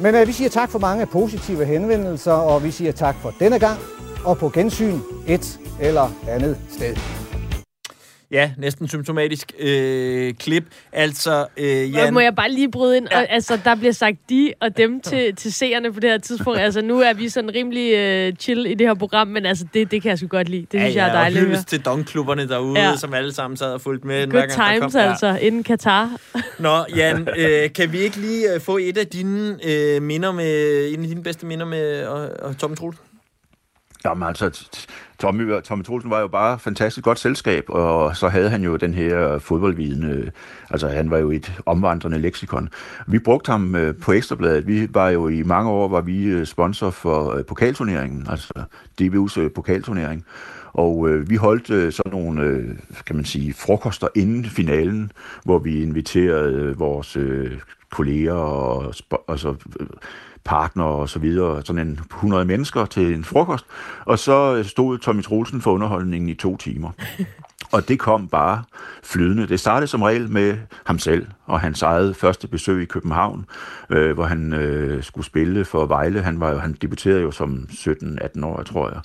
Men 0.00 0.14
øh, 0.14 0.26
vi 0.26 0.32
siger 0.32 0.50
tak 0.50 0.70
for 0.70 0.78
mange 0.78 1.06
positive 1.06 1.64
henvendelser, 1.64 2.32
og 2.32 2.64
vi 2.64 2.70
siger 2.70 2.92
tak 2.92 3.16
for 3.22 3.34
denne 3.40 3.58
gang, 3.58 3.78
og 4.24 4.38
på 4.38 4.48
gensyn 4.48 4.98
et 5.28 5.58
eller 5.80 6.14
andet 6.28 6.56
sted. 6.70 6.96
Ja, 8.30 8.50
næsten 8.58 8.88
symptomatisk 8.88 9.52
øh, 9.58 10.34
klip. 10.34 10.64
Altså, 10.92 11.46
øh, 11.56 11.94
Jan... 11.94 12.14
Må 12.14 12.20
jeg 12.20 12.34
bare 12.34 12.50
lige 12.50 12.70
bryde 12.70 12.96
ind? 12.96 13.08
Ja. 13.10 13.22
Altså, 13.22 13.58
der 13.64 13.74
bliver 13.74 13.92
sagt 13.92 14.16
de 14.30 14.52
og 14.60 14.76
dem 14.76 15.00
til, 15.00 15.36
til 15.36 15.52
seerne 15.52 15.92
på 15.92 16.00
det 16.00 16.10
her 16.10 16.18
tidspunkt. 16.18 16.60
Altså, 16.60 16.82
nu 16.82 17.00
er 17.00 17.12
vi 17.12 17.28
sådan 17.28 17.54
rimelig 17.54 17.94
øh, 17.94 18.32
chill 18.34 18.66
i 18.66 18.74
det 18.74 18.86
her 18.86 18.94
program, 18.94 19.28
men 19.28 19.46
altså, 19.46 19.64
det, 19.74 19.90
det 19.90 20.02
kan 20.02 20.08
jeg 20.08 20.18
sgu 20.18 20.26
godt 20.26 20.48
lide. 20.48 20.60
Det 20.60 20.80
synes 20.80 20.94
ja, 20.94 21.00
ja, 21.00 21.06
jeg 21.06 21.08
er 21.08 21.20
dejligt. 21.20 21.58
Og 21.58 21.66
til 21.66 21.84
dongklubberne 21.84 22.48
derude, 22.48 22.80
ja. 22.80 22.96
som 22.96 23.14
alle 23.14 23.32
sammen 23.32 23.56
sad 23.56 23.72
og 23.72 23.80
fulgte 23.80 24.06
med. 24.06 24.20
Good 24.20 24.30
hver 24.30 24.46
gang, 24.46 24.80
times, 24.80 24.92
kom, 24.92 25.02
altså, 25.02 25.38
inden 25.40 25.62
Katar. 25.62 26.16
Nå, 26.58 26.84
Jan, 26.96 27.28
øh, 27.38 27.72
kan 27.72 27.92
vi 27.92 27.98
ikke 27.98 28.16
lige 28.16 28.54
øh, 28.54 28.60
få 28.60 28.76
et 28.76 28.98
af 28.98 29.06
dine 29.06 29.58
øh, 29.64 30.02
minder 30.02 30.32
med, 30.32 30.88
en 30.92 31.02
af 31.02 31.08
dine 31.08 31.22
bedste 31.22 31.46
minder 31.46 31.66
med 31.66 32.02
og, 32.02 32.30
og 32.42 32.58
Tom 32.58 32.76
Truls? 32.76 32.96
Jamen 34.04 34.28
altså, 34.28 34.68
Tommy, 35.18 35.60
Tommy 35.64 35.84
Troelsen 35.84 36.10
var 36.10 36.20
jo 36.20 36.28
bare 36.28 36.58
fantastisk 36.58 37.04
godt 37.04 37.18
selskab, 37.18 37.64
og 37.68 38.16
så 38.16 38.28
havde 38.28 38.50
han 38.50 38.62
jo 38.62 38.76
den 38.76 38.94
her 38.94 39.38
fodboldviden. 39.38 40.10
Øh, 40.10 40.30
altså, 40.70 40.88
han 40.88 41.10
var 41.10 41.18
jo 41.18 41.30
et 41.30 41.52
omvandrende 41.66 42.18
leksikon. 42.18 42.68
Vi 43.06 43.18
brugte 43.18 43.50
ham 43.50 43.74
øh, 43.74 43.94
på 43.96 44.12
Ekstrabladet. 44.12 44.66
Vi 44.66 44.88
var 44.90 45.08
jo 45.08 45.28
i 45.28 45.42
mange 45.42 45.70
år, 45.70 45.88
var 45.88 46.00
vi 46.00 46.24
øh, 46.24 46.46
sponsor 46.46 46.90
for 46.90 47.32
øh, 47.34 47.44
pokalturneringen, 47.44 48.26
altså 48.30 48.52
DBU's 49.00 49.40
øh, 49.40 49.50
pokalturnering. 49.50 50.24
Og 50.72 51.08
øh, 51.08 51.30
vi 51.30 51.36
holdt 51.36 51.70
øh, 51.70 51.92
sådan 51.92 52.12
nogle, 52.12 52.42
øh, 52.42 52.76
kan 53.06 53.16
man 53.16 53.24
sige, 53.24 53.54
frokoster 53.54 54.08
inden 54.14 54.44
finalen, 54.44 55.12
hvor 55.44 55.58
vi 55.58 55.82
inviterede 55.82 56.54
øh, 56.54 56.80
vores 56.80 57.16
øh, 57.16 57.58
kolleger 57.90 58.32
og, 58.32 58.76
og 58.76 58.94
så, 58.94 59.04
altså, 59.28 59.54
øh, 59.80 59.86
partner 60.44 60.84
og 60.84 61.08
så 61.08 61.18
videre, 61.18 61.62
sådan 61.64 61.88
en 61.88 62.00
100 62.10 62.44
mennesker 62.44 62.84
til 62.84 63.14
en 63.14 63.24
frokost, 63.24 63.66
og 64.04 64.18
så 64.18 64.64
stod 64.64 64.98
Tommy 64.98 65.22
Troelsen 65.22 65.60
for 65.60 65.72
underholdningen 65.72 66.28
i 66.28 66.34
to 66.34 66.56
timer. 66.56 66.90
Og 67.72 67.88
det 67.88 67.98
kom 67.98 68.28
bare 68.28 68.62
flydende. 69.02 69.46
Det 69.46 69.60
startede 69.60 69.86
som 69.86 70.02
regel 70.02 70.30
med 70.30 70.56
ham 70.84 70.98
selv 70.98 71.26
og 71.46 71.60
hans 71.60 71.82
eget 71.82 72.16
første 72.16 72.48
besøg 72.48 72.82
i 72.82 72.84
København, 72.84 73.46
øh, 73.90 74.14
hvor 74.14 74.24
han 74.24 74.52
øh, 74.52 75.02
skulle 75.02 75.26
spille 75.26 75.64
for 75.64 75.86
Vejle. 75.86 76.22
Han, 76.22 76.40
var, 76.40 76.58
han 76.58 76.72
debuterede 76.72 77.20
jo 77.20 77.30
som 77.30 77.68
17-18 77.70 78.44
år, 78.44 78.62
tror 78.62 78.90
jeg 78.90 79.00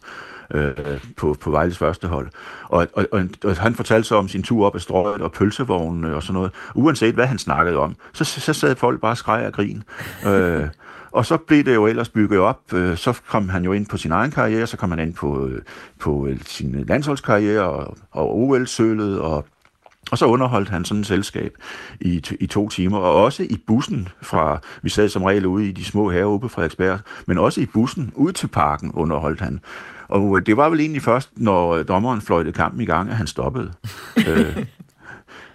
øh, 0.54 1.00
på, 1.17 1.36
på 1.41 1.52
Vejles 1.52 1.78
første 1.78 2.08
hold. 2.08 2.30
Og, 2.63 2.88
og, 2.93 3.08
og, 3.12 3.26
og 3.43 3.56
han 3.56 3.76
fortalte 3.76 4.08
så 4.08 4.15
om 4.15 4.28
sin 4.28 4.43
tur 4.43 4.65
op 4.65 4.76
ad 4.76 4.80
strøget 4.80 5.22
og 5.22 5.32
pølsevognen 5.32 6.13
og 6.13 6.24
sådan 6.24 6.34
noget. 6.34 6.52
Uanset 6.76 7.13
hvad 7.13 7.26
han 7.26 7.38
snakkede 7.38 7.78
om, 7.78 7.96
så, 8.13 8.24
så 8.24 8.54
sad 8.54 8.76
folk 8.76 9.02
bare 9.02 9.12
og 9.12 9.17
skreg 9.17 9.46
af 9.46 9.54
grin. 9.54 9.84
Øh, 10.26 10.67
og 11.13 11.26
så 11.26 11.38
blev 11.38 11.63
det 11.63 11.76
jo 11.76 11.88
ellers 11.88 12.10
bygget 12.10 12.39
op. 12.39 12.73
Øh, 12.73 12.97
så 12.97 13.21
kom 13.28 13.49
han 13.49 13.63
jo 13.63 13.73
ind 13.73 13.86
på 13.86 13.97
sin 13.97 14.12
egen 14.12 14.32
karriere, 14.32 14.67
så 14.67 14.78
kom 14.78 14.89
han 14.89 14.99
ind 14.99 15.13
på, 15.13 15.47
øh, 15.47 15.62
på 15.99 16.28
øh, 16.28 16.39
sin 16.45 16.84
landsholdskarriere 16.88 17.63
og, 17.63 17.97
og 18.12 18.38
OL-sølet 18.38 19.19
og 19.19 19.45
og 20.12 20.17
så 20.17 20.26
underholdt 20.26 20.69
han 20.69 20.86
sådan 20.86 21.02
et 21.02 21.08
selskab 21.08 21.54
i, 22.02 22.23
i 22.39 22.47
to 22.47 22.69
timer, 22.69 22.97
og 22.97 23.23
også 23.23 23.43
i 23.43 23.58
bussen 23.67 24.08
fra, 24.21 24.60
vi 24.82 24.89
sad 24.89 25.10
som 25.10 25.23
regel 25.23 25.45
ude 25.45 25.69
i 25.69 25.71
de 25.71 25.86
små 25.86 26.12
haver 26.12 26.32
ude 26.32 26.39
på 26.39 26.47
Frederiksberg, 26.47 26.99
men 27.26 27.38
også 27.38 27.62
i 27.62 27.65
bussen 27.65 28.12
ud 28.15 28.32
til 28.32 28.47
parken 28.47 28.91
underholdt 28.91 29.41
han. 29.41 29.60
Og 30.08 30.45
det 30.45 30.58
var 30.58 30.69
vel 30.69 30.80
egentlig 30.80 31.02
først, 31.02 31.30
når 31.36 31.84
dommeren 31.84 32.21
fløjtede 32.21 32.54
kampen 32.54 32.82
i 32.82 32.86
gang, 32.86 33.10
at 33.10 33.15
han 33.15 33.28
stoppede. 33.28 33.73
øh, 34.28 34.65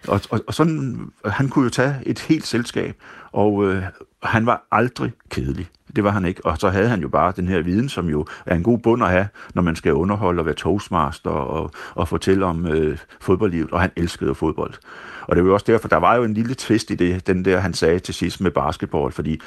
og, 0.08 0.20
og, 0.30 0.40
og 0.46 0.54
sådan, 0.54 1.10
han 1.24 1.48
kunne 1.48 1.64
jo 1.64 1.70
tage 1.70 1.94
et 2.06 2.18
helt 2.18 2.46
selskab, 2.46 2.96
og 3.32 3.64
øh, 3.64 3.82
han 4.22 4.46
var 4.46 4.66
aldrig 4.72 5.12
kedelig. 5.30 5.66
Det 5.96 6.04
var 6.04 6.10
han 6.10 6.24
ikke. 6.24 6.46
Og 6.46 6.58
så 6.58 6.68
havde 6.68 6.88
han 6.88 7.00
jo 7.00 7.08
bare 7.08 7.32
den 7.36 7.48
her 7.48 7.62
viden, 7.62 7.88
som 7.88 8.08
jo 8.08 8.26
er 8.46 8.54
en 8.54 8.62
god 8.62 8.78
bund 8.78 9.04
at 9.04 9.10
have, 9.10 9.28
når 9.54 9.62
man 9.62 9.76
skal 9.76 9.92
underholde 9.92 10.40
og 10.40 10.46
være 10.46 10.54
toastmaster 10.54 11.30
og, 11.30 11.70
og 11.94 12.08
fortælle 12.08 12.46
om 12.46 12.66
øh, 12.66 12.98
fodboldlivet. 13.20 13.70
Og 13.70 13.80
han 13.80 13.90
elskede 13.96 14.34
fodbold. 14.34 14.74
Og 15.22 15.36
det 15.36 15.44
var 15.44 15.48
jo 15.48 15.54
også 15.54 15.66
derfor, 15.66 15.88
der 15.88 15.96
var 15.96 16.14
jo 16.14 16.24
en 16.24 16.34
lille 16.34 16.54
twist 16.54 16.90
i 16.90 16.94
det, 16.94 17.26
den 17.26 17.44
der, 17.44 17.60
han 17.60 17.74
sagde 17.74 17.98
til 17.98 18.14
sidst 18.14 18.40
med 18.40 18.50
basketball, 18.50 19.12
fordi 19.12 19.40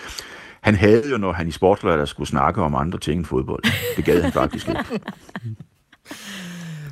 han 0.62 0.75
havde 0.75 1.10
jo, 1.10 1.17
når 1.17 1.31
han 1.31 1.47
i 1.47 1.51
sportlørdag 1.51 2.07
skulle 2.07 2.29
snakke 2.29 2.62
om 2.62 2.75
andre 2.75 2.99
ting 2.99 3.17
end 3.17 3.25
fodbold. 3.25 3.63
Det 3.95 4.05
gad 4.05 4.21
han 4.21 4.31
faktisk 4.31 4.67
ikke. 4.67 4.86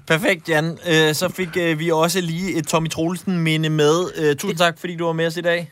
Perfekt, 0.08 0.50
Jan. 0.50 0.78
Øh, 0.88 1.14
så 1.14 1.30
fik 1.36 1.58
øh, 1.58 1.80
vi 1.80 1.92
også 1.92 2.22
lige 2.22 2.58
et 2.58 2.68
Tommy 2.68 2.90
Troelsen 2.90 3.40
minde 3.40 3.70
med. 3.70 4.12
Øh, 4.18 4.36
tusind 4.36 4.58
tak, 4.58 4.80
fordi 4.80 4.96
du 4.96 5.06
var 5.06 5.14
med 5.14 5.28
os 5.28 5.38
i 5.38 5.42
dag. 5.42 5.72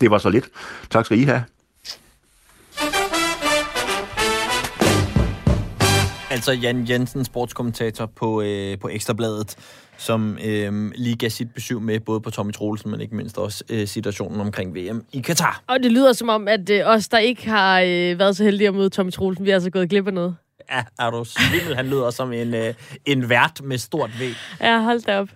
Det 0.00 0.10
var 0.10 0.18
så 0.18 0.30
lidt. 0.30 0.48
Tak 0.90 1.04
skal 1.04 1.18
I 1.18 1.24
have. 1.24 1.44
Altså 6.30 6.52
Jan 6.52 6.88
Jensen, 6.88 7.24
sportskommentator 7.24 8.06
på, 8.06 8.42
øh, 8.42 8.78
på 8.78 8.88
Ekstrabladet, 8.88 9.56
som 9.98 10.38
øh, 10.44 10.90
lige 10.94 11.16
gav 11.16 11.30
sit 11.30 11.54
besøg 11.54 11.82
med, 11.82 12.00
både 12.00 12.20
på 12.20 12.30
Tommy 12.30 12.52
Troelsen, 12.52 12.90
men 12.90 13.00
ikke 13.00 13.16
mindst 13.16 13.38
også 13.38 13.64
øh, 13.68 13.88
situationen 13.88 14.40
omkring 14.40 14.74
VM 14.74 15.04
i 15.12 15.20
Katar. 15.20 15.62
Og 15.66 15.82
det 15.82 15.92
lyder 15.92 16.12
som 16.12 16.28
om, 16.28 16.48
at 16.48 16.70
øh, 16.70 16.82
os, 16.84 17.08
der 17.08 17.18
ikke 17.18 17.50
har 17.50 17.80
øh, 17.80 18.18
været 18.18 18.36
så 18.36 18.44
heldige 18.44 18.68
at 18.68 18.74
møde 18.74 18.90
Tommy 18.90 19.12
Troelsen, 19.12 19.44
vi 19.44 19.50
har 19.50 19.54
altså 19.54 19.70
gået 19.70 19.90
glip 19.90 20.06
af 20.06 20.14
noget. 20.14 20.36
Ja, 20.70 20.82
er 20.98 21.10
du 21.10 21.24
svimmel? 21.24 21.76
Han 21.76 21.86
lyder 21.86 22.10
som 22.10 22.32
en, 22.32 22.54
øh, 22.54 22.74
en 23.06 23.28
vært 23.28 23.60
med 23.64 23.78
stort 23.78 24.10
V. 24.20 24.22
Ja, 24.60 24.82
hold 24.82 25.00
da 25.00 25.18
op. 25.18 25.28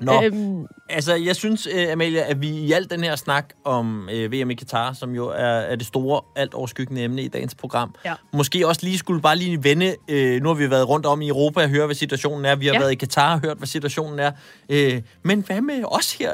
Nå, 0.00 0.22
øhm, 0.24 0.66
altså 0.88 1.14
jeg 1.14 1.36
synes, 1.36 1.66
uh, 1.66 1.92
Amalia, 1.92 2.30
at 2.30 2.40
vi 2.40 2.48
i 2.48 2.72
al 2.72 2.90
den 2.90 3.04
her 3.04 3.16
snak 3.16 3.48
om 3.64 4.08
uh, 4.12 4.18
øh, 4.18 4.32
VM 4.32 4.50
i 4.50 4.54
Katar, 4.54 4.92
som 4.92 5.14
jo 5.14 5.28
er, 5.28 5.34
er 5.44 5.76
det 5.76 5.86
store, 5.86 6.20
alt 6.36 6.54
overskyggende 6.54 7.02
emne 7.02 7.22
i 7.22 7.28
dagens 7.28 7.54
program, 7.54 7.94
ja. 8.04 8.14
måske 8.32 8.66
også 8.66 8.80
lige 8.84 8.98
skulle 8.98 9.22
bare 9.22 9.36
lige 9.36 9.64
vende, 9.64 9.96
uh, 10.12 10.42
nu 10.42 10.48
har 10.48 10.54
vi 10.54 10.70
været 10.70 10.88
rundt 10.88 11.06
om 11.06 11.22
i 11.22 11.28
Europa 11.28 11.62
og 11.62 11.68
høre, 11.68 11.86
hvad 11.86 11.96
situationen 11.96 12.44
er, 12.44 12.56
vi 12.56 12.66
har 12.66 12.72
ja. 12.72 12.78
været 12.78 12.92
i 12.92 12.94
Katar 12.94 13.34
og 13.34 13.40
hørt, 13.40 13.56
hvad 13.56 13.66
situationen 13.66 14.18
er, 14.18 14.30
uh, 14.68 15.02
men 15.22 15.40
hvad 15.46 15.60
med 15.60 15.84
os 15.84 16.12
her 16.12 16.32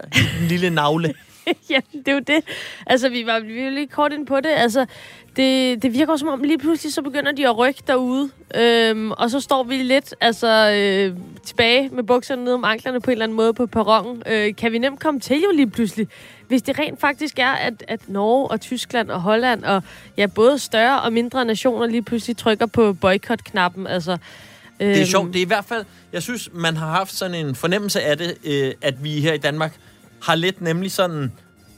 lille 0.49 0.71
navle? 0.71 1.15
ja, 1.71 1.81
det 1.93 2.09
er 2.09 2.13
jo 2.13 2.19
det. 2.19 2.45
Altså, 2.87 3.09
vi 3.09 3.27
var, 3.27 3.41
vi 3.41 3.65
var 3.65 3.71
lige 3.71 3.87
kort 3.87 4.13
ind 4.13 4.27
på 4.27 4.37
det. 4.37 4.51
Altså, 4.51 4.87
det, 5.37 5.83
det 5.83 5.93
virker 5.93 6.17
som 6.17 6.29
om 6.29 6.43
lige 6.43 6.59
pludselig 6.59 6.93
så 6.93 7.03
begynder 7.03 7.33
de 7.33 7.49
at 7.49 7.59
rykke 7.59 7.83
derude. 7.87 8.31
Øhm, 8.55 9.11
og 9.11 9.31
så 9.31 9.41
står 9.41 9.63
vi 9.63 9.77
lidt 9.77 10.15
altså, 10.21 10.71
øh, 10.71 11.17
tilbage 11.47 11.89
med 11.89 12.03
bukserne 12.03 12.45
ned 12.45 12.53
om 12.53 12.65
anklerne 12.65 13.01
på 13.01 13.11
en 13.11 13.13
eller 13.13 13.25
anden 13.25 13.37
måde 13.37 13.55
på 13.55 13.67
perronen. 13.67 14.23
Øh, 14.27 14.57
kan 14.57 14.73
vi 14.73 14.79
nemt 14.79 15.01
komme 15.01 15.21
til 15.21 15.41
jo 15.41 15.51
lige 15.55 15.71
pludselig, 15.71 16.09
hvis 16.49 16.63
det 16.63 16.79
rent 16.79 17.01
faktisk 17.01 17.39
er, 17.39 17.53
at, 17.53 17.85
at 17.89 18.09
Norge 18.09 18.51
og 18.51 18.61
Tyskland 18.61 19.11
og 19.11 19.21
Holland 19.21 19.65
og 19.65 19.83
ja, 20.17 20.27
både 20.27 20.59
større 20.59 21.03
og 21.03 21.13
mindre 21.13 21.45
nationer 21.45 21.87
lige 21.87 22.03
pludselig 22.03 22.37
trykker 22.37 22.67
på 22.67 22.93
boykot-knappen. 22.93 23.87
Altså, 23.87 24.13
øhm, 24.13 24.19
det 24.79 25.01
er 25.01 25.07
sjovt. 25.07 25.33
Det 25.33 25.37
er 25.37 25.45
i 25.45 25.47
hvert 25.47 25.65
fald, 25.65 25.85
jeg 26.13 26.23
synes, 26.23 26.49
man 26.53 26.77
har 26.77 26.91
haft 26.91 27.15
sådan 27.15 27.47
en 27.47 27.55
fornemmelse 27.55 28.03
af 28.03 28.19
det, 28.19 28.35
øh, 28.45 28.73
at 28.83 29.05
vi 29.05 29.21
her 29.21 29.33
i 29.33 29.39
Danmark 29.39 29.79
har 30.25 30.35
lidt 30.35 30.61
nemlig 30.61 30.93
sådan 30.93 31.33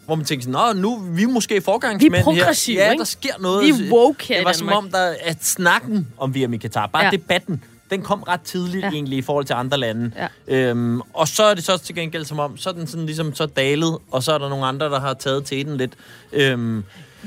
hvor 0.06 0.14
man 0.14 0.24
tænker 0.24 0.44
sådan, 0.44 0.76
nu 0.76 0.94
er 0.94 1.00
vi 1.00 1.24
måske 1.24 1.60
forgangsmænd 1.60 2.14
her. 2.14 2.30
Vi 2.32 2.38
er 2.38 2.42
progressive, 2.44 2.76
her. 2.80 2.86
Ja, 2.86 2.94
der 2.94 3.04
sker 3.04 3.32
noget. 3.40 3.64
Vi 3.64 3.86
er 3.86 3.92
woke 3.92 4.24
her 4.24 4.36
Det 4.36 4.44
var 4.44 4.52
som 4.52 4.68
om, 4.68 4.90
der, 4.90 5.14
at 5.20 5.44
snakken 5.44 6.08
om 6.18 6.34
VM 6.34 6.52
i 6.52 6.56
Katar, 6.56 6.86
bare 6.86 7.04
ja. 7.04 7.10
debatten, 7.10 7.64
den 7.90 8.02
kom 8.02 8.22
ret 8.22 8.40
tidligt 8.40 8.84
ja. 8.84 8.90
egentlig 8.90 9.18
i 9.18 9.22
forhold 9.22 9.44
til 9.44 9.54
andre 9.54 9.78
lande. 9.78 10.10
Ja. 10.48 10.68
Øhm, 10.70 11.00
og 11.12 11.28
så 11.28 11.44
er 11.44 11.54
det 11.54 11.64
så 11.64 11.78
til 11.78 11.94
gengæld 11.94 12.24
som 12.24 12.38
om, 12.38 12.56
så 12.56 12.68
er 12.68 12.72
den 12.72 12.86
sådan 12.86 13.06
ligesom 13.06 13.34
så 13.34 13.46
dalet, 13.46 13.98
og 14.10 14.22
så 14.22 14.32
er 14.32 14.38
der 14.38 14.48
nogle 14.48 14.66
andre, 14.66 14.86
der 14.86 15.00
har 15.00 15.14
taget 15.14 15.44
til 15.44 15.66
den 15.66 15.76
lidt. 15.76 15.92
Øhm, 16.32 16.84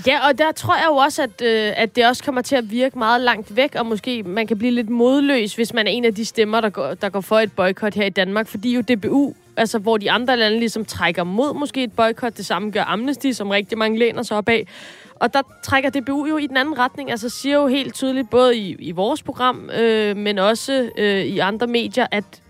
Ja, 0.08 0.28
og 0.28 0.38
der 0.38 0.52
tror 0.52 0.76
jeg 0.76 0.86
jo 0.90 0.96
også, 0.96 1.24
at, 1.24 1.42
øh, 1.42 1.74
at 1.76 1.96
det 1.96 2.08
også 2.08 2.24
kommer 2.24 2.42
til 2.42 2.56
at 2.56 2.72
virke 2.72 2.98
meget 2.98 3.22
langt 3.22 3.56
væk, 3.56 3.76
og 3.76 3.86
måske 3.86 4.24
man 4.24 4.48
kan 4.48 4.58
blive 4.58 4.72
lidt 4.72 4.90
modløs, 4.90 5.56
hvis 5.56 5.74
man 5.74 5.88
er 5.88 5.92
en 5.92 6.06
af 6.06 6.16
de 6.16 6.26
stemmer, 6.26 6.62
der 6.62 6.70
går, 6.70 6.94
der 6.94 7.10
går 7.10 7.22
for 7.22 7.40
et 7.40 7.52
boykot 7.52 7.94
her 7.94 8.06
i 8.06 8.10
Danmark. 8.10 8.48
Fordi 8.48 8.76
jo 8.76 8.82
DBU, 8.82 9.34
altså 9.60 9.80
hvor 9.80 9.98
de 9.98 10.12
andre 10.12 10.38
lande 10.38 10.60
ligesom 10.60 10.86
trækker 10.86 11.24
mod 11.24 11.54
måske 11.54 11.84
et 11.84 11.92
boykot, 11.92 12.38
det 12.38 12.46
samme 12.46 12.72
gør 12.72 12.84
Amnesty, 12.84 13.32
som 13.32 13.50
rigtig 13.50 13.78
mange 13.78 14.00
læner 14.00 14.24
sig 14.24 14.38
op 14.38 14.50
af. 14.50 14.68
Og 15.16 15.34
der 15.34 15.42
trækker 15.64 15.90
DBU 15.90 16.26
jo 16.26 16.38
i 16.38 16.48
den 16.48 16.58
anden 16.58 16.80
retning, 16.80 17.12
altså 17.12 17.30
siger 17.30 17.56
jo 17.56 17.68
helt 17.68 17.94
tydeligt, 17.94 18.30
både 18.30 18.58
i, 18.58 18.76
i 18.80 18.92
vores 18.92 19.24
program, 19.24 19.70
øh, 19.80 20.18
men 20.18 20.40
også 20.40 20.90
øh, 20.98 21.20
i 21.20 21.40
andre 21.40 21.68
medier, 21.68 22.08
at 22.12 22.42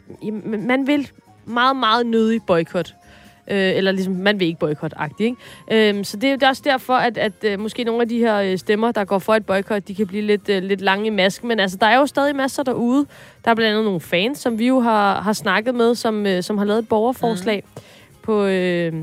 man 0.44 0.88
vil 0.88 1.12
meget, 1.46 1.76
meget 1.76 2.06
nødig 2.06 2.42
boykot. 2.48 2.94
Øh, 3.50 3.76
eller 3.76 3.92
ligesom, 3.92 4.14
man 4.14 4.40
vil 4.40 4.48
ikke 4.48 4.60
boykot-agtigt, 4.60 5.38
ikke? 5.70 5.98
Øh, 5.98 6.06
så 6.06 6.18
det 6.18 6.30
er 6.30 6.38
jo 6.42 6.48
også 6.48 6.62
derfor, 6.66 6.94
at, 6.94 7.18
at 7.18 7.34
øh, 7.44 7.60
måske 7.60 7.84
nogle 7.84 8.02
af 8.02 8.10
de 8.10 8.18
her 8.18 8.38
øh, 8.38 8.58
stemmer, 8.58 8.92
der 8.92 9.06
går 9.06 9.20
for 9.20 9.36
et 9.36 9.46
boykot, 9.46 9.88
de 9.88 9.96
kan 9.96 10.08
blive 10.08 10.22
lidt, 10.22 10.50
øh, 10.50 10.64
lidt 10.64 10.82
lange 10.82 11.08
i 11.08 11.10
masken. 11.10 11.48
Men 11.48 11.60
altså, 11.60 11.78
der 11.78 11.88
er 11.88 11.98
jo 11.98 12.06
stadig 12.06 12.36
masser 12.36 12.64
derude. 12.64 13.06
Der 13.46 13.52
er 13.52 13.56
blandt 13.56 13.72
andet 13.72 13.86
nogle 13.86 14.00
fans, 14.00 14.40
som 14.40 14.60
vi 14.60 14.68
jo 14.68 14.80
har, 14.80 15.22
har 15.22 15.34
snakket 15.34 15.76
med, 15.76 15.96
som, 15.96 16.26
øh, 16.26 16.44
som 16.44 16.58
har 16.58 16.66
lavet 16.66 16.80
et 16.80 16.88
borgerforslag 16.88 17.64
mm. 17.76 17.82
på... 18.22 18.46
Øh, 18.46 18.94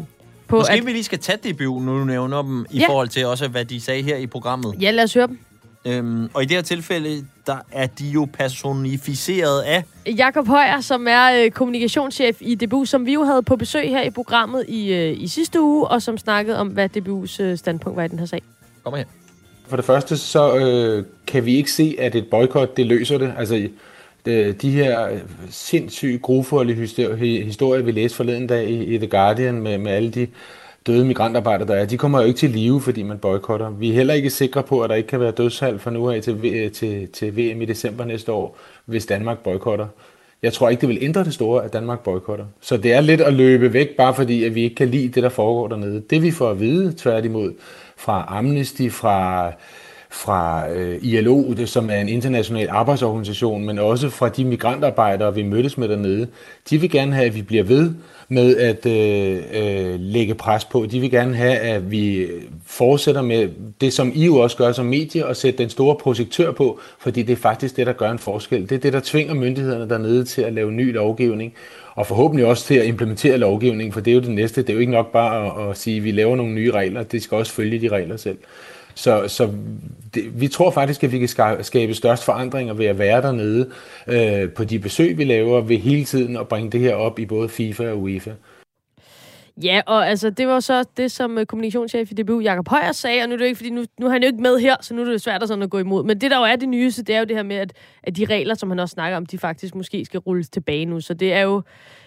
på 0.48 0.56
Måske 0.56 0.72
at, 0.72 0.86
vi 0.86 0.92
lige 0.92 1.04
skal 1.04 1.18
tage 1.18 1.52
DBU, 1.52 1.80
nu 1.80 1.98
du 1.98 2.04
nævner 2.04 2.42
dem, 2.42 2.66
i 2.70 2.78
ja. 2.78 2.88
forhold 2.88 3.08
til 3.08 3.26
også, 3.26 3.48
hvad 3.48 3.64
de 3.64 3.80
sagde 3.80 4.02
her 4.02 4.16
i 4.16 4.26
programmet. 4.26 4.74
Ja, 4.80 4.90
lad 4.90 5.04
os 5.04 5.14
høre 5.14 5.26
dem. 5.26 5.38
Øhm, 5.86 6.30
og 6.34 6.42
i 6.42 6.46
det 6.46 6.56
her 6.56 6.62
tilfælde, 6.62 7.26
der 7.46 7.56
er 7.72 7.86
de 7.86 8.08
jo 8.08 8.28
personificeret 8.32 9.62
af... 9.62 9.84
Jakob 10.06 10.46
Højer, 10.46 10.80
som 10.80 11.06
er 11.08 11.44
øh, 11.44 11.50
kommunikationschef 11.50 12.36
i 12.40 12.54
DBU, 12.54 12.84
som 12.84 13.06
vi 13.06 13.12
jo 13.12 13.22
havde 13.22 13.42
på 13.42 13.56
besøg 13.56 13.88
her 13.88 14.02
i 14.02 14.10
programmet 14.10 14.64
i, 14.68 14.92
øh, 14.92 15.22
i 15.22 15.28
sidste 15.28 15.60
uge, 15.60 15.88
og 15.88 16.02
som 16.02 16.18
snakkede 16.18 16.58
om, 16.58 16.68
hvad 16.68 16.96
DBU's 16.96 17.42
øh, 17.42 17.58
standpunkt 17.58 17.96
var 17.96 18.04
i 18.04 18.08
den 18.08 18.18
her 18.18 18.26
sag. 18.26 18.42
Kom 18.84 18.94
her. 18.94 19.04
For 19.68 19.76
det 19.76 19.84
første, 19.84 20.16
så 20.16 20.56
øh, 20.56 21.04
kan 21.26 21.44
vi 21.44 21.56
ikke 21.56 21.72
se, 21.72 21.96
at 21.98 22.14
et 22.14 22.26
boykot, 22.30 22.76
det 22.76 22.86
løser 22.86 23.18
det. 23.18 23.34
Altså, 23.38 23.68
de, 24.26 24.52
de 24.52 24.70
her 24.70 25.08
sindssyge, 25.50 26.18
grufulde 26.18 26.74
historier, 26.74 27.82
vi 27.82 27.92
læste 27.92 28.16
forleden 28.16 28.46
dag 28.46 28.70
i, 28.70 28.84
i 28.84 28.98
The 28.98 29.06
Guardian, 29.06 29.54
med, 29.54 29.78
med 29.78 29.92
alle 29.92 30.10
de 30.10 30.26
døde 30.86 31.04
migrantarbejdere, 31.04 31.68
der 31.68 31.74
er, 31.74 31.84
de 31.84 31.98
kommer 31.98 32.20
jo 32.20 32.26
ikke 32.26 32.38
til 32.38 32.50
live, 32.50 32.80
fordi 32.80 33.02
man 33.02 33.18
boykotter. 33.18 33.70
Vi 33.70 33.90
er 33.90 33.94
heller 33.94 34.14
ikke 34.14 34.30
sikre 34.30 34.62
på, 34.62 34.80
at 34.80 34.90
der 34.90 34.96
ikke 34.96 35.08
kan 35.08 35.20
være 35.20 35.30
dødsfald 35.30 35.78
fra 35.78 35.90
nu 35.90 36.10
af 36.10 36.22
til, 36.22 36.40
øh, 36.44 36.72
til, 36.72 37.08
til 37.08 37.36
VM 37.36 37.62
i 37.62 37.64
december 37.64 38.04
næste 38.04 38.32
år, 38.32 38.58
hvis 38.84 39.06
Danmark 39.06 39.38
boykotter. 39.38 39.86
Jeg 40.42 40.52
tror 40.52 40.68
ikke, 40.68 40.80
det 40.80 40.88
vil 40.88 40.98
ændre 41.00 41.24
det 41.24 41.34
store, 41.34 41.64
at 41.64 41.72
Danmark 41.72 42.00
boykotter. 42.00 42.44
Så 42.60 42.76
det 42.76 42.92
er 42.92 43.00
lidt 43.00 43.20
at 43.20 43.34
løbe 43.34 43.72
væk, 43.72 43.96
bare 43.96 44.14
fordi 44.14 44.44
at 44.44 44.54
vi 44.54 44.62
ikke 44.62 44.76
kan 44.76 44.88
lide 44.88 45.08
det, 45.08 45.22
der 45.22 45.28
foregår 45.28 45.68
dernede. 45.68 46.02
Det 46.10 46.22
vi 46.22 46.30
får 46.30 46.50
at 46.50 46.60
vide, 46.60 46.94
tværtimod, 46.96 47.52
fra 47.96 48.24
Amnesty, 48.28 48.88
fra 48.88 49.52
fra 50.16 50.70
øh, 50.70 50.98
ILO, 51.02 51.52
det, 51.52 51.68
som 51.68 51.90
er 51.90 51.96
en 51.96 52.08
international 52.08 52.68
arbejdsorganisation, 52.70 53.66
men 53.66 53.78
også 53.78 54.10
fra 54.10 54.28
de 54.28 54.44
migrantarbejdere, 54.44 55.34
vi 55.34 55.42
mødtes 55.42 55.78
med 55.78 55.88
dernede. 55.88 56.26
De 56.70 56.78
vil 56.80 56.90
gerne 56.90 57.14
have, 57.14 57.26
at 57.26 57.34
vi 57.34 57.42
bliver 57.42 57.64
ved 57.64 57.90
med 58.28 58.56
at 58.56 58.86
øh, 58.86 59.42
øh, 59.52 60.00
lægge 60.00 60.34
pres 60.34 60.64
på. 60.64 60.86
De 60.90 61.00
vil 61.00 61.10
gerne 61.10 61.36
have, 61.36 61.56
at 61.56 61.90
vi 61.90 62.26
fortsætter 62.66 63.22
med 63.22 63.48
det, 63.80 63.92
som 63.92 64.12
I 64.14 64.24
jo 64.24 64.36
også 64.36 64.56
gør 64.56 64.72
som 64.72 64.86
medie, 64.86 65.26
og 65.26 65.36
sætte 65.36 65.58
den 65.58 65.70
store 65.70 65.96
projektør 65.96 66.52
på, 66.52 66.80
fordi 66.98 67.22
det 67.22 67.32
er 67.32 67.36
faktisk 67.36 67.76
det, 67.76 67.86
der 67.86 67.92
gør 67.92 68.10
en 68.10 68.18
forskel. 68.18 68.62
Det 68.62 68.72
er 68.72 68.78
det, 68.78 68.92
der 68.92 69.00
tvinger 69.04 69.34
myndighederne 69.34 69.88
dernede 69.88 70.24
til 70.24 70.42
at 70.42 70.52
lave 70.52 70.72
ny 70.72 70.94
lovgivning, 70.94 71.52
og 71.94 72.06
forhåbentlig 72.06 72.46
også 72.46 72.64
til 72.64 72.74
at 72.74 72.86
implementere 72.86 73.38
lovgivning, 73.38 73.94
for 73.94 74.00
det 74.00 74.10
er 74.10 74.14
jo 74.14 74.20
det 74.20 74.30
næste. 74.30 74.62
Det 74.62 74.70
er 74.70 74.74
jo 74.74 74.80
ikke 74.80 74.92
nok 74.92 75.12
bare 75.12 75.64
at, 75.64 75.70
at 75.70 75.76
sige, 75.76 75.96
at 75.96 76.04
vi 76.04 76.10
laver 76.10 76.36
nogle 76.36 76.52
nye 76.52 76.70
regler. 76.70 77.02
Det 77.02 77.22
skal 77.22 77.36
også 77.36 77.52
følge 77.52 77.80
de 77.80 77.88
regler 77.88 78.16
selv. 78.16 78.38
Så, 78.96 79.28
så 79.28 79.52
det, 80.14 80.40
vi 80.40 80.48
tror 80.48 80.70
faktisk, 80.70 81.04
at 81.04 81.12
vi 81.12 81.18
kan 81.18 81.28
skabe 81.64 81.94
størst 81.94 82.24
forandringer 82.24 82.74
ved 82.74 82.86
at 82.86 82.98
være 82.98 83.22
dernede 83.22 83.70
øh, 84.06 84.50
på 84.50 84.64
de 84.64 84.78
besøg, 84.78 85.18
vi 85.18 85.24
laver, 85.24 85.60
ved 85.60 85.78
hele 85.78 86.04
tiden 86.04 86.36
at 86.36 86.48
bringe 86.48 86.70
det 86.70 86.80
her 86.80 86.94
op 86.94 87.18
i 87.18 87.26
både 87.26 87.48
FIFA 87.48 87.90
og 87.90 88.02
UEFA. 88.02 88.32
Ja, 89.62 89.80
og 89.86 90.08
altså, 90.08 90.30
det 90.30 90.48
var 90.48 90.60
så 90.60 90.84
det, 90.96 91.12
som 91.12 91.38
øh, 91.38 91.46
kommunikationschef 91.46 92.10
i 92.10 92.14
DBU, 92.14 92.40
Jakob 92.40 92.68
Højer, 92.68 92.92
sagde, 92.92 93.22
og 93.22 93.28
nu 93.28 93.34
er 93.34 93.38
det 93.38 93.44
ikke, 93.44 93.56
fordi 93.56 93.70
nu, 93.70 93.84
nu 94.00 94.06
er 94.06 94.10
han 94.10 94.22
jo 94.22 94.26
ikke 94.26 94.42
med 94.42 94.58
her, 94.58 94.76
så 94.80 94.94
nu 94.94 95.02
er 95.02 95.04
det 95.04 95.22
svært 95.22 95.42
at, 95.42 95.48
sådan 95.48 95.62
at 95.62 95.70
gå 95.70 95.78
imod. 95.78 96.04
Men 96.04 96.20
det, 96.20 96.30
der 96.30 96.38
jo 96.38 96.44
er 96.44 96.56
det 96.56 96.68
nyeste, 96.68 97.02
det 97.02 97.14
er 97.14 97.18
jo 97.18 97.24
det 97.24 97.36
her 97.36 97.42
med, 97.42 97.56
at, 97.56 97.72
at 98.02 98.16
de 98.16 98.24
regler, 98.24 98.54
som 98.54 98.70
han 98.70 98.78
også 98.78 98.92
snakker 98.92 99.16
om, 99.16 99.26
de 99.26 99.38
faktisk 99.38 99.74
måske 99.74 100.04
skal 100.04 100.20
rulles 100.20 100.48
tilbage 100.48 100.84
nu. 100.84 101.00
Så 101.00 101.14
det 101.14 101.32
er 101.32 101.40
jo, 101.40 101.62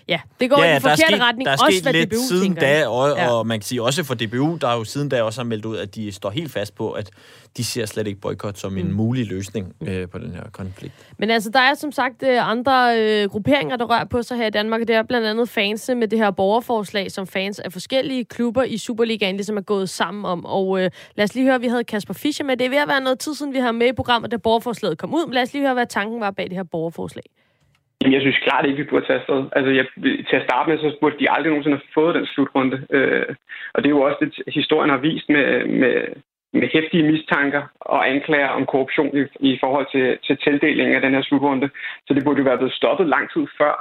Ja, 0.10 0.20
det 0.40 0.50
går 0.50 0.64
ja, 0.64 0.70
i 0.70 0.74
den 0.74 0.82
forkerte 0.82 1.02
sket, 1.02 1.22
retning, 1.22 1.46
der 1.46 1.52
er 1.52 1.58
også 1.66 1.82
hvad 1.84 1.94
lidt 1.94 2.10
DBU 2.10 2.18
siden 2.30 2.54
da, 2.54 2.88
og, 2.88 3.18
ja. 3.18 3.32
og 3.32 3.48
man 3.48 3.60
kan 3.60 3.66
sige 3.66 3.84
også 3.84 4.04
for 4.04 4.14
DBU, 4.14 4.58
der 4.62 4.68
er 4.68 4.76
jo 4.76 4.84
siden 4.84 5.10
da 5.10 5.24
også 5.24 5.42
har 5.42 5.46
meldt 5.46 5.66
ud, 5.66 5.78
at 5.78 5.96
de 5.96 6.12
står 6.12 6.30
helt 6.30 6.52
fast 6.52 6.76
på, 6.76 6.92
at 6.92 7.10
de 7.58 7.64
ser 7.64 7.86
slet 7.86 8.08
ikke 8.08 8.20
boykot 8.20 8.58
som 8.58 8.78
en 8.78 8.88
mm. 8.88 8.94
mulig 8.94 9.28
løsning 9.28 9.74
øh, 9.82 10.10
på 10.10 10.18
den 10.18 10.32
her 10.32 10.44
konflikt. 10.52 10.94
Men 11.18 11.30
altså, 11.30 11.50
der 11.50 11.60
er 11.60 11.74
som 11.74 11.92
sagt 11.92 12.24
øh, 12.24 12.50
andre 12.50 13.00
øh, 13.00 13.30
grupperinger, 13.30 13.76
der 13.76 13.86
rører 13.86 14.06
på 14.06 14.22
sig 14.22 14.38
her 14.38 14.48
i 14.48 14.50
Danmark. 14.50 14.82
Det 14.82 14.90
er 14.90 15.04
blandt 15.04 15.28
andet 15.28 15.50
fans 15.50 15.90
med 15.96 16.08
det 16.08 16.20
her 16.20 16.32
borgerforslag, 16.32 17.12
som 17.12 17.28
fans 17.28 17.60
af 17.60 17.74
forskellige 17.74 18.26
klubber 18.26 18.64
i 18.64 18.78
Superligaen 18.78 19.36
ligesom 19.36 19.58
er 19.58 19.62
gået 19.62 19.90
sammen 19.90 20.26
om. 20.26 20.46
Og 20.46 20.82
øh, 20.82 20.92
lad 21.16 21.24
os 21.24 21.36
lige 21.36 21.46
høre, 21.46 21.60
vi 21.62 21.68
havde 21.68 21.84
Kasper 21.84 22.14
Fischer 22.14 22.46
med. 22.46 22.58
Det 22.58 22.66
er 22.66 22.70
ved 22.70 22.78
at 22.78 22.88
være 22.88 23.02
noget 23.02 23.20
tid 23.20 23.36
siden, 23.36 23.54
vi 23.54 23.60
har 23.60 23.72
med 23.72 23.88
i 23.88 23.94
programmet, 23.94 24.32
da 24.32 24.38
borgerforslaget 24.38 24.98
kom 24.98 25.14
ud. 25.14 25.26
Men 25.26 25.34
lad 25.34 25.42
os 25.42 25.54
lige 25.54 25.64
høre, 25.64 25.74
hvad 25.74 25.86
tanken 25.86 26.20
var 26.20 26.32
bag 26.32 26.46
det 26.46 26.56
her 26.56 26.64
borgerforslag. 26.64 27.24
Jamen, 28.02 28.14
jeg 28.14 28.22
synes 28.22 28.46
klart 28.48 28.66
ikke, 28.66 28.78
vi 28.78 28.90
burde 28.90 29.06
tage 29.06 29.20
afsted. 29.20 29.42
Altså, 29.58 29.72
jeg, 29.80 29.86
til 30.30 30.36
at 30.40 30.46
starte 30.48 30.70
med, 30.70 30.78
så 30.78 30.98
burde 31.02 31.20
de 31.20 31.32
aldrig 31.32 31.50
nogensinde 31.50 31.78
have 31.78 31.96
fået 32.00 32.16
den 32.16 32.26
slutrunde. 32.26 32.78
Øh, 32.96 33.36
og 33.74 33.78
det 33.80 33.88
er 33.88 33.98
jo 33.98 34.02
også 34.02 34.18
det, 34.22 34.54
historien 34.60 34.90
har 34.90 34.98
vist 34.98 35.30
med, 35.30 35.66
med, 35.82 35.96
med 36.54 36.68
hæftige 36.74 37.12
mistanker 37.12 37.64
og 37.82 38.10
anklager 38.10 38.48
om 38.48 38.66
korruption 38.66 39.18
i, 39.18 39.22
i 39.52 39.58
forhold 39.64 39.88
til, 39.92 40.06
til 40.26 40.38
tildelingen 40.38 40.96
af 40.96 41.02
den 41.02 41.14
her 41.14 41.22
slutrunde. 41.22 41.70
Så 42.08 42.14
det 42.14 42.24
burde 42.24 42.40
jo 42.40 42.50
være 42.50 42.58
blevet 42.58 42.80
stoppet 42.80 43.08
lang 43.08 43.26
tid 43.34 43.46
før. 43.58 43.74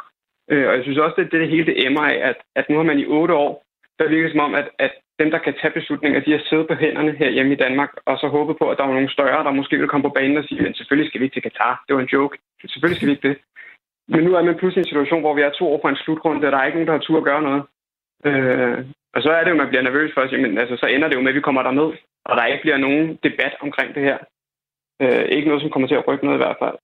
Øh, 0.50 0.68
og 0.68 0.74
jeg 0.76 0.82
synes 0.82 0.98
også, 0.98 1.16
at 1.18 1.30
det, 1.32 1.40
det 1.40 1.48
hele 1.48 1.66
det 1.66 1.86
emmer 1.86 2.04
af, 2.12 2.18
at, 2.30 2.36
at 2.56 2.68
nu 2.70 2.76
har 2.76 2.86
man 2.90 2.98
i 2.98 3.06
otte 3.06 3.34
år, 3.34 3.64
der 3.98 4.08
virker 4.08 4.30
som 4.30 4.40
om, 4.40 4.54
at, 4.54 4.68
at 4.78 4.92
dem, 5.20 5.30
der 5.30 5.38
kan 5.38 5.54
tage 5.60 5.76
beslutninger, 5.78 6.20
de 6.20 6.32
har 6.32 6.42
siddet 6.48 6.66
på 6.68 6.74
hænderne 6.74 7.12
her 7.20 7.30
hjemme 7.30 7.52
i 7.52 7.62
Danmark, 7.64 7.92
og 8.06 8.18
så 8.18 8.26
håbet 8.28 8.56
på, 8.58 8.70
at 8.70 8.78
der 8.78 8.86
var 8.86 8.92
nogle 8.92 9.12
større, 9.16 9.44
der 9.44 9.50
måske 9.50 9.76
ville 9.76 9.88
komme 9.88 10.06
på 10.08 10.16
banen 10.18 10.36
og 10.36 10.44
sige, 10.44 10.68
at 10.68 10.76
selvfølgelig 10.76 11.08
skal 11.08 11.20
vi 11.20 11.24
ikke 11.24 11.34
til 11.34 11.42
Katar. 11.42 11.84
Det 11.86 11.94
var 11.96 12.02
en 12.02 12.14
joke. 12.16 12.38
Selvfølgelig 12.66 12.96
skal 12.96 13.08
vi 13.08 13.12
ikke 13.12 13.28
det. 13.28 13.36
Men 14.08 14.24
nu 14.24 14.34
er 14.34 14.42
man 14.42 14.58
pludselig 14.58 14.80
i 14.80 14.84
en 14.86 14.92
situation, 14.92 15.20
hvor 15.20 15.34
vi 15.34 15.42
er 15.42 15.50
to 15.50 15.64
år 15.72 15.80
fra 15.82 15.90
en 15.90 16.02
slutrunde, 16.02 16.46
og 16.46 16.52
der 16.52 16.58
er 16.58 16.66
ikke 16.66 16.78
nogen, 16.78 16.88
der 16.88 16.96
har 16.96 17.06
tur 17.06 17.18
at 17.18 17.28
gøre 17.30 17.42
noget. 17.42 17.62
Øh, 18.28 18.78
og 19.14 19.22
så 19.22 19.30
er 19.30 19.44
det 19.44 19.50
jo, 19.50 19.56
man 19.56 19.68
bliver 19.68 19.82
nervøs 19.82 20.10
for 20.14 20.20
at 20.20 20.30
sige, 20.30 20.42
men 20.42 20.58
altså, 20.58 20.76
så 20.76 20.86
ender 20.86 21.08
det 21.08 21.16
jo 21.16 21.20
med, 21.20 21.32
at 21.32 21.34
vi 21.34 21.46
kommer 21.46 21.62
derned, 21.62 21.90
og 22.24 22.36
der 22.36 22.44
ikke 22.44 22.62
bliver 22.62 22.76
nogen 22.76 23.18
debat 23.22 23.54
omkring 23.60 23.94
det 23.94 24.02
her. 24.02 24.18
Øh, 25.02 25.24
ikke 25.36 25.48
noget, 25.48 25.62
som 25.62 25.70
kommer 25.70 25.88
til 25.88 26.00
at 26.00 26.08
rykke 26.08 26.24
noget 26.24 26.38
i 26.38 26.44
hvert 26.44 26.56
fald. 26.62 26.76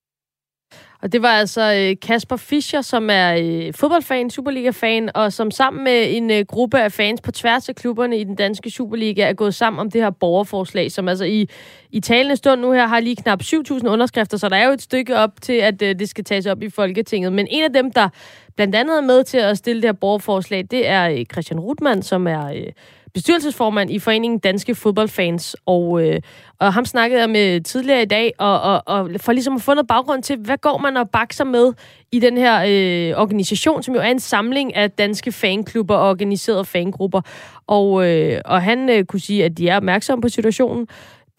Og 1.05 1.13
det 1.13 1.23
var 1.23 1.29
altså 1.29 1.75
øh, 1.75 1.97
Kasper 2.03 2.37
Fischer, 2.37 2.81
som 2.81 3.11
er 3.11 3.37
øh, 3.41 3.75
fodboldfan, 3.75 4.31
Superliga-fan, 4.31 5.11
og 5.15 5.33
som 5.33 5.51
sammen 5.51 5.85
med 5.85 6.17
en 6.17 6.31
øh, 6.31 6.45
gruppe 6.49 6.81
af 6.81 6.93
fans 6.93 7.21
på 7.21 7.33
tværs 7.33 7.69
af 7.69 7.75
klubberne 7.75 8.19
i 8.19 8.25
den 8.25 8.35
danske 8.35 8.71
Superliga 8.71 9.23
er 9.23 9.33
gået 9.33 9.55
sammen 9.55 9.81
om 9.81 9.91
det 9.91 10.03
her 10.03 10.11
borgerforslag, 10.11 10.93
som 10.93 11.09
altså 11.09 11.25
i, 11.25 11.49
i 11.91 12.01
talende 12.01 12.37
stund 12.37 12.61
nu 12.61 12.73
her 12.73 12.87
har 12.87 13.01
lige 13.01 13.17
knap 13.17 13.43
7.000 13.43 13.87
underskrifter, 13.87 14.37
så 14.37 14.49
der 14.49 14.57
er 14.57 14.67
jo 14.67 14.73
et 14.73 14.83
stykke 14.83 15.17
op 15.17 15.31
til, 15.43 15.53
at 15.53 15.81
det 15.81 16.09
skal 16.09 16.25
tages 16.25 16.47
op 16.47 16.63
i 16.63 16.71
Folketinget. 16.71 17.33
Men 17.33 17.47
en 17.51 17.65
af 17.65 17.73
dem, 17.73 17.93
der 17.93 18.09
blandt 18.57 18.75
andet 18.75 18.99
er 18.99 19.03
med 19.03 19.25
til 19.25 19.39
at 19.39 19.59
stille 19.59 19.83
det 19.83 19.89
her 19.89 19.93
borgerforslag, 19.93 20.65
det 20.71 20.89
er 20.89 21.25
Christian 21.33 21.61
Rutmann, 21.61 22.03
som 22.03 22.27
er 22.27 22.71
bestyrelsesformand 23.15 23.91
i 23.91 23.99
Foreningen 23.99 24.39
Danske 24.39 24.75
Fodboldfans, 24.75 25.57
og, 25.67 26.03
øh, 26.03 26.21
og 26.59 26.73
ham 26.73 26.85
snakkede 26.85 27.21
jeg 27.21 27.31
med 27.31 27.61
tidligere 27.61 28.03
i 28.03 28.07
dag, 28.07 28.33
og, 28.39 28.61
og, 28.61 28.83
og 28.87 29.11
for 29.21 29.33
ligesom 29.33 29.55
at 29.57 29.63
få 29.63 29.75
noget 29.75 29.89
baggrund 29.89 30.23
til, 30.23 30.37
hvad 30.37 30.59
går 30.59 30.79
man 30.79 30.97
og 30.97 31.11
bakser 31.11 31.45
med 31.45 31.73
i 32.13 32.19
den 32.19 32.37
her 32.37 32.65
øh, 32.69 33.21
organisation, 33.21 33.83
som 33.83 33.95
jo 33.95 34.01
er 34.01 34.07
en 34.07 34.21
samling 34.21 34.77
af 34.77 34.91
danske 34.91 35.33
fanklubber 35.33 35.95
og 35.95 36.09
organiserede 36.09 36.65
fangrupper. 36.65 37.21
Og, 37.67 38.11
øh, 38.11 38.41
og 38.45 38.63
han 38.63 38.91
øh, 38.91 39.05
kunne 39.05 39.21
sige, 39.21 39.45
at 39.45 39.59
de 39.59 39.69
er 39.69 39.77
opmærksomme 39.77 40.23
på 40.23 40.29
situationen, 40.29 40.87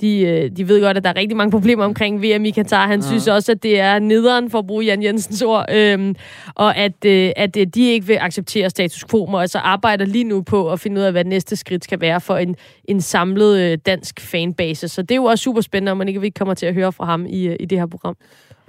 de, 0.02 0.22
øh, 0.22 0.52
de 0.58 0.68
ved 0.68 0.82
godt, 0.82 0.98
at 0.98 1.04
der 1.04 1.10
er 1.10 1.16
rigtig 1.16 1.38
mange 1.38 1.52
problemer 1.52 1.86
omkring 1.86 2.22
VM 2.22 2.46
i 2.46 2.52
Katar. 2.52 2.88
Han 2.88 3.00
ja. 3.00 3.08
synes 3.08 3.28
også, 3.28 3.52
at 3.52 3.64
det 3.64 3.80
er 3.80 4.00
nederen, 4.00 4.50
for 4.50 4.60
at 4.60 4.68
bruge 4.68 4.86
Jan 4.86 5.04
Jensens 5.04 5.42
ord, 5.42 5.66
øhm, 5.72 6.16
og 6.56 6.78
at, 6.78 7.06
øh, 7.06 7.32
at 7.36 7.58
øh, 7.58 7.68
de 7.68 7.92
ikke 7.92 8.08
vil 8.08 8.18
acceptere 8.22 8.70
status 8.70 9.06
quo, 9.12 9.26
og 9.26 9.42
altså 9.42 9.58
arbejder 9.58 10.06
lige 10.06 10.24
nu 10.24 10.42
på 10.42 10.72
at 10.72 10.80
finde 10.80 11.02
ud 11.02 11.06
af, 11.06 11.12
hvad 11.12 11.24
næste 11.24 11.56
skridt 11.56 11.84
skal 11.84 12.02
være 12.02 12.22
for 12.22 12.38
en, 12.38 12.56
en 12.86 13.02
samlet 13.02 13.60
øh, 13.60 13.78
dansk 13.86 14.20
fanbase. 14.20 14.88
Så 14.88 15.02
det 15.02 15.12
er 15.12 15.16
jo 15.16 15.24
også 15.24 15.44
super 15.44 15.62
spændende, 15.62 15.92
om 15.92 15.98
man 15.98 16.08
ikke, 16.08 16.22
vi 16.22 16.30
kommer 16.30 16.54
til 16.54 16.66
at 16.66 16.74
høre 16.74 16.92
fra 16.92 17.06
ham 17.06 17.26
i, 17.26 17.56
i 17.56 17.66
det 17.66 17.80
her 17.80 17.86
program. 17.86 18.18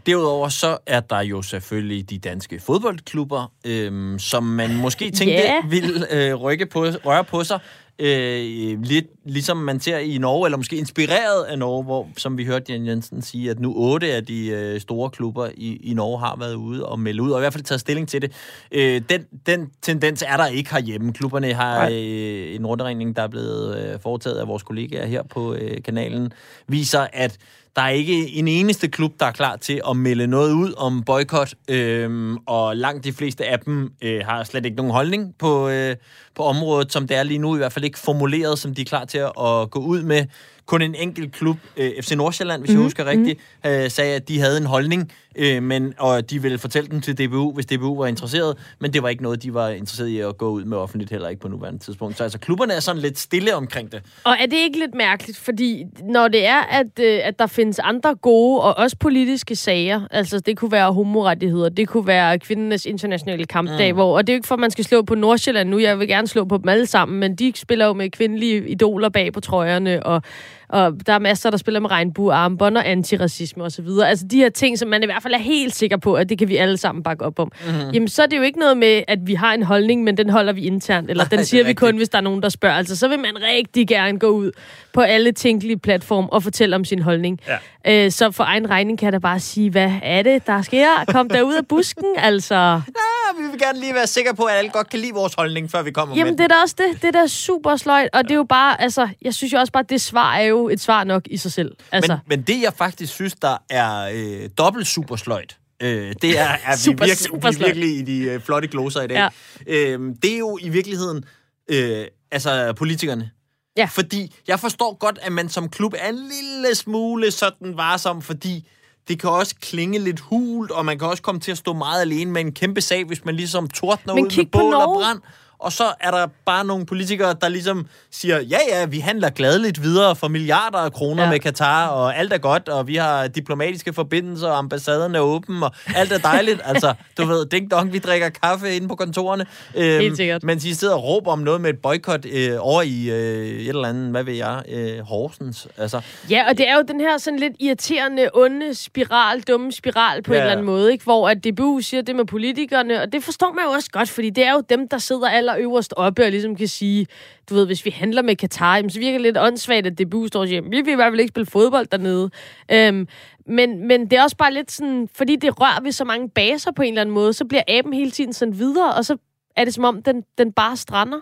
Derudover 0.07 0.49
så 0.49 0.79
er 0.87 1.01
der 1.01 1.20
jo 1.20 1.43
selvfølgelig 1.43 2.11
de 2.11 2.18
danske 2.18 2.61
fodboldklubber, 2.61 3.53
øhm, 3.66 4.18
som 4.18 4.43
man 4.43 4.77
måske 4.77 5.11
tænkte 5.11 5.37
yeah. 5.37 5.70
ville 5.70 6.14
øh, 6.14 6.35
rykke 6.35 6.66
på, 6.66 6.85
røre 6.85 7.24
på 7.24 7.45
sig 7.45 7.61
øh, 7.99 8.83
lidt 8.83 9.07
ligesom 9.25 9.57
man 9.57 9.81
ser 9.81 9.99
i 9.99 10.19
Norge, 10.19 10.47
eller 10.47 10.57
måske 10.57 10.77
inspireret 10.77 11.45
af 11.45 11.59
Norge, 11.59 11.85
hvor, 11.85 12.09
som 12.17 12.39
vi 12.39 12.45
hørte 12.45 12.73
Jan 12.73 12.87
Jensen 12.87 13.23
sige, 13.23 13.51
at 13.51 13.61
nu 13.61 13.73
otte 13.77 14.13
af 14.15 14.27
de 14.27 14.47
øh, 14.47 14.81
store 14.81 15.11
klubber 15.11 15.49
i, 15.55 15.77
i 15.77 15.95
Norge 15.95 16.19
har 16.19 16.37
været 16.39 16.55
ude 16.55 16.87
og 16.87 17.01
melde 17.01 17.23
ud, 17.23 17.31
og 17.31 17.39
i 17.39 17.43
hvert 17.43 17.53
fald 17.53 17.65
taget 17.65 17.81
stilling 17.81 18.09
til 18.09 18.23
det. 18.23 18.33
Øh, 18.73 19.03
den, 19.11 19.25
den 19.47 19.71
tendens 19.83 20.25
er 20.27 20.37
der 20.37 20.47
ikke 20.47 20.71
herhjemme. 20.71 21.13
Klubberne 21.13 21.53
har 21.53 21.89
øh, 21.93 22.55
en 22.55 22.67
rundregning, 22.67 23.17
der 23.17 23.23
er 23.23 23.29
blevet 23.29 23.79
øh, 23.79 24.01
foretaget 24.01 24.39
af 24.39 24.49
vores 24.49 24.63
kollegaer 24.63 25.07
her 25.07 25.23
på 25.23 25.55
øh, 25.55 25.83
kanalen, 25.83 26.33
viser, 26.69 27.07
at 27.13 27.39
der 27.77 27.83
er 27.83 27.89
ikke 27.89 28.31
en 28.31 28.49
eneste 28.49 28.89
klub, 28.89 29.13
der 29.21 29.27
er 29.27 29.33
klar 29.33 29.57
til 29.57 29.81
at 29.91 29.97
melde 29.97 30.27
noget 30.27 30.53
ud 30.53 30.75
om 30.77 31.03
boykot, 31.03 31.55
øhm, 31.69 32.37
og 32.37 32.77
langt 32.77 33.05
de 33.05 33.13
fleste 33.13 33.45
af 33.45 33.61
dem 33.61 33.93
øh, 34.03 34.21
har 34.25 34.45
slet 34.45 34.65
ikke 34.65 34.77
nogen 34.77 34.93
holdning 34.93 35.35
på, 35.39 35.69
øh, 35.69 35.97
på 36.35 36.43
området, 36.43 36.93
som 36.93 37.09
det 37.09 37.17
er 37.17 37.23
lige 37.23 37.39
nu, 37.39 37.55
i 37.55 37.59
hvert 37.59 37.73
fald 37.73 37.85
formuleret, 37.95 38.59
som 38.59 38.74
de 38.74 38.80
er 38.80 38.84
klar 38.84 39.05
til 39.05 39.18
at, 39.18 39.32
at 39.39 39.70
gå 39.70 39.78
ud 39.78 40.03
med. 40.03 40.26
Kun 40.67 40.83
en 40.83 40.95
enkelt 40.95 41.33
klub, 41.33 41.57
øh, 41.77 41.91
FC 42.01 42.12
Nordsjælland, 42.12 42.62
hvis 42.62 42.69
mm-hmm. 42.69 42.75
jeg 42.75 42.79
mhm. 42.79 42.87
husker 42.87 43.05
rigtigt, 43.05 43.41
øh, 43.67 43.91
sagde, 43.91 44.14
at 44.14 44.29
de 44.29 44.41
havde 44.41 44.57
en 44.57 44.67
holdning, 44.67 45.12
øh, 45.37 45.62
men, 45.62 45.95
og 45.99 46.31
de 46.31 46.43
ville 46.43 46.59
fortælle 46.59 46.91
den 46.91 47.01
til 47.01 47.19
DBU, 47.19 47.53
hvis 47.53 47.67
DBU 47.67 47.99
var 47.99 48.07
interesseret, 48.07 48.57
men 48.79 48.93
det 48.93 49.03
var 49.03 49.09
ikke 49.09 49.23
noget, 49.23 49.43
de 49.43 49.55
var 49.55 49.69
interesseret 49.69 50.09
i 50.09 50.21
at 50.21 50.39
gå 50.39 50.49
ud 50.49 50.64
med 50.64 50.77
offentligt, 50.77 51.11
heller 51.11 51.29
ikke 51.29 51.41
på 51.41 51.49
nuværende 51.49 51.79
tidspunkt. 51.79 52.17
Så 52.17 52.23
altså, 52.23 52.39
klubberne 52.39 52.73
er 52.73 52.81
sådan 52.81 53.03
lidt 53.03 53.19
stille 53.19 53.55
omkring 53.55 53.93
det. 53.93 54.03
Og 54.25 54.37
er 54.41 54.47
det 54.47 54.57
ikke 54.57 54.79
lidt 54.79 54.95
mærkeligt, 54.95 55.39
fordi 55.39 55.85
når 56.05 56.29
det 56.29 56.47
er, 56.47 56.61
at, 56.61 56.99
øh, 57.01 57.21
at 57.23 57.39
der 57.39 57.47
findes 57.47 57.79
andre 57.79 58.14
gode 58.14 58.61
og 58.61 58.77
også 58.77 58.97
politiske 59.01 59.57
sager, 59.57 60.01
altså 60.11 60.41
det 60.41 60.57
kunne 60.57 60.73
være 60.73 60.93
homorettigheder, 60.93 61.69
det 61.69 61.89
kunne 61.89 62.07
være 62.07 62.39
kvindernes 62.39 62.87
internationale 62.87 63.45
kampdag, 63.45 63.93
mm. 63.93 63.97
hvor, 63.97 64.17
og 64.17 64.27
det 64.27 64.33
er 64.33 64.35
jo 64.35 64.39
ikke 64.39 64.49
for, 64.49 64.55
at 64.55 64.61
man 64.61 64.71
skal 64.71 64.85
slå 64.85 65.03
på 65.03 65.14
Nordsjælland 65.14 65.69
nu, 65.69 65.79
jeg 65.79 65.99
vil 65.99 66.09
gerne 66.09 66.27
slå 66.27 66.45
på 66.45 66.57
dem 66.57 66.69
alle 66.69 66.87
sammen, 66.87 67.21
men 67.21 67.37
de 67.37 67.53
spiller 67.55 67.87
jo 67.87 67.93
med 67.93 68.11
kvindelige 68.11 68.69
idoler 68.69 69.09
bag 69.09 69.33
på 69.33 69.41
trøjerne, 69.41 70.07
og 70.07 70.23
og 70.69 70.93
der 71.07 71.12
er 71.12 71.19
masser, 71.19 71.51
der 71.51 71.57
spiller 71.57 71.81
med 71.81 71.91
regnbuearmbånd 71.91 72.77
og 72.77 72.89
antiracisme 72.89 73.64
osv. 73.64 73.87
Altså 74.05 74.27
de 74.31 74.37
her 74.37 74.49
ting, 74.49 74.79
som 74.79 74.89
man 74.89 75.03
i 75.03 75.07
hvert 75.07 75.23
fald 75.23 75.35
er 75.35 75.39
helt 75.39 75.75
sikker 75.75 75.97
på, 75.97 76.14
at 76.14 76.29
det 76.29 76.39
kan 76.39 76.49
vi 76.49 76.57
alle 76.57 76.77
sammen 76.77 77.03
bakke 77.03 77.25
op 77.25 77.39
om. 77.39 77.53
Mm-hmm. 77.67 77.91
Jamen 77.91 78.09
så 78.09 78.23
er 78.23 78.27
det 78.27 78.37
jo 78.37 78.43
ikke 78.43 78.59
noget 78.59 78.77
med, 78.77 79.03
at 79.09 79.19
vi 79.23 79.35
har 79.35 79.55
en 79.55 79.62
holdning, 79.62 80.05
men 80.05 80.17
den 80.17 80.31
holder 80.31 80.53
vi 80.53 80.61
internt, 80.61 81.11
eller 81.11 81.25
den 81.25 81.45
siger 81.45 81.64
vi 81.64 81.75
kun, 81.75 81.97
hvis 81.97 82.09
der 82.09 82.19
er 82.19 82.23
nogen, 82.23 82.43
der 82.43 82.49
spørger. 82.49 82.77
Altså 82.77 82.97
så 82.97 83.09
vil 83.09 83.19
man 83.19 83.37
rigtig 83.55 83.89
gerne 83.89 84.19
gå 84.19 84.27
ud 84.27 84.51
på 84.97 85.03
alle 85.03 85.33
tænkelige 85.33 85.79
platforme 85.79 86.33
og 86.33 86.43
fortælle 86.43 86.77
om 86.77 86.85
sin 86.85 87.03
holdning. 87.03 87.41
Ja. 87.85 88.05
Øh, 88.05 88.13
så 88.13 88.31
for 88.31 88.45
egen 88.45 88.71
regning 88.71 88.99
kan 88.99 89.07
jeg 89.07 89.13
da 89.13 89.19
bare 89.19 89.41
sige, 89.41 89.71
hvad 89.71 89.93
er 90.03 90.23
det, 90.23 90.47
der 90.47 90.63
sker? 90.63 91.05
Kom 91.09 91.29
der 91.29 91.43
ud 91.43 91.55
af 91.55 91.67
busken, 91.67 92.05
altså. 92.31 92.55
Ja, 92.55 93.43
vi 93.43 93.51
vil 93.51 93.61
gerne 93.61 93.81
lige 93.81 93.95
være 93.95 94.07
sikre 94.07 94.35
på, 94.35 94.45
at 94.45 94.55
alle 94.55 94.71
godt 94.71 94.91
kan 94.91 94.99
lide 94.99 95.13
vores 95.13 95.35
holdning, 95.35 95.71
før 95.71 95.83
vi 95.83 95.91
kommer 95.91 96.17
Jamen, 96.17 96.33
med 96.33 96.39
det 96.39 96.45
er 96.45 96.49
da 96.49 96.55
også 96.63 96.75
det. 96.79 97.03
Det 97.03 97.09
er 97.09 97.21
da 97.21 97.27
super 97.27 97.77
sløjt, 97.77 98.09
og 98.13 98.25
det 98.25 98.31
er 98.31 98.35
jo 98.35 98.47
bare, 98.49 98.81
altså, 98.81 99.09
jeg 99.23 99.35
synes 99.35 99.53
jo 99.53 99.59
også 99.59 99.73
bare, 99.73 99.83
at 99.83 99.91
det 99.91 100.01
svar 100.01 100.35
er 100.37 100.45
jo 100.45 100.69
et 100.69 100.81
svar 100.81 101.05
nok 101.05 101.23
i 101.31 101.37
sig 101.37 101.53
selv. 101.53 101.73
Altså. 101.93 102.13
Men, 102.13 102.21
men 102.27 102.43
det, 102.43 102.63
jeg 102.63 102.73
faktisk 102.73 103.13
synes, 103.15 103.35
der 103.35 103.57
er 103.71 104.11
øh, 104.15 104.49
dobbelt 104.59 104.87
super 104.87 105.17
sløjt, 105.17 105.57
Øh, 105.83 106.15
det 106.23 106.39
er, 106.39 106.45
er 106.67 106.77
super, 106.77 107.05
vi, 107.05 107.09
virkelig, 107.09 107.19
super 107.19 107.51
vi 107.51 107.65
virkelig 107.65 107.99
i 107.99 108.03
de 108.03 108.19
øh, 108.19 108.41
flotte 108.41 108.69
gloser 108.69 109.03
i 109.03 109.07
dag. 109.07 109.17
Ja. 109.17 109.29
Øh, 109.67 110.01
det 110.23 110.35
er 110.35 110.39
jo 110.39 110.59
i 110.61 110.69
virkeligheden 110.69 111.25
øh, 111.71 112.05
altså 112.31 112.73
politikerne, 112.77 113.31
Ja. 113.77 113.89
Fordi 113.93 114.35
jeg 114.49 114.61
forstår 114.61 114.99
godt, 114.99 115.18
at 115.22 115.33
man 115.33 115.49
som 115.49 115.68
klub 115.68 115.95
er 115.99 116.09
en 116.09 116.14
lille 116.14 116.74
smule 116.74 117.31
sådan 117.31 117.77
varsom, 117.77 118.22
fordi 118.22 118.68
det 119.09 119.20
kan 119.20 119.31
også 119.31 119.55
klinge 119.61 119.99
lidt 119.99 120.20
hult, 120.20 120.70
og 120.70 120.85
man 120.85 120.99
kan 120.99 121.09
også 121.09 121.22
komme 121.22 121.41
til 121.41 121.53
at 121.53 121.59
stå 121.59 121.72
meget 121.72 122.01
alene 122.01 122.31
med 122.31 122.41
en 122.41 122.53
kæmpe 122.53 122.81
sag, 122.81 123.05
hvis 123.05 123.24
man 123.24 123.35
ligesom 123.35 123.68
tordner 123.68 124.14
Men 124.14 124.24
ud 124.24 124.37
med 124.37 124.47
bål 124.47 124.74
og 124.74 124.95
brand 124.95 125.20
og 125.59 125.73
så 125.73 125.85
er 126.01 126.11
der 126.11 126.27
bare 126.45 126.65
nogle 126.65 126.87
politikere, 126.87 127.35
der 127.41 127.49
ligesom 127.49 127.87
siger, 128.11 128.41
ja, 128.41 128.59
ja, 128.69 128.87
vi 128.87 128.99
handler 128.99 129.31
gladeligt 129.31 129.83
videre 129.83 130.17
for 130.17 130.29
milliarder 130.29 130.79
af 130.79 130.93
kroner 130.93 131.23
ja. 131.23 131.31
med 131.31 131.39
Katar, 131.39 131.89
og 131.89 132.17
alt 132.17 132.33
er 132.33 132.39
godt, 132.39 132.69
og 132.69 132.87
vi 132.87 132.97
har 132.97 133.29
diplomatiske 133.29 133.93
forbindelser, 133.93 134.49
og 134.49 134.59
ambassaden 134.59 135.15
er 135.15 135.21
åben, 135.21 135.63
og 135.63 135.71
alt 135.95 136.13
er 136.13 136.19
dejligt. 136.19 136.61
altså, 136.71 136.95
du 137.19 137.25
ved, 137.25 137.47
ding 137.47 137.71
dong, 137.71 137.93
vi 137.93 137.99
drikker 137.99 138.29
kaffe 138.29 138.77
inde 138.77 138.89
på 138.89 138.95
kontorerne. 138.95 139.47
Øhm, 139.77 140.01
Helt 140.01 140.17
sikkert. 140.17 140.43
Men 140.43 140.59
de 140.59 140.75
sidder 140.75 140.95
og 140.95 141.05
råber 141.05 141.33
om 141.33 141.39
noget 141.39 141.61
med 141.61 141.71
et 141.71 141.79
boykot 141.79 142.27
øh, 142.33 142.57
over 142.59 142.83
i 142.83 143.11
øh, 143.11 143.47
et 143.47 143.69
eller 143.69 143.89
andet, 143.89 144.11
hvad 144.11 144.25
ved 144.25 144.35
jeg, 144.35 144.63
øh, 144.69 144.99
Horsens. 144.99 145.69
Altså. 145.77 146.01
Ja, 146.31 146.49
og 146.49 146.59
det 146.59 146.69
er 146.69 146.75
jo 146.75 146.83
den 146.89 147.01
her 147.01 147.19
sådan 147.19 147.39
lidt 147.39 147.55
irriterende, 147.61 148.29
onde 148.35 148.75
spiral, 148.75 149.41
dumme 149.41 149.73
spiral 149.73 150.23
på 150.23 150.33
ja. 150.33 150.39
en 150.39 150.43
eller 150.43 150.53
anden 150.53 150.67
måde, 150.67 150.93
ikke? 150.93 151.05
hvor 151.05 151.29
at 151.29 151.45
DBU 151.45 151.81
siger 151.81 152.03
det 152.03 152.17
med 152.17 152.25
politikerne, 152.25 153.03
og 153.03 153.13
det 153.13 153.25
forstår 153.25 153.53
man 153.53 153.65
jo 153.65 153.71
også 153.71 153.91
godt, 153.91 154.09
fordi 154.09 154.31
det 154.31 154.47
er 154.47 154.53
jo 154.53 154.63
dem, 154.71 154.89
der 154.89 154.99
sidder 154.99 155.29
allerøverst 155.49 155.95
oppe 155.97 156.25
og 156.25 156.31
ligesom 156.31 156.57
kan 156.57 156.69
sige, 156.69 157.07
du 157.51 157.55
ved, 157.55 157.67
hvis 157.67 157.85
vi 157.85 157.91
handler 157.91 158.23
med 158.23 158.37
Katar, 158.37 158.89
så 158.89 158.99
virker 158.99 159.13
det 159.13 159.21
lidt 159.21 159.39
åndssvagt, 159.39 159.87
at 159.87 159.99
DBU 159.99 160.27
står 160.27 160.41
og 160.41 160.49
siger, 160.49 160.61
vi 160.61 160.81
vil 160.81 160.93
i 160.93 160.95
hvert 160.95 161.13
fald 161.13 161.21
ikke 161.21 161.29
spille 161.29 161.47
fodbold 161.47 161.87
dernede. 161.87 162.31
Øhm, 162.73 163.09
men, 163.47 163.89
men 163.89 164.11
det 164.11 164.13
er 164.13 164.23
også 164.23 164.37
bare 164.37 164.53
lidt 164.53 164.73
sådan, 164.73 165.09
fordi 165.15 165.37
det 165.37 165.61
rører 165.61 165.83
ved 165.83 165.93
så 165.93 166.05
mange 166.05 166.29
baser 166.29 166.73
på 166.73 166.83
en 166.83 166.89
eller 166.89 167.01
anden 167.01 167.15
måde, 167.15 167.33
så 167.33 167.45
bliver 167.45 167.63
aben 167.69 167.93
hele 167.93 168.11
tiden 168.11 168.33
sendt 168.33 168.59
videre, 168.59 168.95
og 168.95 169.05
så 169.05 169.17
er 169.57 169.65
det 169.65 169.75
som 169.75 169.85
om, 169.85 170.03
den, 170.03 170.23
den 170.39 170.53
bare 170.53 170.77
strander. 170.77 171.21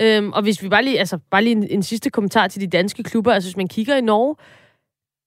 Øhm, 0.00 0.32
og 0.32 0.42
hvis 0.42 0.62
vi 0.62 0.68
bare 0.68 0.84
lige, 0.84 0.98
altså 0.98 1.18
bare 1.30 1.44
lige 1.44 1.56
en, 1.56 1.66
en 1.70 1.82
sidste 1.82 2.10
kommentar 2.10 2.48
til 2.48 2.60
de 2.60 2.66
danske 2.66 3.02
klubber, 3.02 3.32
altså 3.32 3.48
hvis 3.48 3.56
man 3.56 3.68
kigger 3.68 3.96
i 3.96 4.00
Norge, 4.00 4.36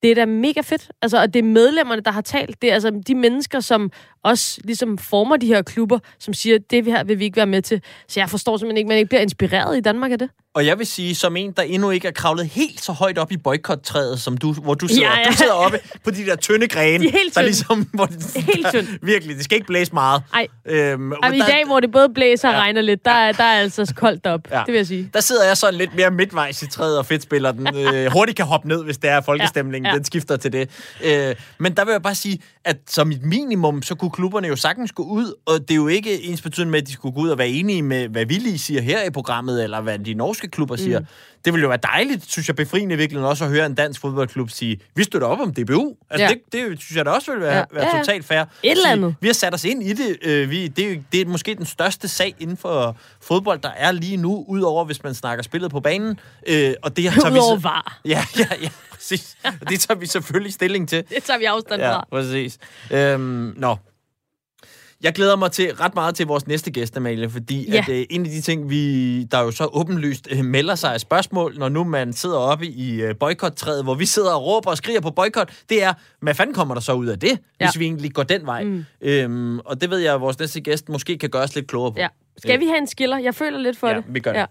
det 0.03 0.11
er 0.11 0.15
da 0.15 0.25
mega 0.25 0.61
fedt. 0.61 0.91
Altså, 1.01 1.21
og 1.21 1.33
det 1.33 1.39
er 1.39 1.43
medlemmerne, 1.43 2.01
der 2.01 2.11
har 2.11 2.21
talt. 2.21 2.61
Det 2.61 2.69
er 2.69 2.73
altså 2.73 3.01
de 3.07 3.15
mennesker, 3.15 3.59
som 3.59 3.91
også 4.23 4.61
ligesom 4.63 4.97
former 4.97 5.37
de 5.37 5.47
her 5.47 5.61
klubber, 5.61 5.99
som 6.19 6.33
siger, 6.33 6.57
det 6.57 6.85
her 6.85 7.03
vil 7.03 7.19
vi 7.19 7.23
ikke 7.23 7.37
være 7.37 7.45
med 7.45 7.61
til. 7.61 7.81
Så 8.07 8.19
jeg 8.19 8.29
forstår 8.29 8.57
simpelthen 8.57 8.77
ikke, 8.77 8.87
at 8.87 8.89
man 8.89 8.97
ikke 8.97 9.09
bliver 9.09 9.21
inspireret 9.21 9.77
i 9.77 9.81
Danmark 9.81 10.11
af 10.11 10.19
det. 10.19 10.29
Og 10.55 10.65
jeg 10.65 10.79
vil 10.79 10.87
sige, 10.87 11.15
som 11.15 11.35
en, 11.37 11.51
der 11.51 11.63
endnu 11.63 11.89
ikke 11.89 12.07
er 12.07 12.11
kravlet 12.11 12.47
helt 12.47 12.83
så 12.83 12.91
højt 12.91 13.17
op 13.17 13.31
i 13.31 13.37
boykottræet, 13.37 14.19
som 14.19 14.37
du, 14.37 14.53
hvor 14.53 14.73
du 14.73 14.87
sidder, 14.87 15.03
ja, 15.03 15.19
ja. 15.19 15.29
du 15.29 15.33
sidder 15.33 15.53
oppe 15.53 15.79
på 16.03 16.11
de 16.11 16.25
der 16.25 16.35
tynde 16.35 16.67
grene. 16.67 17.03
De 17.03 17.07
er 17.07 17.11
helt 17.11 17.33
tynde. 17.33 17.45
Ligesom, 17.45 17.87
hvor 17.93 18.05
det, 18.05 18.43
helt 18.53 18.67
tynde. 18.73 18.87
Virkelig, 19.11 19.35
det 19.35 19.43
skal 19.43 19.55
ikke 19.55 19.67
blæse 19.67 19.93
meget. 19.93 20.23
Ej. 20.33 20.47
Øhm, 20.65 21.11
Ej, 21.11 21.31
i 21.31 21.39
dag, 21.39 21.63
hvor 21.65 21.79
det 21.79 21.91
både 21.91 22.09
blæser 22.15 22.47
og 22.47 22.53
ja. 22.53 22.59
regner 22.59 22.81
lidt, 22.81 23.05
der, 23.05 23.11
er, 23.11 23.31
der 23.31 23.43
er 23.43 23.59
altså 23.59 23.93
koldt 23.95 24.27
op. 24.27 24.41
Ja. 24.51 24.57
Det 24.57 24.67
vil 24.67 24.75
jeg 24.75 24.87
sige. 24.87 25.09
Der 25.13 25.21
sidder 25.21 25.45
jeg 25.45 25.57
sådan 25.57 25.75
lidt 25.75 25.95
mere 25.95 26.11
midtvejs 26.11 26.61
i 26.61 26.67
træet 26.69 26.97
og 26.97 27.05
fedt 27.05 27.23
spiller 27.23 27.51
den. 27.51 27.75
øh, 27.75 28.11
hurtigt 28.15 28.35
kan 28.35 28.45
hoppe 28.45 28.67
ned, 28.67 28.83
hvis 28.83 28.97
det 28.97 29.09
er 29.09 29.21
folkestemningen. 29.21 29.85
Ja. 29.85 29.91
Ja. 29.91 29.97
Den 29.97 30.05
skifter 30.05 30.37
til 30.37 30.53
det. 30.53 30.69
Øh, 31.03 31.35
men 31.57 31.73
der 31.73 31.85
vil 31.85 31.91
jeg 31.91 32.01
bare 32.01 32.15
sige, 32.15 32.39
at 32.65 32.77
som 32.87 33.11
et 33.11 33.23
minimum, 33.23 33.81
så 33.83 33.95
kunne 33.95 34.11
klubberne 34.11 34.47
jo 34.47 34.55
sagtens 34.55 34.91
gå 34.91 35.03
ud, 35.03 35.33
og 35.45 35.59
det 35.59 35.71
er 35.71 35.75
jo 35.75 35.87
ikke 35.87 36.23
ens 36.23 36.41
betydende 36.41 36.71
med, 36.71 36.81
at 36.81 36.87
de 36.87 36.93
skulle 36.93 37.15
gå 37.15 37.21
ud 37.21 37.29
og 37.29 37.37
være 37.37 37.49
enige 37.49 37.81
med, 37.81 38.07
hvad 38.07 38.25
vi 38.25 38.33
lige 38.33 38.59
siger 38.59 38.81
her 38.81 39.03
i 39.03 39.09
programmet, 39.09 39.63
eller 39.63 39.81
hvad 39.81 39.99
de 39.99 40.13
norske 40.13 40.38
klubber 40.47 40.75
siger. 40.75 40.99
Mm 40.99 41.05
det 41.45 41.53
ville 41.53 41.61
jo 41.61 41.67
være 41.67 41.79
dejligt, 41.83 42.31
synes 42.31 42.47
jeg, 42.47 42.55
befriende 42.55 42.97
virkelig 42.97 43.23
også 43.23 43.43
at 43.43 43.49
høre 43.49 43.65
en 43.65 43.75
dansk 43.75 44.01
fodboldklub 44.01 44.49
sige, 44.49 44.79
vi 44.95 45.03
støtter 45.03 45.27
op 45.27 45.39
om 45.39 45.53
DBU. 45.53 45.95
Altså, 46.09 46.23
ja. 46.23 46.27
det, 46.27 46.69
det 46.69 46.81
synes 46.81 46.97
jeg 46.97 47.05
da 47.05 47.11
også 47.11 47.31
ville 47.31 47.45
være, 47.45 47.57
ja. 47.57 47.63
være 47.71 47.95
ja. 47.95 47.99
totalt 47.99 48.25
fair. 48.25 48.41
Et 48.41 48.71
eller 48.71 48.89
andet. 48.89 49.15
Vi 49.21 49.27
har 49.27 49.33
sat 49.33 49.53
os 49.53 49.65
ind 49.65 49.83
i 49.83 49.93
det. 49.93 50.17
Øh, 50.21 50.49
vi, 50.49 50.67
det, 50.67 50.91
er, 50.91 50.97
det 51.11 51.21
er 51.21 51.25
måske 51.25 51.55
den 51.55 51.65
største 51.65 52.07
sag 52.07 52.35
inden 52.39 52.57
for 52.57 52.97
fodbold, 53.21 53.59
der 53.59 53.69
er 53.69 53.91
lige 53.91 54.17
nu, 54.17 54.45
udover 54.47 54.85
hvis 54.85 55.03
man 55.03 55.13
snakker 55.13 55.43
spillet 55.43 55.71
på 55.71 55.79
banen. 55.79 56.19
Øh, 56.47 56.73
og 56.81 56.97
det 56.97 57.03
tager 57.03 57.31
udover 57.31 57.55
vi 57.55 57.61
så, 57.61 57.67
var. 57.67 57.99
Ja, 58.05 58.25
ja, 58.37 58.47
ja, 58.61 58.69
præcis. 58.91 59.37
Det 59.69 59.79
tager 59.79 59.99
vi 59.99 60.05
selvfølgelig 60.05 60.53
stilling 60.53 60.89
til. 60.89 61.03
Det 61.09 61.23
tager 61.23 61.39
vi 61.39 61.45
afstand 61.45 61.81
fra. 61.81 61.87
Ja, 61.87 62.01
præcis. 62.11 62.57
Øhm, 62.91 63.53
nå, 63.57 63.75
jeg 65.03 65.13
glæder 65.13 65.35
mig 65.35 65.51
til 65.51 65.75
ret 65.75 65.95
meget 65.95 66.15
til 66.15 66.27
vores 66.27 66.47
næste 66.47 66.71
gæst, 66.71 66.97
Amalie, 66.97 67.29
fordi 67.29 67.71
ja. 67.71 67.77
at, 67.77 67.89
uh, 67.89 67.95
en 68.09 68.25
af 68.25 68.31
de 68.31 68.41
ting, 68.41 68.69
vi, 68.69 69.23
der 69.23 69.39
jo 69.39 69.51
så 69.51 69.65
åbenlyst 69.73 70.27
uh, 70.31 70.45
melder 70.45 70.75
sig 70.75 70.93
af 70.93 70.99
spørgsmål, 70.99 71.55
når 71.57 71.69
nu 71.69 71.83
man 71.83 72.13
sidder 72.13 72.37
oppe 72.37 72.65
i 72.65 73.05
uh, 73.05 73.09
boykottræet, 73.19 73.83
hvor 73.83 73.95
vi 73.95 74.05
sidder 74.05 74.33
og 74.33 74.45
råber 74.45 74.69
og 74.69 74.77
skriger 74.77 75.01
på 75.01 75.11
boykot, 75.11 75.51
det 75.69 75.83
er, 75.83 75.93
hvad 76.21 76.35
fanden 76.35 76.55
kommer 76.55 76.73
der 76.73 76.81
så 76.81 76.93
ud 76.93 77.07
af 77.07 77.19
det, 77.19 77.39
ja. 77.59 77.65
hvis 77.65 77.79
vi 77.79 77.85
egentlig 77.85 78.13
går 78.13 78.23
den 78.23 78.45
vej? 78.45 78.63
Mm. 78.63 78.85
Øhm, 79.01 79.59
og 79.59 79.81
det 79.81 79.89
ved 79.89 79.97
jeg, 79.97 80.13
at 80.13 80.21
vores 80.21 80.39
næste 80.39 80.61
gæst 80.61 80.89
måske 80.89 81.17
kan 81.17 81.29
gøre 81.29 81.43
os 81.43 81.55
lidt 81.55 81.67
klogere 81.67 81.91
på. 81.91 81.99
Ja. 81.99 82.07
Skal 82.37 82.59
vi 82.59 82.65
have 82.65 82.77
en 82.77 82.87
skiller? 82.87 83.17
Jeg 83.17 83.35
føler 83.35 83.59
lidt 83.59 83.77
for 83.77 83.87
ja, 83.87 83.95
det. 83.95 84.03
vi 84.07 84.19
gør 84.19 84.33
det. 84.33 84.39
Ja. 84.39 84.45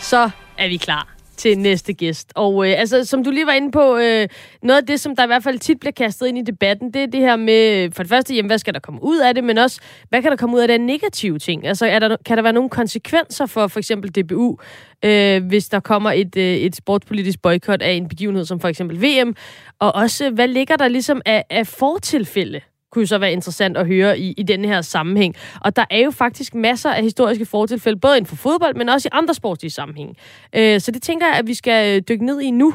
Så 0.00 0.30
er 0.58 0.68
vi 0.68 0.76
klar 0.76 1.15
til 1.36 1.58
næste 1.58 1.92
gæst. 1.92 2.32
Og 2.34 2.68
øh, 2.68 2.80
altså, 2.80 3.04
som 3.04 3.24
du 3.24 3.30
lige 3.30 3.46
var 3.46 3.52
inde 3.52 3.70
på, 3.70 3.96
øh, 3.96 4.28
noget 4.62 4.80
af 4.80 4.86
det, 4.86 5.00
som 5.00 5.16
der 5.16 5.24
i 5.24 5.26
hvert 5.26 5.42
fald 5.42 5.58
tit 5.58 5.80
bliver 5.80 5.92
kastet 5.92 6.26
ind 6.26 6.38
i 6.38 6.42
debatten, 6.42 6.92
det 6.94 7.02
er 7.02 7.06
det 7.06 7.20
her 7.20 7.36
med, 7.36 7.90
for 7.90 8.02
det 8.02 8.10
første, 8.10 8.34
jamen, 8.34 8.48
hvad 8.48 8.58
skal 8.58 8.74
der 8.74 8.80
komme 8.80 9.00
ud 9.02 9.18
af 9.18 9.34
det, 9.34 9.44
men 9.44 9.58
også, 9.58 9.80
hvad 10.08 10.22
kan 10.22 10.30
der 10.30 10.36
komme 10.36 10.56
ud 10.56 10.60
af 10.60 10.68
det 10.68 10.80
negative 10.80 11.38
ting? 11.38 11.66
Altså, 11.66 11.86
er 11.86 11.98
der, 11.98 12.16
kan 12.24 12.36
der 12.36 12.42
være 12.42 12.52
nogle 12.52 12.70
konsekvenser 12.70 13.46
for 13.46 13.66
for 13.66 13.78
eksempel 13.78 14.10
DBU, 14.10 14.58
øh, 15.04 15.46
hvis 15.46 15.68
der 15.68 15.80
kommer 15.80 16.12
et, 16.12 16.36
øh, 16.36 16.54
et 16.56 16.76
sportspolitisk 16.76 17.42
boykot 17.42 17.82
af 17.82 17.92
en 17.92 18.08
begivenhed 18.08 18.44
som 18.44 18.60
for 18.60 18.68
eksempel 18.68 19.02
VM? 19.02 19.34
Og 19.78 19.94
også, 19.94 20.30
hvad 20.30 20.48
ligger 20.48 20.76
der 20.76 20.88
ligesom 20.88 21.22
af, 21.24 21.44
af 21.50 21.66
fortilfælde 21.66 22.60
kunne 22.96 23.06
så 23.06 23.18
være 23.18 23.32
interessant 23.32 23.76
at 23.76 23.86
høre 23.86 24.18
i, 24.18 24.34
i 24.36 24.42
denne 24.42 24.68
her 24.68 24.80
sammenhæng. 24.80 25.34
Og 25.60 25.76
der 25.76 25.84
er 25.90 25.98
jo 25.98 26.10
faktisk 26.10 26.54
masser 26.54 26.90
af 26.90 27.02
historiske 27.02 27.46
fortilfælde, 27.46 28.00
både 28.00 28.16
inden 28.16 28.28
for 28.28 28.36
fodbold, 28.36 28.74
men 28.74 28.88
også 28.88 29.08
i 29.08 29.12
andre 29.12 29.34
sportslige 29.34 29.70
sammenhæng. 29.70 30.16
Øh, 30.52 30.80
så 30.80 30.90
det 30.90 31.02
tænker 31.02 31.26
jeg, 31.26 31.36
at 31.36 31.46
vi 31.46 31.54
skal 31.54 32.00
dykke 32.00 32.26
ned 32.26 32.40
i 32.40 32.50
nu. 32.50 32.74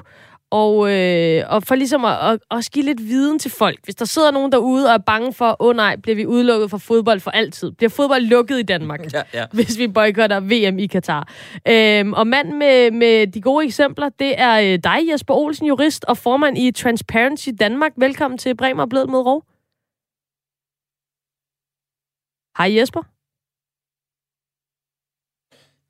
Og, 0.51 0.93
øh, 0.93 1.43
og 1.49 1.63
for 1.63 1.75
ligesom 1.75 2.05
at, 2.05 2.17
at, 2.29 2.39
at 2.51 2.69
give 2.73 2.85
lidt 2.85 3.01
viden 3.01 3.39
til 3.39 3.51
folk. 3.51 3.79
Hvis 3.83 3.95
der 3.95 4.05
sidder 4.05 4.31
nogen 4.31 4.51
derude 4.51 4.87
og 4.87 4.93
er 4.93 4.97
bange 4.97 5.33
for, 5.33 5.57
åh 5.59 5.67
oh, 5.67 5.75
nej, 5.75 5.95
bliver 5.95 6.15
vi 6.15 6.25
udelukket 6.25 6.69
fra 6.69 6.77
fodbold 6.77 7.19
for 7.19 7.31
altid? 7.31 7.71
Bliver 7.71 7.89
fodbold 7.89 8.21
lukket 8.21 8.59
i 8.59 8.63
Danmark, 8.63 8.99
ja, 9.13 9.21
ja. 9.33 9.45
hvis 9.51 9.77
vi 9.77 9.87
boykotter 9.87 10.39
VM 10.39 10.79
i 10.79 10.87
Katar? 10.87 11.27
Øhm, 11.67 12.13
og 12.13 12.27
mand 12.27 12.51
med, 12.51 12.91
med 12.91 13.27
de 13.27 13.41
gode 13.41 13.65
eksempler, 13.65 14.09
det 14.19 14.33
er 14.37 14.59
øh, 14.59 14.79
dig, 14.83 14.97
Jesper 15.11 15.33
Olsen, 15.33 15.67
jurist 15.67 16.05
og 16.05 16.17
formand 16.17 16.57
i 16.57 16.71
Transparency 16.71 17.49
Danmark. 17.59 17.91
Velkommen 17.97 18.37
til 18.37 18.55
Bremer 18.55 18.85
Blød 18.85 19.07
med 19.07 19.19
Rov. 19.19 19.50
Hej 22.57 22.77
Jesper. 22.77 23.01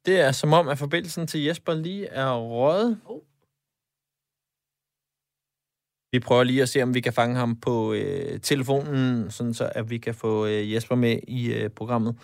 Det 0.05 0.19
er 0.19 0.31
som 0.31 0.53
om, 0.53 0.67
at 0.67 0.77
forbindelsen 0.77 1.27
til 1.27 1.43
Jesper 1.43 1.73
lige 1.73 2.07
er 2.07 2.33
røget. 2.33 3.01
Oh. 3.05 3.21
Vi 6.11 6.19
prøver 6.19 6.43
lige 6.43 6.61
at 6.61 6.69
se, 6.69 6.83
om 6.83 6.93
vi 6.93 7.01
kan 7.01 7.13
fange 7.13 7.35
ham 7.35 7.55
på 7.55 7.93
øh, 7.93 8.39
telefonen, 8.39 9.31
sådan 9.31 9.53
så 9.53 9.71
at 9.75 9.89
vi 9.89 9.97
kan 9.97 10.15
få 10.15 10.45
øh, 10.45 10.73
Jesper 10.73 10.95
med 10.95 11.19
i 11.27 11.53
øh, 11.53 11.69
programmet. 11.69 12.15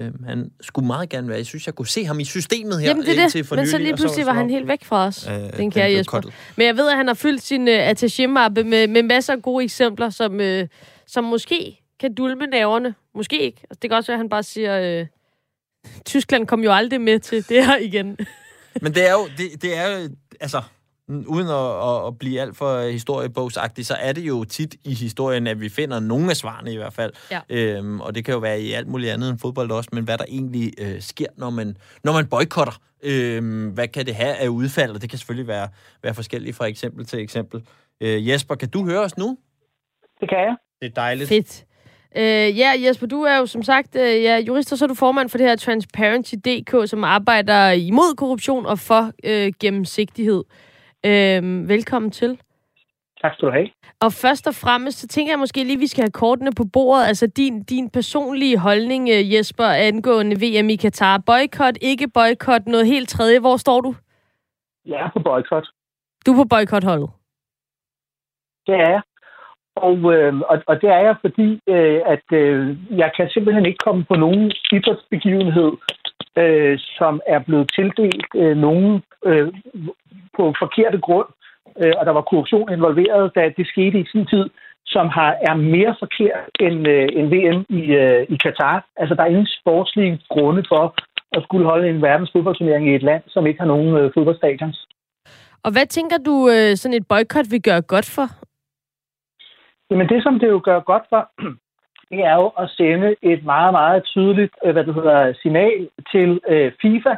Øh, 0.00 0.24
han 0.24 0.50
skulle 0.60 0.86
meget 0.86 1.08
gerne 1.08 1.28
være. 1.28 1.36
Jeg 1.36 1.46
synes, 1.46 1.66
jeg 1.66 1.74
kunne 1.74 1.88
se 1.88 2.04
ham 2.04 2.20
i 2.20 2.24
systemet 2.24 2.80
her. 2.80 2.88
Jamen, 2.88 3.02
det 3.04 3.18
er 3.18 3.28
det. 3.28 3.50
Men 3.50 3.66
så 3.66 3.78
lige 3.78 3.96
pludselig 3.96 4.24
så 4.24 4.30
var, 4.30 4.32
var 4.32 4.40
han 4.40 4.50
helt 4.50 4.68
væk 4.68 4.84
fra 4.84 5.06
os, 5.06 5.26
øh, 5.28 5.56
den 5.56 5.70
kære 5.70 5.92
Jesper. 5.92 6.10
Kottet. 6.10 6.32
Men 6.56 6.66
jeg 6.66 6.76
ved, 6.76 6.90
at 6.90 6.96
han 6.96 7.06
har 7.06 7.14
fyldt 7.14 7.42
sin 7.42 7.68
øh, 7.68 7.90
attaché-mappe 7.90 8.64
med, 8.64 8.86
med 8.86 9.02
masser 9.02 9.32
af 9.32 9.42
gode 9.42 9.64
eksempler, 9.64 10.10
som, 10.10 10.40
øh, 10.40 10.68
som 11.06 11.24
måske 11.24 11.80
kan 12.00 12.14
dulme 12.14 12.46
næverne. 12.46 12.94
Måske 13.18 13.42
ikke. 13.42 13.60
Altså, 13.70 13.78
det 13.82 13.90
kan 13.90 13.96
også 13.96 14.12
være, 14.12 14.16
at 14.16 14.20
han 14.20 14.28
bare 14.28 14.42
siger, 14.42 15.00
øh, 15.00 15.06
Tyskland 16.04 16.46
kom 16.46 16.62
jo 16.62 16.72
aldrig 16.72 17.00
med 17.00 17.18
til 17.18 17.48
det 17.48 17.66
her 17.66 17.76
igen. 17.76 18.18
Men 18.82 18.94
det 18.94 19.08
er 19.08 19.12
jo, 19.12 19.28
det, 19.38 19.62
det 19.62 19.76
er 19.76 19.86
jo 19.88 20.08
altså, 20.40 20.62
uden 21.08 21.48
at, 21.48 22.06
at 22.06 22.18
blive 22.18 22.40
alt 22.40 22.56
for 22.56 22.90
historiebogsagtig, 22.90 23.86
så 23.86 23.94
er 23.94 24.12
det 24.12 24.22
jo 24.22 24.44
tit 24.44 24.76
i 24.84 24.94
historien, 24.94 25.46
at 25.46 25.60
vi 25.60 25.68
finder 25.68 26.00
nogle 26.00 26.30
af 26.30 26.36
svarene 26.36 26.72
i 26.72 26.76
hvert 26.76 26.92
fald. 26.92 27.12
Ja. 27.30 27.40
Øhm, 27.48 28.00
og 28.00 28.14
det 28.14 28.24
kan 28.24 28.34
jo 28.34 28.40
være 28.40 28.60
i 28.60 28.72
alt 28.72 28.88
muligt 28.88 29.12
andet 29.12 29.30
end 29.30 29.38
fodbold 29.38 29.70
også, 29.70 29.90
men 29.92 30.04
hvad 30.04 30.18
der 30.18 30.24
egentlig 30.28 30.72
øh, 30.78 31.00
sker, 31.00 31.26
når 31.36 31.50
man, 31.50 31.76
når 32.04 32.12
man 32.12 32.26
boykotter. 32.26 32.80
Øhm, 33.02 33.68
hvad 33.68 33.88
kan 33.88 34.06
det 34.06 34.14
have 34.14 34.34
af 34.34 34.48
udfald? 34.48 34.90
Og 34.90 35.02
det 35.02 35.10
kan 35.10 35.18
selvfølgelig 35.18 35.48
være, 35.48 35.68
være 36.02 36.14
forskelligt 36.14 36.56
fra 36.56 36.66
eksempel 36.66 37.06
til 37.06 37.20
eksempel. 37.20 37.66
Øh, 38.00 38.28
Jesper, 38.28 38.54
kan 38.54 38.68
du 38.68 38.84
høre 38.84 39.00
os 39.00 39.16
nu? 39.16 39.38
Det 40.20 40.28
kan 40.28 40.38
jeg. 40.38 40.56
Det 40.80 40.86
er 40.86 40.94
dejligt. 40.94 41.28
Fedt. 41.28 41.64
Øh, 42.16 42.58
ja, 42.58 42.70
Jesper, 42.86 43.06
du 43.06 43.22
er 43.22 43.36
jo 43.38 43.46
som 43.46 43.62
sagt 43.62 43.96
øh, 43.96 44.22
ja, 44.22 44.38
jurist, 44.38 44.72
og 44.72 44.78
så 44.78 44.84
er 44.84 44.86
du 44.86 44.94
formand 44.94 45.28
for 45.28 45.38
det 45.38 45.48
her 45.48 45.56
Transparency.dk, 45.56 46.88
som 46.90 47.04
arbejder 47.04 47.70
imod 47.70 48.16
korruption 48.16 48.66
og 48.66 48.78
for 48.78 49.12
øh, 49.24 49.52
gennemsigtighed. 49.60 50.44
Øh, 51.06 51.68
velkommen 51.68 52.10
til. 52.10 52.40
Tak 53.20 53.32
skal 53.34 53.48
du 53.48 53.52
have. 53.52 53.68
Og 54.00 54.12
først 54.12 54.46
og 54.46 54.54
fremmest, 54.54 54.98
så 54.98 55.08
tænker 55.08 55.32
jeg 55.32 55.38
måske 55.38 55.64
lige, 55.64 55.72
at 55.72 55.80
vi 55.80 55.86
skal 55.86 56.02
have 56.02 56.10
kortene 56.10 56.52
på 56.56 56.64
bordet. 56.72 57.04
Altså 57.06 57.26
din, 57.26 57.62
din 57.62 57.90
personlige 57.90 58.58
holdning, 58.58 59.08
øh, 59.08 59.34
Jesper, 59.34 59.64
angående 59.64 60.36
VM 60.36 60.68
i 60.70 60.76
Katar. 60.76 61.18
Boykot, 61.26 61.76
ikke 61.80 62.08
boykot, 62.08 62.66
noget 62.66 62.86
helt 62.86 63.08
tredje. 63.08 63.40
Hvor 63.40 63.56
står 63.56 63.80
du? 63.80 63.94
Jeg 64.86 65.00
er 65.00 65.10
på 65.12 65.18
boykot. 65.18 65.66
Du 66.26 66.32
er 66.32 66.36
på 66.36 66.44
boykotholdet? 66.44 67.10
Det 68.66 68.74
er 68.74 68.90
jeg. 68.90 69.02
Og, 69.88 70.14
øh, 70.14 70.34
og, 70.50 70.56
og 70.66 70.80
det 70.82 70.88
er 70.90 71.00
jeg, 71.08 71.16
fordi 71.20 71.60
øh, 71.68 72.00
at 72.06 72.26
øh, 72.32 72.76
jeg 72.90 73.10
kan 73.16 73.28
simpelthen 73.28 73.66
ikke 73.66 73.84
komme 73.86 74.04
på 74.04 74.14
nogen 74.14 74.52
idrætsbegivenhed, 74.72 75.72
øh, 76.38 76.78
som 76.98 77.20
er 77.26 77.38
blevet 77.38 77.70
tildelt 77.74 78.26
øh, 78.34 78.56
nogen 78.56 79.02
øh, 79.26 79.48
på 80.36 80.54
forkerte 80.58 80.98
grund, 80.98 81.28
øh, 81.80 81.92
og 81.98 82.06
der 82.06 82.12
var 82.12 82.28
korruption 82.30 82.72
involveret, 82.72 83.34
da 83.34 83.52
det 83.56 83.66
skete 83.66 84.00
i 84.00 84.06
sin 84.12 84.26
tid, 84.26 84.44
som 84.86 85.08
har, 85.08 85.30
er 85.48 85.54
mere 85.54 85.96
forkert 85.98 86.44
end, 86.60 86.88
øh, 86.88 87.08
end 87.18 87.26
VM 87.34 87.60
i, 87.80 87.82
øh, 88.02 88.26
i 88.28 88.36
Katar. 88.36 88.86
Altså, 88.96 89.14
der 89.14 89.22
er 89.22 89.32
ingen 89.34 89.48
sportslige 89.60 90.20
grunde 90.30 90.62
for 90.68 90.94
at 91.36 91.42
skulle 91.42 91.66
holde 91.66 91.88
en 91.88 92.02
verdensfodboldturnering 92.02 92.88
i 92.88 92.94
et 92.94 93.02
land, 93.02 93.22
som 93.26 93.46
ikke 93.46 93.60
har 93.60 93.66
nogen 93.66 93.96
øh, 93.96 94.10
fodboldstadions. 94.14 94.86
Og 95.64 95.70
hvad 95.72 95.86
tænker 95.86 96.18
du, 96.26 96.48
øh, 96.54 96.76
sådan 96.76 96.96
et 96.96 97.06
boykot 97.08 97.46
vil 97.50 97.62
gøre 97.62 97.82
godt 97.82 98.10
for? 98.16 98.26
Jamen 99.90 100.08
det, 100.08 100.22
som 100.22 100.38
det 100.38 100.48
jo 100.48 100.60
gør 100.64 100.80
godt 100.80 101.02
for, 101.08 101.30
det 102.10 102.20
er 102.30 102.34
jo 102.34 102.48
at 102.62 102.70
sende 102.70 103.16
et 103.22 103.44
meget, 103.44 103.72
meget 103.72 104.04
tydeligt 104.04 104.54
øh, 104.64 104.72
hvad 104.72 104.84
det 104.84 104.94
hedder, 104.94 105.32
signal 105.42 105.88
til 106.12 106.40
øh, 106.48 106.72
FIFA, 106.82 107.14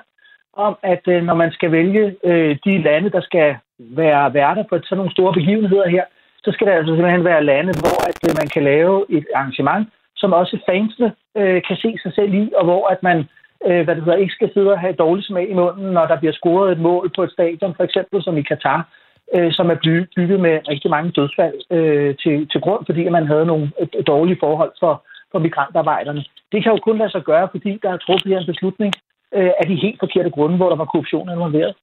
om 0.52 0.76
at 0.82 1.02
øh, 1.08 1.22
når 1.22 1.34
man 1.34 1.52
skal 1.52 1.72
vælge 1.72 2.16
øh, 2.24 2.56
de 2.64 2.82
lande, 2.82 3.10
der 3.10 3.20
skal 3.20 3.56
være 3.78 4.34
værter 4.34 4.62
på 4.62 4.78
sådan 4.82 4.96
nogle 4.96 5.12
store 5.12 5.32
begivenheder 5.32 5.88
her, 5.88 6.04
så 6.44 6.52
skal 6.52 6.66
det 6.66 6.72
altså 6.72 6.94
simpelthen 6.94 7.24
være 7.24 7.44
lande, 7.44 7.72
hvor 7.80 7.98
at 8.10 8.18
øh, 8.28 8.34
man 8.40 8.48
kan 8.54 8.64
lave 8.64 9.06
et 9.08 9.26
arrangement, 9.34 9.88
som 10.16 10.32
også 10.32 10.58
fansene 10.66 11.12
øh, 11.36 11.62
kan 11.68 11.76
se 11.76 11.98
sig 12.02 12.12
selv 12.14 12.34
i, 12.34 12.52
og 12.56 12.64
hvor 12.64 12.88
at 12.88 13.02
man 13.02 13.18
øh, 13.66 13.84
hvad 13.84 13.94
det 13.96 14.04
hedder, 14.04 14.18
ikke 14.18 14.38
skal 14.38 14.52
sidde 14.54 14.72
og 14.72 14.80
have 14.80 14.92
dårlig 14.92 15.24
smag 15.24 15.50
i 15.50 15.54
munden, 15.54 15.86
når 15.92 16.06
der 16.06 16.18
bliver 16.18 16.32
scoret 16.32 16.72
et 16.72 16.78
mål 16.78 17.10
på 17.16 17.22
et 17.22 17.32
stadion, 17.32 17.74
for 17.74 17.84
eksempel 17.84 18.22
som 18.22 18.36
i 18.36 18.42
Katar, 18.42 18.88
øh, 19.34 19.52
som 19.52 19.70
er 19.70 19.78
bygget 20.16 20.40
med 20.40 20.54
rigtig 20.72 20.90
mange 20.90 21.10
dødsfald 21.10 21.58
øh, 21.76 22.16
til, 22.22 22.48
til 22.52 22.60
grund, 22.60 22.82
fordi 22.86 23.08
man 23.08 23.26
havde 23.26 23.46
nogle 23.46 23.72
øh, 23.80 24.02
dårlige 24.06 24.40
forhold 24.40 24.72
for, 24.80 24.94
for 25.32 25.38
migrantarbejderne. 25.38 26.24
Det 26.52 26.62
kan 26.62 26.72
jo 26.72 26.78
kun 26.78 26.98
lade 26.98 27.10
sig 27.10 27.22
gøre, 27.22 27.48
fordi 27.50 27.78
der 27.82 27.90
er 27.92 27.96
truffet 28.06 28.32
her 28.32 28.38
en 28.38 28.52
beslutning 28.52 28.92
øh, 29.36 29.50
af 29.60 29.66
de 29.66 29.82
helt 29.84 29.98
forkerte 30.00 30.30
grunde, 30.30 30.56
hvor 30.56 30.68
der 30.68 30.76
var 30.76 30.84
korruption 30.84 31.30
involveret. 31.30 31.74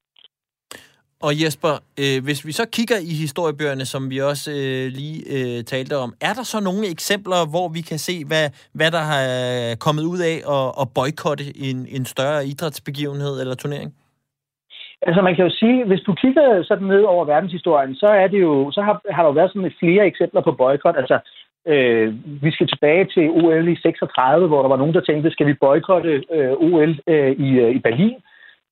Og 1.22 1.42
Jesper, 1.44 1.74
øh, 2.00 2.24
hvis 2.24 2.46
vi 2.46 2.52
så 2.52 2.66
kigger 2.72 2.96
i 3.02 3.14
historiebøgerne, 3.24 3.86
som 3.86 4.10
vi 4.10 4.18
også 4.22 4.52
øh, 4.52 4.92
lige 5.00 5.18
øh, 5.36 5.64
talte 5.64 5.98
om, 5.98 6.14
er 6.22 6.34
der 6.34 6.44
så 6.44 6.60
nogle 6.60 6.88
eksempler, 6.90 7.50
hvor 7.50 7.68
vi 7.70 7.82
kan 7.82 8.00
se, 8.00 8.26
hvad, 8.26 8.50
hvad 8.74 8.92
der 8.92 9.04
har 9.12 9.24
øh, 9.72 9.76
kommet 9.78 10.04
ud 10.04 10.20
af 10.20 10.36
at, 10.56 10.82
at 10.82 10.88
boykotte 10.96 11.58
en, 11.58 11.88
en 11.90 12.06
større 12.06 12.48
idrætsbegivenhed 12.48 13.42
eller 13.42 13.56
turnering? 13.56 13.94
Altså 15.02 15.22
man 15.22 15.36
kan 15.36 15.46
jo 15.46 15.52
sige, 15.52 15.86
hvis 15.86 16.02
du 16.02 16.14
kigger 16.14 16.64
sådan 16.64 16.88
ned 16.88 17.04
over 17.04 17.26
verdenshistorien, 17.26 17.96
så 17.96 18.08
er 18.08 18.28
det 18.28 18.42
jo, 18.42 18.72
så 18.72 18.82
har, 18.82 19.02
har 19.12 19.24
der 19.24 19.30
jo 19.30 19.34
været 19.34 19.52
sådan 19.54 19.72
flere 19.80 20.06
eksempler 20.06 20.42
på 20.42 20.52
boykot. 20.52 20.98
Altså 20.98 21.20
øh, 21.68 22.14
vi 22.44 22.52
skal 22.52 22.68
tilbage 22.68 23.06
til 23.06 23.30
OL 23.30 23.68
i 23.68 23.76
36, 23.76 24.48
hvor 24.48 24.62
der 24.62 24.70
var 24.70 24.78
nogen, 24.78 24.94
der 24.94 25.02
tænkte, 25.02 25.32
skal 25.32 25.48
vi 25.48 25.54
boykotte 25.54 26.24
øh, 26.32 26.52
OL 26.52 27.00
øh, 27.08 27.32
i, 27.32 27.50
øh, 27.60 27.72
i 27.76 27.80
Berlin? 27.80 28.16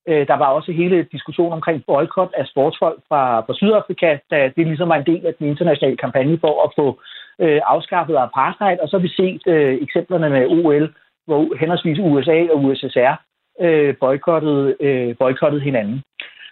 Øh, 0.08 0.26
der 0.26 0.34
var 0.34 0.46
også 0.46 0.72
hele 0.72 1.06
diskussionen 1.12 1.52
omkring 1.52 1.84
boykot 1.86 2.32
af 2.36 2.46
sportsfolk 2.46 3.00
fra, 3.08 3.40
fra 3.40 3.54
Sydafrika, 3.54 4.18
da 4.30 4.50
det 4.56 4.66
ligesom 4.66 4.88
var 4.88 4.96
en 4.96 5.06
del 5.06 5.26
af 5.26 5.34
den 5.34 5.46
internationale 5.46 5.96
kampagne 5.96 6.38
for 6.40 6.64
at 6.64 6.70
få 6.78 7.00
øh, 7.44 7.60
afskaffet 7.64 8.16
apartheid. 8.16 8.78
Og 8.82 8.88
så 8.88 8.96
har 8.96 9.02
vi 9.02 9.12
set 9.20 9.42
øh, 9.46 9.74
eksemplerne 9.82 10.30
med 10.30 10.46
OL, 10.46 10.94
hvor 11.26 11.56
henholdsvis 11.60 11.98
USA 11.98 12.38
og 12.52 12.64
USSR 12.64 13.14
øh, 13.60 13.94
boykottede, 14.00 14.76
øh, 14.80 15.16
boykottede 15.16 15.62
hinanden. 15.62 16.02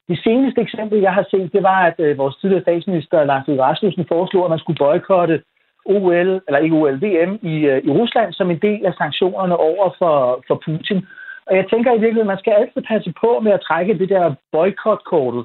Det 0.09 0.18
seneste 0.24 0.61
eksempel, 0.61 1.00
jeg 1.00 1.14
har 1.14 1.26
set, 1.30 1.52
det 1.52 1.62
var, 1.62 1.80
at 1.90 1.98
øh, 1.98 2.18
vores 2.18 2.36
tidligere 2.36 2.62
statsminister 2.62 3.24
Lars 3.24 3.46
Løkke 3.48 3.62
Rasmussen 3.62 4.05
foreslog, 4.09 4.44
at 4.44 4.50
man 4.50 4.59
skulle 4.59 4.78
boykotte 4.78 5.42
OL, 5.84 6.28
eller 6.46 6.59
ikke 6.59 6.76
OL, 6.76 6.96
VM 7.05 7.32
i, 7.42 7.55
øh, 7.70 7.84
i 7.84 7.90
Rusland 7.90 8.32
som 8.32 8.50
en 8.50 8.59
del 8.59 8.86
af 8.86 8.94
sanktionerne 8.94 9.57
over 9.57 9.94
for, 9.98 10.44
for 10.48 10.62
Putin. 10.64 11.07
Og 11.46 11.57
jeg 11.57 11.66
tænker 11.70 11.90
i 11.90 12.02
virkeligheden, 12.02 12.30
at 12.30 12.34
man 12.34 12.42
skal 12.42 12.52
altid 12.52 12.82
passe 12.82 13.12
på 13.20 13.40
med 13.40 13.52
at 13.52 13.64
trække 13.68 13.98
det 13.98 14.09
der 14.09 14.34
boykotkortet. 14.52 15.44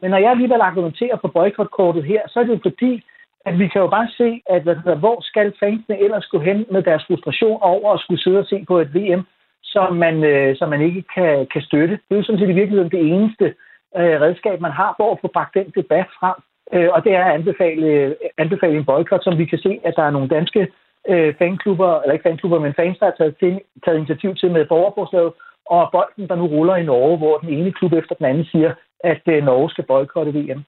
Men 0.00 0.10
når 0.10 0.18
jeg 0.18 0.30
alligevel 0.30 0.60
argumenterer 0.60 1.16
for 1.20 1.28
boykotkortet 1.28 2.04
her, 2.04 2.22
så 2.28 2.40
er 2.40 2.44
det 2.44 2.52
jo 2.52 2.60
fordi, 2.62 3.02
at 3.46 3.58
vi 3.58 3.68
kan 3.68 3.80
jo 3.80 3.88
bare 3.88 4.08
se, 4.16 4.40
at 4.50 4.62
hvad 4.62 4.76
hedder, 4.76 4.98
hvor 4.98 5.18
skal 5.20 5.52
fansene 5.60 6.00
ellers 6.04 6.26
gå 6.26 6.38
hen 6.38 6.66
med 6.70 6.82
deres 6.82 7.04
frustration 7.06 7.58
over 7.62 7.92
at 7.94 8.00
skulle 8.00 8.22
sidde 8.22 8.38
og 8.38 8.46
se 8.46 8.64
på 8.68 8.78
et 8.78 8.94
VM, 8.94 9.26
som 9.74 9.96
man, 10.04 10.24
øh, 10.24 10.56
som 10.56 10.68
man 10.68 10.82
ikke 10.88 11.02
kan, 11.14 11.46
kan 11.52 11.62
støtte. 11.62 11.94
Det 11.94 12.12
er 12.12 12.20
jo 12.20 12.22
sådan 12.22 12.40
set 12.40 12.50
i 12.50 12.60
virkeligheden 12.60 12.90
det 12.90 13.02
eneste 13.14 13.46
øh, 13.98 14.16
redskab, 14.24 14.60
man 14.60 14.78
har 14.80 14.94
for 14.98 15.12
at 15.12 15.18
få 15.20 15.28
bragt 15.34 15.54
den 15.54 15.72
debat 15.78 16.08
frem. 16.20 16.36
Øh, 16.74 16.88
og 16.94 17.04
det 17.04 17.12
er 17.14 17.24
at 17.24 17.34
anbefale, 17.34 17.86
øh, 17.86 18.14
anbefale 18.38 18.76
en 18.76 18.84
boykot, 18.84 19.24
som 19.24 19.38
vi 19.38 19.44
kan 19.44 19.58
se, 19.58 19.80
at 19.84 19.94
der 19.96 20.02
er 20.02 20.10
nogle 20.10 20.28
danske 20.28 20.68
øh, 21.08 21.34
fanklubber, 21.38 22.00
eller 22.00 22.12
ikke 22.12 22.28
fanklubber, 22.28 22.58
men 22.58 22.74
fans, 22.74 22.98
der 22.98 23.06
har 23.06 23.14
taget, 23.18 23.36
til, 23.40 23.60
taget 23.84 23.98
initiativ 23.98 24.34
til 24.34 24.50
med 24.50 24.66
borgerforslaget, 24.66 25.32
og 25.66 25.88
bolden, 25.92 26.28
der 26.28 26.34
nu 26.34 26.46
ruller 26.46 26.76
i 26.76 26.84
Norge, 26.84 27.18
hvor 27.18 27.38
den 27.38 27.48
ene 27.48 27.72
klub 27.72 27.92
efter 27.92 28.14
den 28.14 28.26
anden 28.26 28.44
siger, 28.44 28.72
at 29.04 29.22
øh, 29.28 29.44
Norge 29.44 29.70
skal 29.70 29.84
boykotte 29.84 30.32
VM. 30.32 30.64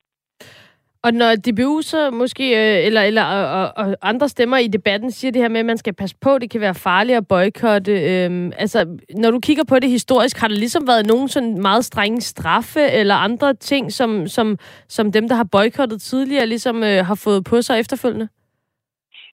Og 1.04 1.12
når 1.12 1.30
DBU 1.44 1.80
så 1.82 2.10
måske, 2.10 2.44
øh, 2.62 2.86
eller, 2.86 3.02
eller 3.02 3.24
og, 3.24 3.72
og 3.76 3.96
andre 4.02 4.28
stemmer 4.28 4.56
i 4.56 4.66
debatten 4.66 5.10
siger 5.10 5.32
det 5.32 5.42
her 5.42 5.48
med, 5.48 5.60
at 5.60 5.66
man 5.66 5.76
skal 5.76 5.94
passe 5.94 6.16
på, 6.22 6.38
det 6.38 6.50
kan 6.50 6.60
være 6.60 6.74
farligt 6.74 7.18
at 7.18 7.28
boykotte. 7.28 7.92
Øh, 7.92 8.52
altså, 8.58 8.78
når 9.22 9.30
du 9.30 9.40
kigger 9.40 9.64
på 9.68 9.76
det 9.78 9.90
historisk, 9.90 10.40
har 10.40 10.48
der 10.48 10.54
ligesom 10.54 10.86
været 10.86 11.06
nogen 11.06 11.28
sådan 11.28 11.54
meget 11.62 11.84
strenge 11.84 12.20
straffe 12.20 12.80
eller 13.00 13.14
andre 13.14 13.54
ting, 13.54 13.92
som, 13.92 14.26
som, 14.26 14.56
som 14.88 15.12
dem, 15.12 15.28
der 15.28 15.34
har 15.34 15.48
boykottet 15.52 16.00
tidligere, 16.00 16.46
ligesom 16.46 16.76
øh, 16.82 16.98
har 17.08 17.18
fået 17.24 17.44
på 17.50 17.62
sig 17.62 17.80
efterfølgende? 17.80 18.28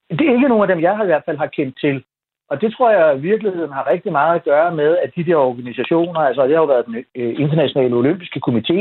Det 0.09 0.21
er 0.27 0.33
ikke 0.33 0.47
nogen 0.47 0.69
af 0.69 0.75
dem, 0.75 0.83
jeg 0.83 0.95
har 0.97 1.03
i 1.03 1.11
hvert 1.11 1.25
fald 1.25 1.37
har 1.37 1.47
kendt 1.57 1.79
til. 1.79 2.03
Og 2.49 2.61
det 2.61 2.73
tror 2.73 2.91
jeg 2.91 3.17
i 3.17 3.21
virkeligheden 3.21 3.71
har 3.71 3.89
rigtig 3.93 4.11
meget 4.11 4.35
at 4.35 4.43
gøre 4.43 4.75
med, 4.75 4.97
at 5.03 5.11
de 5.15 5.23
der 5.23 5.35
organisationer, 5.35 6.19
altså 6.19 6.41
det 6.43 6.51
har 6.55 6.61
jo 6.61 6.73
været 6.73 6.85
den 6.85 6.95
øh, 7.15 7.33
internationale 7.43 7.95
olympiske 7.95 8.41
komité, 8.47 8.77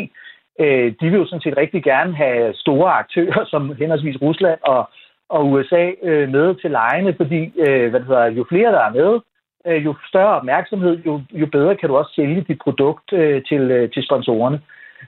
øh, 0.58 0.94
de 1.00 1.10
vil 1.10 1.20
jo 1.20 1.26
sådan 1.26 1.40
set 1.40 1.56
rigtig 1.56 1.82
gerne 1.82 2.14
have 2.14 2.54
store 2.54 2.90
aktører 2.92 3.44
som 3.52 3.74
henholdsvis 3.78 4.22
Rusland 4.22 4.58
og, 4.62 4.90
og 5.28 5.50
USA 5.50 5.90
øh, 6.02 6.28
med 6.28 6.54
til 6.54 6.70
lejene, 6.70 7.14
fordi 7.16 7.52
øh, 7.66 7.90
hvad 7.90 8.00
det 8.00 8.08
hedder, 8.08 8.26
jo 8.26 8.44
flere 8.48 8.72
der 8.72 8.80
er 8.80 8.92
med, 9.00 9.20
øh, 9.66 9.84
jo 9.84 9.94
større 10.08 10.36
opmærksomhed, 10.40 10.98
jo, 11.06 11.20
jo 11.32 11.46
bedre 11.46 11.76
kan 11.76 11.88
du 11.88 11.96
også 11.96 12.12
sælge 12.16 12.44
dit 12.48 12.58
produkt 12.64 13.12
øh, 13.12 13.42
til, 13.48 13.90
til 13.94 14.02
sponsorerne. 14.02 14.60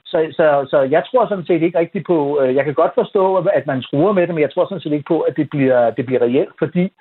Så, 0.05 0.17
så, 0.31 0.67
så 0.69 0.81
jeg 0.81 1.03
tror 1.05 1.27
sådan 1.27 1.45
set 1.45 1.61
ikke 1.61 1.79
rigtigt 1.79 2.05
på, 2.07 2.41
jeg 2.43 2.65
kan 2.65 2.73
godt 2.73 2.91
forstå, 2.95 3.35
at 3.35 3.67
man 3.67 3.81
skruer 3.81 4.13
med 4.13 4.27
det, 4.27 4.35
men 4.35 4.41
jeg 4.41 4.53
tror 4.53 4.65
sådan 4.65 4.81
set 4.81 4.93
ikke 4.93 5.11
på, 5.13 5.19
at 5.19 5.33
det 5.37 5.49
bliver, 5.49 5.89
det 5.89 6.05
bliver 6.05 6.21
reelt, 6.21 6.53
fordi 6.59 6.91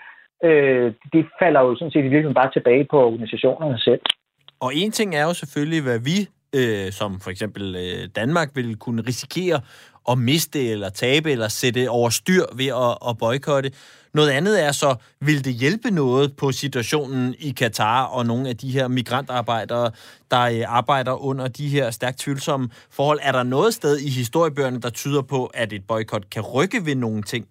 øh, 0.44 0.92
det 1.12 1.26
falder 1.42 1.60
jo 1.60 1.74
sådan 1.74 1.90
set 1.90 1.98
i 1.98 2.12
virkeligheden 2.12 2.40
bare 2.40 2.50
tilbage 2.52 2.84
på 2.90 2.98
organisationerne 3.06 3.78
selv. 3.78 4.00
Og 4.60 4.70
en 4.74 4.90
ting 4.90 5.14
er 5.14 5.24
jo 5.28 5.34
selvfølgelig, 5.34 5.82
hvad 5.82 5.98
vi 5.98 6.18
øh, 6.56 6.92
som 6.92 7.20
for 7.20 7.30
eksempel 7.30 7.76
øh, 7.76 8.08
Danmark 8.16 8.48
vil 8.54 8.76
kunne 8.76 9.02
risikere 9.02 9.60
at 10.10 10.18
miste 10.18 10.68
eller 10.68 10.88
tabe 10.88 11.30
eller 11.30 11.48
sætte 11.48 11.90
over 11.90 12.08
styr 12.08 12.44
ved 12.56 12.66
at, 12.66 12.92
at 13.08 13.18
boykotte. 13.18 13.70
Noget 14.14 14.30
andet 14.30 14.64
er 14.66 14.72
så, 14.72 14.90
vil 15.20 15.44
det 15.44 15.54
hjælpe 15.54 15.90
noget 15.90 16.36
på 16.40 16.52
situationen 16.52 17.34
i 17.38 17.50
Katar 17.50 18.04
og 18.04 18.26
nogle 18.26 18.48
af 18.48 18.56
de 18.56 18.70
her 18.70 18.88
migrantarbejdere, 18.88 19.90
der 20.30 20.42
øh, 20.54 20.78
arbejder 20.78 21.24
under 21.28 21.48
de 21.48 21.68
her 21.68 21.90
stærkt 21.90 22.18
tvivlsomme 22.18 22.68
forhold? 22.96 23.18
Er 23.22 23.32
der 23.32 23.42
noget 23.42 23.74
sted 23.74 23.98
i 23.98 24.10
historiebøgerne, 24.20 24.80
der 24.80 24.90
tyder 24.90 25.22
på, 25.22 25.50
at 25.54 25.72
et 25.72 25.84
boykot 25.88 26.30
kan 26.30 26.42
rykke 26.42 26.78
ved 26.86 26.94
nogle 26.94 27.22
ting? 27.22 27.46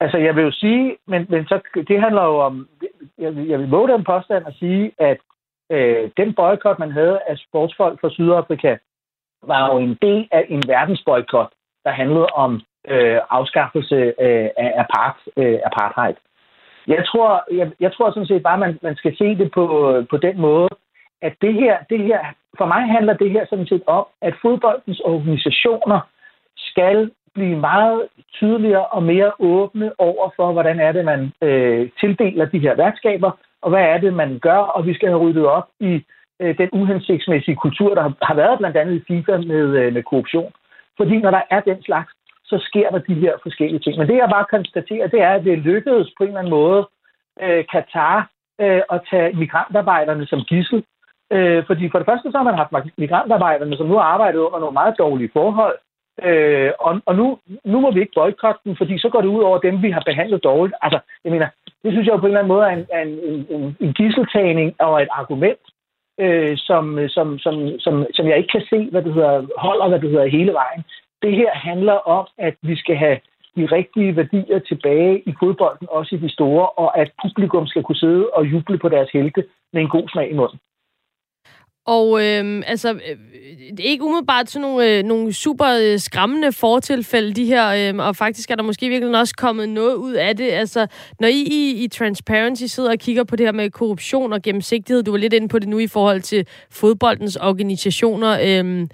Altså, 0.00 0.18
jeg 0.18 0.36
vil 0.36 0.44
jo 0.44 0.50
sige, 0.52 0.96
men, 1.06 1.26
men 1.30 1.44
så, 1.44 1.60
det 1.88 2.00
handler 2.00 2.22
jo 2.22 2.36
om, 2.40 2.68
jeg, 3.18 3.32
jeg 3.48 3.58
vil 3.58 3.70
våge 3.70 3.88
den 3.88 4.04
påstand 4.04 4.46
at 4.46 4.54
sige, 4.54 4.92
at 4.98 5.18
øh, 5.70 6.10
den 6.16 6.34
boykot, 6.34 6.78
man 6.78 6.92
havde 6.92 7.20
af 7.28 7.38
sportsfolk 7.38 8.00
fra 8.00 8.10
Sydafrika, 8.10 8.76
var 9.42 9.72
jo 9.72 9.78
en 9.78 9.98
del 10.02 10.28
af 10.30 10.46
en 10.48 10.62
verdensboykot, 10.66 11.50
der 11.84 11.90
handlede 11.90 12.26
om 12.26 12.60
øh, 12.88 13.20
afskaffelse 13.30 13.96
øh, 13.96 14.48
af 14.56 14.72
apart, 14.76 15.16
øh, 15.36 15.58
apartheid. 15.64 16.14
Jeg 16.86 17.06
tror, 17.06 17.44
jeg, 17.52 17.72
jeg 17.80 17.92
tror 17.92 18.10
sådan 18.10 18.26
set 18.26 18.42
bare, 18.42 18.58
man, 18.58 18.78
man 18.82 18.96
skal 18.96 19.16
se 19.16 19.24
det 19.24 19.50
på, 19.52 19.64
på 20.10 20.16
den 20.16 20.40
måde, 20.40 20.68
at 21.22 21.34
det 21.40 21.54
her, 21.54 21.76
det 21.90 22.00
her, 22.04 22.20
for 22.58 22.66
mig 22.66 22.82
handler 22.96 23.14
det 23.14 23.30
her 23.30 23.46
sådan 23.50 23.66
set 23.66 23.82
om, 23.86 24.06
at 24.22 24.34
fodboldens 24.42 25.00
organisationer 25.00 26.00
skal 26.56 27.10
blive 27.34 27.56
meget 27.56 28.08
tydeligere 28.32 28.86
og 28.86 29.02
mere 29.02 29.32
åbne 29.38 29.92
over 29.98 30.30
for, 30.36 30.52
hvordan 30.52 30.80
er 30.80 30.92
det, 30.92 31.04
man 31.04 31.32
øh, 31.42 31.90
tildeler 32.00 32.44
de 32.44 32.58
her 32.58 32.74
værtskaber, 32.74 33.30
og 33.64 33.70
hvad 33.70 33.84
er 33.92 33.98
det, 33.98 34.14
man 34.14 34.38
gør, 34.38 34.60
og 34.76 34.86
vi 34.86 34.94
skal 34.94 35.08
have 35.08 35.22
ryddet 35.24 35.46
op 35.46 35.68
i 35.80 35.92
øh, 36.40 36.58
den 36.58 36.68
uhensigtsmæssige 36.72 37.56
kultur, 37.56 37.94
der 37.94 38.02
har 38.22 38.34
været 38.34 38.58
blandt 38.58 38.76
andet 38.76 38.94
i 38.94 39.04
FIFA 39.08 39.36
med, 39.36 39.66
øh, 39.80 39.92
med 39.94 40.02
korruption. 40.02 40.52
Fordi 40.96 41.16
når 41.18 41.30
der 41.30 41.42
er 41.50 41.60
den 41.60 41.82
slags, 41.82 42.12
så 42.44 42.56
sker 42.68 42.90
der 42.90 42.98
de 42.98 43.14
her 43.14 43.34
forskellige 43.42 43.78
ting. 43.80 43.98
Men 43.98 44.08
det, 44.08 44.16
jeg 44.16 44.28
bare 44.36 44.52
konstaterer, 44.56 45.06
det 45.06 45.20
er, 45.20 45.32
at 45.34 45.44
det 45.44 45.58
lykkedes 45.58 46.08
på 46.16 46.22
en 46.22 46.28
eller 46.28 46.40
anden 46.40 46.56
måde 46.60 46.88
øh, 47.42 47.64
Katar 47.72 48.30
øh, 48.60 48.82
at 48.94 49.00
tage 49.10 49.36
migrantarbejderne 49.36 50.26
som 50.26 50.40
gissel. 50.40 50.84
Øh, 51.32 51.66
fordi 51.66 51.84
for 51.90 51.98
det 51.98 52.06
første 52.06 52.30
så 52.30 52.36
har 52.38 52.48
man 52.50 52.60
haft 52.60 52.72
migrantarbejderne, 52.98 53.76
som 53.76 53.86
nu 53.86 53.94
har 53.94 54.06
arbejdet 54.14 54.38
under 54.38 54.58
nogle 54.58 54.78
meget 54.80 54.94
dårlige 54.98 55.30
forhold, 55.32 55.78
Øh, 56.22 56.70
og 56.78 57.00
og 57.06 57.16
nu, 57.16 57.38
nu 57.64 57.80
må 57.80 57.90
vi 57.90 58.00
ikke 58.00 58.12
boykotte 58.14 58.60
den, 58.64 58.76
fordi 58.76 58.98
så 58.98 59.08
går 59.08 59.20
det 59.20 59.28
ud 59.28 59.42
over 59.42 59.58
dem, 59.58 59.82
vi 59.82 59.90
har 59.90 60.02
behandlet 60.06 60.44
dårligt. 60.44 60.76
Altså, 60.82 60.98
jeg 61.24 61.32
mener, 61.32 61.48
det 61.82 61.92
synes 61.92 62.06
jeg 62.06 62.12
jo 62.12 62.18
på 62.18 62.26
en 62.26 62.30
eller 62.30 62.40
anden 62.40 62.54
måde 62.54 62.66
er 62.66 62.74
en, 62.78 62.86
en, 63.28 63.46
en, 63.50 63.76
en 63.80 63.92
gisseltagning 63.92 64.74
og 64.78 65.02
et 65.02 65.08
argument, 65.10 65.58
øh, 66.20 66.56
som, 66.56 67.08
som, 67.08 67.38
som, 67.38 67.78
som, 67.78 68.06
som 68.14 68.28
jeg 68.28 68.36
ikke 68.36 68.52
kan 68.52 68.66
se, 68.70 68.90
hvad 68.90 69.02
det 69.02 69.14
hedder, 69.14 69.46
holder, 69.58 69.88
hvad 69.88 70.00
det 70.00 70.10
hedder, 70.10 70.26
hele 70.26 70.52
vejen. 70.52 70.84
Det 71.22 71.32
her 71.36 71.50
handler 71.54 71.92
om, 71.92 72.26
at 72.38 72.54
vi 72.62 72.76
skal 72.76 72.96
have 72.96 73.18
de 73.56 73.66
rigtige 73.66 74.16
værdier 74.16 74.58
tilbage 74.58 75.22
i 75.26 75.34
fodbolden, 75.40 75.86
også 75.90 76.14
i 76.14 76.18
de 76.18 76.32
store, 76.32 76.66
og 76.68 76.98
at 76.98 77.10
publikum 77.22 77.66
skal 77.66 77.82
kunne 77.82 77.96
sidde 77.96 78.30
og 78.30 78.46
juble 78.46 78.78
på 78.78 78.88
deres 78.88 79.10
helte 79.10 79.44
med 79.72 79.82
en 79.82 79.88
god 79.88 80.08
smag 80.08 80.30
i 80.30 80.34
munden. 80.34 80.58
Og 81.86 82.24
øh, 82.24 82.62
altså, 82.66 82.92
øh, 82.92 83.16
det 83.70 83.86
er 83.86 83.90
ikke 83.90 84.04
umiddelbart 84.04 84.50
sådan 84.50 84.68
nogle, 84.68 84.90
øh, 84.90 85.04
nogle 85.04 85.32
super 85.32 85.66
øh, 85.82 86.00
skræmmende 86.00 86.52
fortilfælde, 86.52 87.32
de 87.32 87.44
her, 87.44 87.92
øh, 87.94 88.06
og 88.06 88.16
faktisk 88.16 88.50
er 88.50 88.54
der 88.54 88.62
måske 88.62 88.88
virkelig 88.88 89.18
også 89.18 89.34
kommet 89.36 89.68
noget 89.68 89.94
ud 89.94 90.12
af 90.12 90.36
det. 90.36 90.50
Altså, 90.50 90.86
når 91.20 91.28
I, 91.28 91.42
I 91.42 91.84
i 91.84 91.88
Transparency 91.88 92.64
sidder 92.64 92.90
og 92.90 92.98
kigger 92.98 93.24
på 93.24 93.36
det 93.36 93.46
her 93.46 93.52
med 93.52 93.70
korruption 93.70 94.32
og 94.32 94.42
gennemsigtighed, 94.42 95.02
du 95.02 95.10
var 95.10 95.18
lidt 95.18 95.32
inde 95.32 95.48
på 95.48 95.58
det 95.58 95.68
nu 95.68 95.78
i 95.78 95.86
forhold 95.86 96.20
til 96.22 96.46
fodboldens 96.70 97.36
organisationer, 97.36 98.38
øh, 98.42 98.86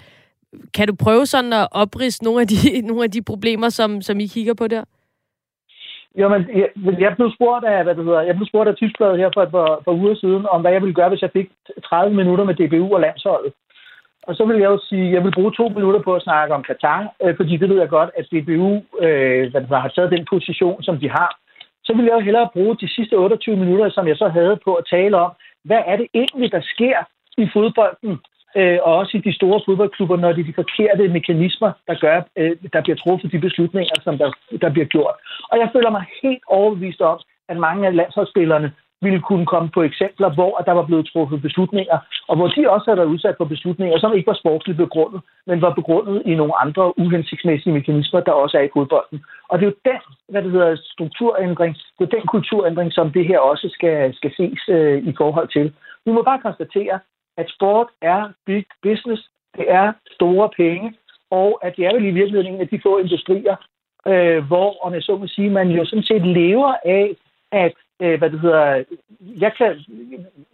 kan 0.74 0.88
du 0.88 0.94
prøve 0.94 1.26
sådan 1.26 1.52
at 1.52 1.68
opriste 1.72 2.24
nogle 2.24 2.40
af 2.40 2.48
de, 2.48 2.80
nogle 2.88 3.04
af 3.04 3.10
de 3.10 3.22
problemer, 3.22 3.68
som, 3.68 4.02
som 4.02 4.20
I 4.20 4.26
kigger 4.26 4.54
på 4.54 4.66
der? 4.66 4.84
Jo, 6.18 6.28
men 6.28 6.40
jeg, 6.54 6.68
jeg 7.00 7.16
blev 7.16 7.30
spurgt 7.34 7.64
af, 7.64 7.84
hvad 7.84 7.94
det 7.94 8.04
hedder, 8.04 8.20
jeg 8.20 8.36
blev 8.36 8.46
spurgt 8.46 8.68
af 8.68 8.74
Tyskland 8.76 9.16
her 9.16 9.30
for 9.34 9.42
et 9.42 9.50
par, 9.50 9.82
par 9.84 9.92
uger 9.92 10.14
siden, 10.14 10.46
om 10.46 10.60
hvad 10.60 10.72
jeg 10.72 10.82
ville 10.82 10.94
gøre, 10.94 11.08
hvis 11.08 11.22
jeg 11.22 11.30
fik 11.32 11.48
30 11.84 12.16
minutter 12.16 12.44
med 12.44 12.54
DBU 12.54 12.94
og 12.94 13.00
landsholdet. 13.00 13.52
Og 14.22 14.36
så 14.36 14.44
vil 14.44 14.58
jeg 14.58 14.70
jo 14.70 14.78
sige, 14.88 15.06
at 15.06 15.12
jeg 15.14 15.24
vil 15.24 15.36
bruge 15.38 15.52
to 15.52 15.68
minutter 15.68 16.00
på 16.02 16.14
at 16.14 16.22
snakke 16.22 16.54
om 16.54 16.62
Katar, 16.62 17.12
øh, 17.22 17.36
fordi 17.36 17.56
det 17.56 17.68
ved 17.68 17.78
jeg 17.78 17.88
godt, 17.88 18.10
at 18.18 18.28
DBU 18.32 18.72
øh, 19.04 19.52
hvad 19.52 19.80
har 19.84 19.92
taget 19.94 20.10
den 20.10 20.26
position, 20.30 20.82
som 20.82 20.98
de 20.98 21.08
har. 21.10 21.30
Så 21.84 21.92
vil 21.96 22.04
jeg 22.04 22.14
jo 22.14 22.20
hellere 22.20 22.48
bruge 22.52 22.76
de 22.76 22.88
sidste 22.88 23.14
28 23.14 23.56
minutter, 23.56 23.90
som 23.90 24.08
jeg 24.08 24.16
så 24.16 24.28
havde 24.28 24.58
på 24.64 24.74
at 24.74 24.84
tale 24.90 25.16
om, 25.16 25.30
hvad 25.64 25.82
er 25.86 25.96
det 25.96 26.06
egentlig, 26.14 26.52
der 26.52 26.60
sker 26.60 26.98
i 27.38 27.48
fodbolden, 27.52 28.18
øh, 28.56 28.78
og 28.82 28.96
også 28.96 29.16
i 29.16 29.20
de 29.20 29.34
store 29.34 29.60
fodboldklubber, 29.66 30.16
når 30.16 30.32
det 30.32 30.40
er 30.40 30.50
de 30.50 30.60
forkerte 30.62 31.08
mekanismer, 31.08 31.72
der 31.88 31.94
gør, 31.94 32.22
øh, 32.36 32.56
der 32.72 32.80
bliver 32.82 32.96
truffet 32.96 33.32
de 33.32 33.38
beslutninger, 33.38 33.94
som 34.04 34.18
der, 34.18 34.32
der 34.60 34.70
bliver 34.70 34.86
gjort. 34.86 35.14
Og 35.50 35.58
jeg 35.58 35.68
føler 35.72 35.90
mig 35.90 36.04
helt 36.22 36.42
overbevist 36.46 37.00
om, 37.00 37.18
at 37.48 37.56
mange 37.56 37.86
af 37.86 37.96
landsholdsspillerne 37.96 38.72
ville 39.02 39.20
kunne 39.20 39.46
komme 39.46 39.68
på 39.74 39.82
eksempler, 39.82 40.28
hvor 40.34 40.54
der 40.66 40.72
var 40.72 40.86
blevet 40.86 41.06
truffet 41.12 41.42
beslutninger, 41.42 41.98
og 42.28 42.36
hvor 42.36 42.48
de 42.48 42.70
også 42.70 42.86
havde 42.86 42.98
været 42.98 43.14
udsat 43.14 43.34
for 43.38 43.44
beslutninger, 43.44 43.98
som 43.98 44.14
ikke 44.14 44.26
var 44.26 44.42
sportsligt 44.42 44.78
begrundet, 44.78 45.20
men 45.46 45.62
var 45.62 45.74
begrundet 45.74 46.22
i 46.26 46.34
nogle 46.34 46.54
andre 46.64 46.98
uhensigtsmæssige 46.98 47.72
mekanismer, 47.72 48.20
der 48.20 48.32
også 48.32 48.58
er 48.58 48.62
i 48.62 48.74
fodbolden. 48.74 49.24
Og 49.48 49.58
det 49.58 49.64
er 49.64 49.70
jo 49.70 49.82
den, 49.90 50.00
hvad 50.28 50.42
det 50.42 50.50
hedder, 50.50 50.76
strukturændring, 50.84 51.76
det 51.98 52.04
er 52.04 52.16
den 52.16 52.26
kulturændring, 52.26 52.92
som 52.92 53.12
det 53.12 53.26
her 53.26 53.38
også 53.38 53.68
skal, 53.72 54.14
skal 54.14 54.32
ses 54.36 54.60
øh, 54.68 54.98
i 55.10 55.12
forhold 55.18 55.48
til. 55.48 55.72
Vi 56.04 56.12
må 56.12 56.22
bare 56.22 56.44
konstatere, 56.46 56.98
at 57.40 57.52
sport 57.56 57.88
er 58.02 58.20
big 58.46 58.64
business, 58.82 59.22
det 59.56 59.66
er 59.68 59.92
store 60.16 60.48
penge, 60.56 60.94
og 61.30 61.50
at 61.62 61.72
det 61.76 61.86
er 61.86 61.94
vel 61.94 62.04
i 62.04 62.16
virkeligheden 62.18 62.54
en 62.54 62.60
af 62.60 62.68
de 62.68 62.80
få 62.82 62.98
industrier, 62.98 63.56
øh, 64.06 64.44
hvor, 64.50 64.68
om 64.86 64.94
jeg 64.94 65.02
så 65.02 65.16
må 65.16 65.26
sige, 65.26 65.50
man 65.50 65.68
jo 65.68 65.84
sådan 65.84 66.08
set 66.10 66.26
lever 66.26 66.74
af, 66.84 67.06
at, 67.52 67.74
øh, 68.02 68.18
hvad 68.18 68.30
det 68.30 68.40
hedder, 68.40 68.84
jeg, 69.44 69.52
kan, 69.58 69.70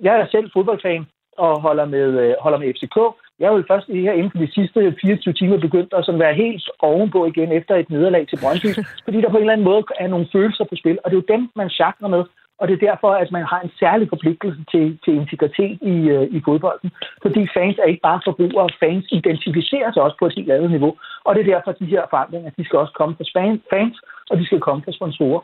jeg 0.01 0.21
er 0.21 0.27
selv 0.27 0.51
fodboldfan 0.53 1.07
og 1.39 1.61
holder 1.61 1.85
med, 1.85 2.09
øh, 2.23 2.35
holder 2.41 2.59
med 2.59 2.73
FCK. 2.75 2.99
Jeg 3.39 3.47
er 3.47 3.53
jo 3.57 3.65
først 3.69 3.87
her 3.89 4.13
inden 4.13 4.31
for 4.31 4.39
de 4.39 4.53
sidste 4.53 4.97
24 5.01 5.35
timer 5.35 5.59
begyndt 5.59 5.93
at 5.93 6.05
sådan 6.05 6.21
være 6.21 6.35
helt 6.35 6.71
ovenpå 6.79 7.27
igen 7.27 7.53
efter 7.53 7.75
et 7.75 7.91
nederlag 7.91 8.27
til 8.29 8.39
Brøndby, 8.43 8.71
fordi 9.05 9.21
der 9.21 9.31
på 9.31 9.37
en 9.37 9.43
eller 9.43 9.53
anden 9.53 9.65
måde 9.71 9.85
er 10.01 10.09
nogle 10.09 10.29
følelser 10.33 10.65
på 10.65 10.77
spil, 10.77 10.99
og 11.05 11.11
det 11.11 11.17
er 11.17 11.23
jo 11.23 11.35
dem, 11.37 11.49
man 11.57 11.71
chakrer 11.71 12.09
med. 12.09 12.25
Og 12.61 12.69
det 12.69 12.75
er 12.75 12.87
derfor, 12.89 13.11
at 13.23 13.31
man 13.37 13.45
har 13.53 13.61
en 13.61 13.73
særlig 13.83 14.07
forpligtelse 14.09 14.63
til, 14.73 14.99
til 15.05 15.13
integritet 15.23 15.79
i, 15.93 15.97
øh, 16.15 16.27
i 16.37 16.39
fodbolden. 16.47 16.91
Fordi 17.23 17.43
fans 17.57 17.77
er 17.79 17.91
ikke 17.91 18.07
bare 18.09 18.21
forbrugere, 18.29 18.69
fans 18.83 19.05
identificerer 19.19 19.91
sig 19.93 20.03
også 20.03 20.17
på 20.19 20.27
et 20.27 20.35
helt 20.39 20.53
andet 20.53 20.71
niveau. 20.71 20.93
Og 21.25 21.35
det 21.35 21.41
er 21.41 21.53
derfor, 21.55 21.71
at 21.71 21.79
de 21.79 21.93
her 21.95 22.05
forandringer, 22.11 22.51
de 22.59 22.65
skal 22.65 22.79
også 22.79 22.95
komme 22.99 23.15
fra 23.19 23.27
fans, 23.73 23.97
og 24.31 24.39
de 24.39 24.47
skal 24.47 24.61
komme 24.61 24.83
fra 24.85 24.93
sponsorer. 24.93 25.43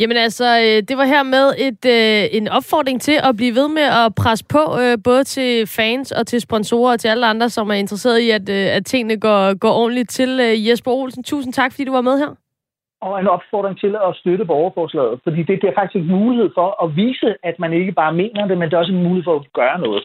Jamen 0.00 0.16
altså, 0.16 0.48
øh, 0.60 0.82
det 0.88 0.96
var 0.96 1.04
her 1.04 1.22
med 1.22 1.46
et, 1.58 1.82
øh, 1.96 2.38
en 2.38 2.48
opfordring 2.48 3.00
til 3.00 3.16
at 3.28 3.36
blive 3.36 3.54
ved 3.54 3.68
med 3.68 3.82
at 3.82 4.14
presse 4.14 4.44
på, 4.48 4.78
øh, 4.80 4.98
både 5.04 5.24
til 5.24 5.66
fans 5.66 6.12
og 6.12 6.26
til 6.26 6.40
sponsorer 6.40 6.92
og 6.92 7.00
til 7.00 7.08
alle 7.08 7.26
andre, 7.26 7.50
som 7.50 7.70
er 7.70 7.74
interesseret 7.74 8.18
i, 8.18 8.30
at, 8.30 8.48
øh, 8.48 8.76
at 8.76 8.86
tingene 8.86 9.20
går, 9.20 9.58
går 9.58 9.72
ordentligt 9.72 10.10
til. 10.10 10.40
Øh, 10.40 10.68
Jesper 10.68 10.90
Olsen, 10.90 11.22
tusind 11.22 11.52
tak, 11.52 11.72
fordi 11.72 11.84
du 11.84 11.92
var 11.92 12.00
med 12.00 12.18
her 12.18 12.45
og 13.00 13.20
en 13.20 13.28
opfordring 13.28 13.80
til 13.80 13.96
at 14.06 14.16
støtte 14.20 14.44
borgerforslaget. 14.44 15.20
Fordi 15.24 15.40
det, 15.42 15.62
det 15.62 15.68
er 15.68 15.78
faktisk 15.80 15.96
en 15.96 16.10
mulighed 16.18 16.50
for 16.54 16.84
at 16.84 16.96
vise, 16.96 17.28
at 17.42 17.56
man 17.58 17.72
ikke 17.72 17.92
bare 17.92 18.12
mener 18.12 18.46
det, 18.46 18.58
men 18.58 18.68
det 18.68 18.74
er 18.74 18.78
også 18.78 18.92
en 18.92 19.02
mulighed 19.02 19.24
for 19.24 19.36
at 19.40 19.52
gøre 19.52 19.78
noget. 19.78 20.02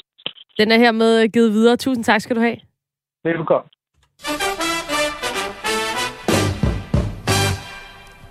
Den 0.60 0.72
er 0.72 0.78
her 0.78 0.92
med 0.92 1.30
givet 1.30 1.52
videre. 1.52 1.78
Tusind 1.78 2.04
tak 2.04 2.22
skal 2.22 2.36
du 2.36 2.42
have. 2.42 2.58
Velkommen. 3.24 3.70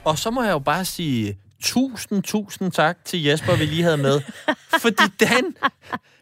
Og 0.04 0.14
så 0.22 0.30
må 0.30 0.42
jeg 0.42 0.52
jo 0.52 0.58
bare 0.58 0.84
sige 0.84 1.36
tusind, 1.62 2.22
tusind 2.22 2.72
tak 2.72 3.04
til 3.04 3.22
Jesper, 3.24 3.56
vi 3.56 3.64
lige 3.64 3.82
havde 3.82 3.96
med. 3.96 4.20
Fordi 4.78 5.02
den 5.20 5.56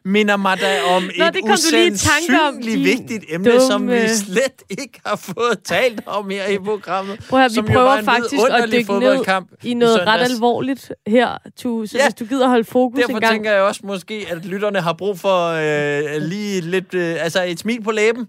minder 0.04 0.36
mig 0.36 0.58
da 0.60 0.82
om 0.96 1.02
Nå, 1.02 1.24
et 1.24 1.36
usandsynligt 1.44 2.84
vigtigt 2.84 3.24
emne, 3.28 3.50
dumme... 3.50 3.66
som 3.66 3.90
vi 3.90 4.08
slet 4.08 4.62
ikke 4.70 5.00
har 5.06 5.16
fået 5.16 5.58
talt 5.64 6.02
om 6.06 6.30
her 6.30 6.46
i 6.46 6.58
programmet. 6.58 7.18
Prøv 7.28 7.44
at, 7.44 7.50
vi 7.54 7.62
prøver 7.62 8.02
faktisk 8.02 8.34
at 8.50 8.68
dykke 8.72 8.98
ned 8.98 9.24
i 9.62 9.74
noget 9.74 10.06
ret 10.06 10.20
alvorligt 10.20 10.92
her, 11.06 11.38
tu, 11.56 11.86
så 11.86 11.98
ja, 11.98 12.04
hvis 12.04 12.14
du 12.14 12.24
gider 12.24 12.48
holde 12.48 12.64
fokus 12.64 13.00
derfor 13.00 13.12
en 13.12 13.20
gang. 13.20 13.32
tænker 13.32 13.52
jeg 13.52 13.62
også 13.62 13.80
måske, 13.84 14.26
at 14.30 14.44
lytterne 14.44 14.80
har 14.80 14.92
brug 14.92 15.18
for 15.18 15.48
øh, 15.48 16.22
lige 16.22 16.60
lidt, 16.60 16.94
øh, 16.94 17.16
altså 17.20 17.44
et 17.44 17.58
smil 17.58 17.82
på 17.82 17.90
læben. 17.90 18.28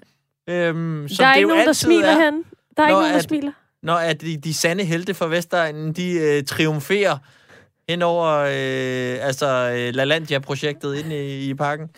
Øhm, 0.50 1.08
der 1.18 1.26
er 1.26 1.36
ikke 1.36 1.50
nogen, 1.50 1.68
der 1.68 1.74
smiler 1.74 2.08
er. 2.08 2.32
Der 2.78 2.84
er 2.84 2.88
ikke 2.88 3.00
nogen, 3.00 3.14
der 3.14 3.20
smiler. 3.20 3.52
Når 3.84 3.96
at 3.96 4.22
de, 4.22 4.38
de 4.38 4.54
sande 4.54 4.84
helte 4.84 5.14
fra 5.14 5.28
Vestegnen, 5.28 5.94
de 5.94 6.12
øh, 6.12 6.44
triumferer 6.44 7.18
hen 7.90 8.02
over 8.02 8.38
øh, 8.38 9.28
altså, 9.28 9.76
øh, 9.78 9.96
LaLandia-projektet 9.96 10.96
inde 10.96 11.26
i, 11.26 11.50
i 11.50 11.54
parken. 11.54 11.90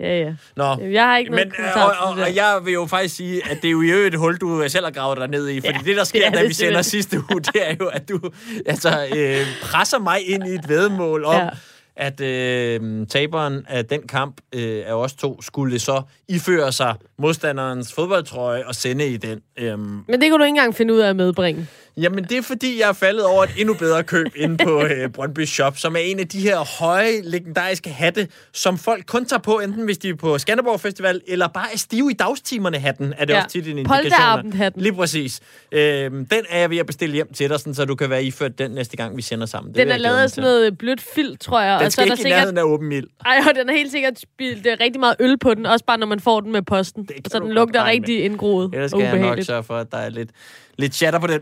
Ja, 0.00 0.18
ja. 0.18 0.34
Nå. 0.56 0.76
Jeg 0.80 1.04
har 1.04 1.16
ikke 1.16 1.30
Men, 1.30 1.52
noget 1.58 1.74
og, 1.74 2.08
og, 2.08 2.22
og, 2.22 2.34
jeg 2.34 2.60
vil 2.64 2.72
jo 2.72 2.86
faktisk 2.86 3.16
sige, 3.16 3.50
at 3.50 3.62
det 3.62 3.68
er 3.68 3.72
jo 3.72 3.82
i 3.82 3.90
øvrigt 3.90 4.14
et 4.14 4.20
hul, 4.20 4.36
du 4.36 4.64
selv 4.68 4.84
har 4.84 4.92
gravet 4.92 5.18
dig 5.18 5.28
ned 5.28 5.48
i. 5.48 5.60
Fordi 5.60 5.72
ja, 5.72 5.84
det, 5.84 5.96
der 5.96 6.04
sker, 6.04 6.30
det 6.30 6.38
da 6.38 6.46
vi 6.46 6.52
sender 6.52 6.82
sidste 6.82 7.18
uge, 7.30 7.40
det 7.40 7.70
er 7.70 7.76
jo, 7.80 7.86
at 7.86 8.08
du 8.08 8.20
altså, 8.66 9.06
øh, 9.16 9.46
presser 9.62 9.98
mig 9.98 10.28
ind 10.28 10.46
i 10.48 10.50
et 10.50 10.68
vedmål 10.68 11.24
om, 11.24 11.36
ja 11.36 11.48
at 11.96 12.20
øh, 12.20 13.06
taberen 13.06 13.66
af 13.68 13.84
den 13.84 14.02
kamp 14.02 14.40
øh, 14.54 14.82
af 14.86 14.92
os 14.92 15.14
to 15.14 15.42
skulle 15.42 15.78
så 15.78 16.02
iføre 16.28 16.72
sig 16.72 16.94
modstanderens 17.18 17.92
fodboldtrøje 17.92 18.66
og 18.66 18.74
sende 18.74 19.06
i 19.06 19.16
den. 19.16 19.40
Øh. 19.56 19.78
Men 19.78 20.20
det 20.20 20.30
kunne 20.30 20.38
du 20.38 20.44
ikke 20.44 20.48
engang 20.48 20.74
finde 20.74 20.94
ud 20.94 20.98
af 20.98 21.08
at 21.08 21.16
medbringe. 21.16 21.66
Jamen, 21.96 22.24
det 22.24 22.38
er 22.38 22.42
fordi, 22.42 22.80
jeg 22.80 22.88
er 22.88 22.92
faldet 22.92 23.24
over 23.24 23.44
et 23.44 23.50
endnu 23.58 23.74
bedre 23.74 24.02
køb 24.02 24.26
inde 24.36 24.64
på 24.64 24.82
øh, 24.82 25.10
Brøndby 25.10 25.44
Shop, 25.44 25.78
som 25.78 25.96
er 25.96 26.00
en 26.00 26.20
af 26.20 26.28
de 26.28 26.40
her 26.40 26.80
høje, 26.80 27.20
legendariske 27.22 27.90
hatte, 27.90 28.28
som 28.52 28.78
folk 28.78 29.06
kun 29.06 29.24
tager 29.24 29.40
på, 29.40 29.58
enten 29.58 29.84
hvis 29.84 29.98
de 29.98 30.08
er 30.08 30.14
på 30.14 30.38
Skanderborg 30.38 30.80
Festival, 30.80 31.20
eller 31.26 31.48
bare 31.48 31.66
er 31.72 31.76
stive 31.76 32.10
i 32.10 32.14
dagstimerne 32.14 32.78
hatten, 32.78 33.14
er 33.18 33.24
det 33.24 33.34
ja. 33.34 33.44
også 33.44 33.48
tit 33.48 33.68
en 33.68 33.78
indikation. 33.78 34.52
Lige 34.76 34.92
præcis. 34.92 35.40
Øh, 35.72 35.80
den 36.10 36.28
er 36.48 36.58
jeg 36.58 36.70
ved 36.70 36.78
at 36.78 36.86
bestille 36.86 37.14
hjem 37.14 37.32
til 37.32 37.50
dig, 37.50 37.60
sådan, 37.60 37.74
så 37.74 37.84
du 37.84 37.94
kan 37.94 38.10
være 38.10 38.24
iført 38.24 38.58
den 38.58 38.70
næste 38.70 38.96
gang, 38.96 39.16
vi 39.16 39.22
sender 39.22 39.46
sammen. 39.46 39.74
Det 39.74 39.78
den 39.78 39.90
er 39.90 39.96
lavet 39.96 40.18
af 40.18 40.30
sådan 40.30 40.42
noget 40.42 40.78
blødt 40.78 41.00
filt, 41.00 41.40
tror 41.40 41.60
jeg. 41.60 41.80
Den 41.80 41.90
skal 41.90 42.02
og 42.02 42.06
så 42.18 42.22
ikke 42.22 42.32
er 42.32 42.36
der 42.36 42.44
sikkert... 42.44 42.54
i 42.54 42.58
af 42.58 42.62
åben 42.62 42.88
mild. 42.88 43.06
Ej, 43.26 43.38
og 43.48 43.54
den 43.54 43.68
er 43.68 43.72
helt 43.72 43.90
sikkert 43.90 44.18
spildt 44.18 44.66
rigtig 44.80 45.00
meget 45.00 45.16
øl 45.20 45.38
på 45.38 45.54
den, 45.54 45.66
også 45.66 45.84
bare 45.84 45.98
når 45.98 46.06
man 46.06 46.20
får 46.20 46.40
den 46.40 46.52
med 46.52 46.62
posten. 46.62 47.08
Så 47.28 47.38
den 47.38 47.52
lugter 47.52 47.84
rigtig 47.84 48.24
indgroet 48.24 48.70
Ellers 48.74 48.90
skal 48.90 49.00
jeg 49.00 49.18
nok 49.18 49.42
sørge 49.42 49.62
for, 49.62 49.76
at 49.76 49.92
der 49.92 49.98
er 49.98 50.08
lidt, 50.08 50.30
lidt 50.78 50.94
chatter 50.94 51.20
på 51.20 51.26
den. 51.26 51.40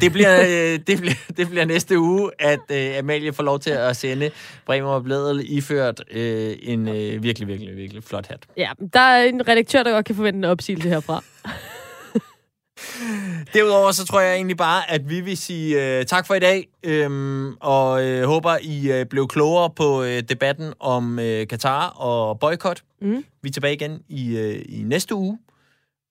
Det 0.00 0.12
bliver, 0.12 0.40
øh, 0.40 0.78
det, 0.86 1.00
bliver, 1.00 1.14
det 1.36 1.48
bliver 1.48 1.64
næste 1.64 1.98
uge, 1.98 2.30
at 2.38 2.60
øh, 2.70 2.98
Amalie 2.98 3.32
får 3.32 3.42
lov 3.42 3.58
til 3.58 3.70
at 3.70 3.96
sende 3.96 4.30
Bremer 4.66 4.88
og 4.88 5.04
Blædel 5.04 5.44
iført 5.48 6.02
øh, 6.10 6.56
en 6.62 6.88
øh, 6.88 7.22
virkelig, 7.22 7.48
virkelig, 7.48 7.76
virkelig 7.76 8.04
flot 8.04 8.26
hat. 8.26 8.46
Ja, 8.56 8.70
der 8.92 9.00
er 9.00 9.24
en 9.24 9.48
redaktør, 9.48 9.82
der 9.82 9.92
godt 9.92 10.06
kan 10.06 10.14
forvente 10.14 10.36
en 10.36 10.44
opsigelse 10.44 10.88
herfra. 10.88 11.24
Derudover 13.54 13.92
så 13.92 14.06
tror 14.06 14.20
jeg 14.20 14.34
egentlig 14.34 14.56
bare, 14.56 14.90
at 14.90 15.10
vi 15.10 15.20
vil 15.20 15.36
sige 15.36 15.98
øh, 15.98 16.04
tak 16.04 16.26
for 16.26 16.34
i 16.34 16.38
dag, 16.38 16.68
øhm, 16.82 17.54
og 17.60 18.04
øh, 18.04 18.24
håber, 18.24 18.56
I 18.62 18.92
øh, 18.92 19.06
blev 19.06 19.28
klogere 19.28 19.70
på 19.70 20.02
øh, 20.02 20.22
debatten 20.28 20.72
om 20.80 21.18
øh, 21.18 21.46
Katar 21.46 21.88
og 21.88 22.40
boykot. 22.40 22.82
Mm. 23.02 23.24
Vi 23.42 23.48
er 23.48 23.52
tilbage 23.52 23.74
igen 23.74 24.02
i, 24.08 24.36
øh, 24.36 24.62
i 24.68 24.82
næste 24.82 25.14
uge 25.14 25.38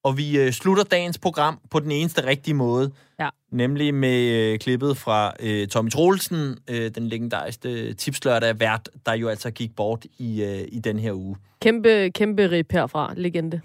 og 0.04 0.18
vi 0.18 0.39
øh, 0.39 0.52
slutter 0.52 0.84
dagens 0.84 1.18
program 1.18 1.60
på 1.70 1.80
den 1.80 1.91
eneste 1.91 2.26
rigtige 2.26 2.54
måde. 2.54 2.91
Ja. 3.20 3.30
Nemlig 3.52 3.93
med 3.93 4.30
øh, 4.30 4.60
klippet 4.60 4.97
fra 4.97 5.34
øh, 5.39 5.68
Tommy 5.68 5.89
Troelsen, 5.89 6.58
øh, 6.68 6.91
den 6.95 7.08
legendariske 7.08 7.93
tipslørdag 7.93 8.60
vært, 8.60 8.89
der 9.06 9.14
jo 9.14 9.28
altså 9.28 9.52
gik 9.52 9.76
bort 9.76 10.06
i, 10.18 10.43
øh, 10.43 10.68
i 10.72 10.80
den 10.80 11.00
her 11.00 11.14
uge. 11.14 11.36
Kæmpe, 11.62 12.12
kæmpe 12.16 12.52
rip 12.52 12.72
herfra. 12.72 13.14
Legende. 13.16 13.62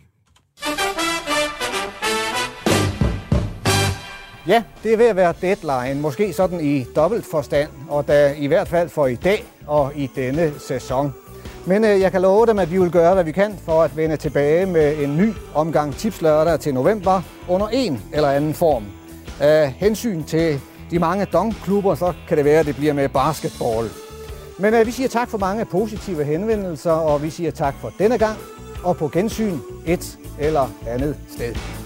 Ja, 4.46 4.62
det 4.82 4.92
er 4.92 4.96
ved 4.96 5.06
at 5.06 5.16
være 5.16 5.34
deadline, 5.40 6.00
måske 6.00 6.32
sådan 6.32 6.60
i 6.60 6.84
dobbelt 6.96 7.24
forstand, 7.30 7.70
og 7.88 8.08
da 8.08 8.34
i 8.38 8.46
hvert 8.46 8.68
fald 8.68 8.88
for 8.88 9.06
i 9.06 9.14
dag 9.14 9.44
og 9.66 9.92
i 9.96 10.08
denne 10.16 10.52
sæson. 10.58 11.12
Men 11.66 11.84
øh, 11.84 12.00
jeg 12.00 12.12
kan 12.12 12.22
love 12.22 12.46
dem, 12.46 12.58
at 12.58 12.70
vi 12.70 12.78
vil 12.78 12.90
gøre, 12.90 13.14
hvad 13.14 13.24
vi 13.24 13.32
kan 13.32 13.58
for 13.64 13.82
at 13.82 13.96
vende 13.96 14.16
tilbage 14.16 14.66
med 14.66 14.98
en 14.98 15.16
ny 15.16 15.32
omgang 15.54 15.94
tipslørdag 15.96 16.60
til 16.60 16.74
november 16.74 17.22
under 17.48 17.68
en 17.68 18.02
eller 18.12 18.30
anden 18.30 18.54
form. 18.54 18.84
Af 19.40 19.70
hensyn 19.70 20.22
til 20.22 20.60
de 20.90 20.98
mange 20.98 21.24
dongklubber, 21.24 21.94
så 21.94 22.12
kan 22.28 22.36
det 22.36 22.44
være, 22.44 22.60
at 22.60 22.66
det 22.66 22.76
bliver 22.76 22.92
med 22.92 23.08
basketball. 23.08 23.88
Men 24.58 24.74
øh, 24.74 24.86
vi 24.86 24.90
siger 24.90 25.08
tak 25.08 25.28
for 25.28 25.38
mange 25.38 25.64
positive 25.64 26.24
henvendelser, 26.24 26.90
og 26.92 27.22
vi 27.22 27.30
siger 27.30 27.50
tak 27.50 27.74
for 27.80 27.92
denne 27.98 28.18
gang, 28.18 28.38
og 28.82 28.96
på 28.96 29.08
gensyn 29.08 29.58
et 29.86 30.18
eller 30.38 30.70
andet 30.88 31.16
sted. 31.28 31.83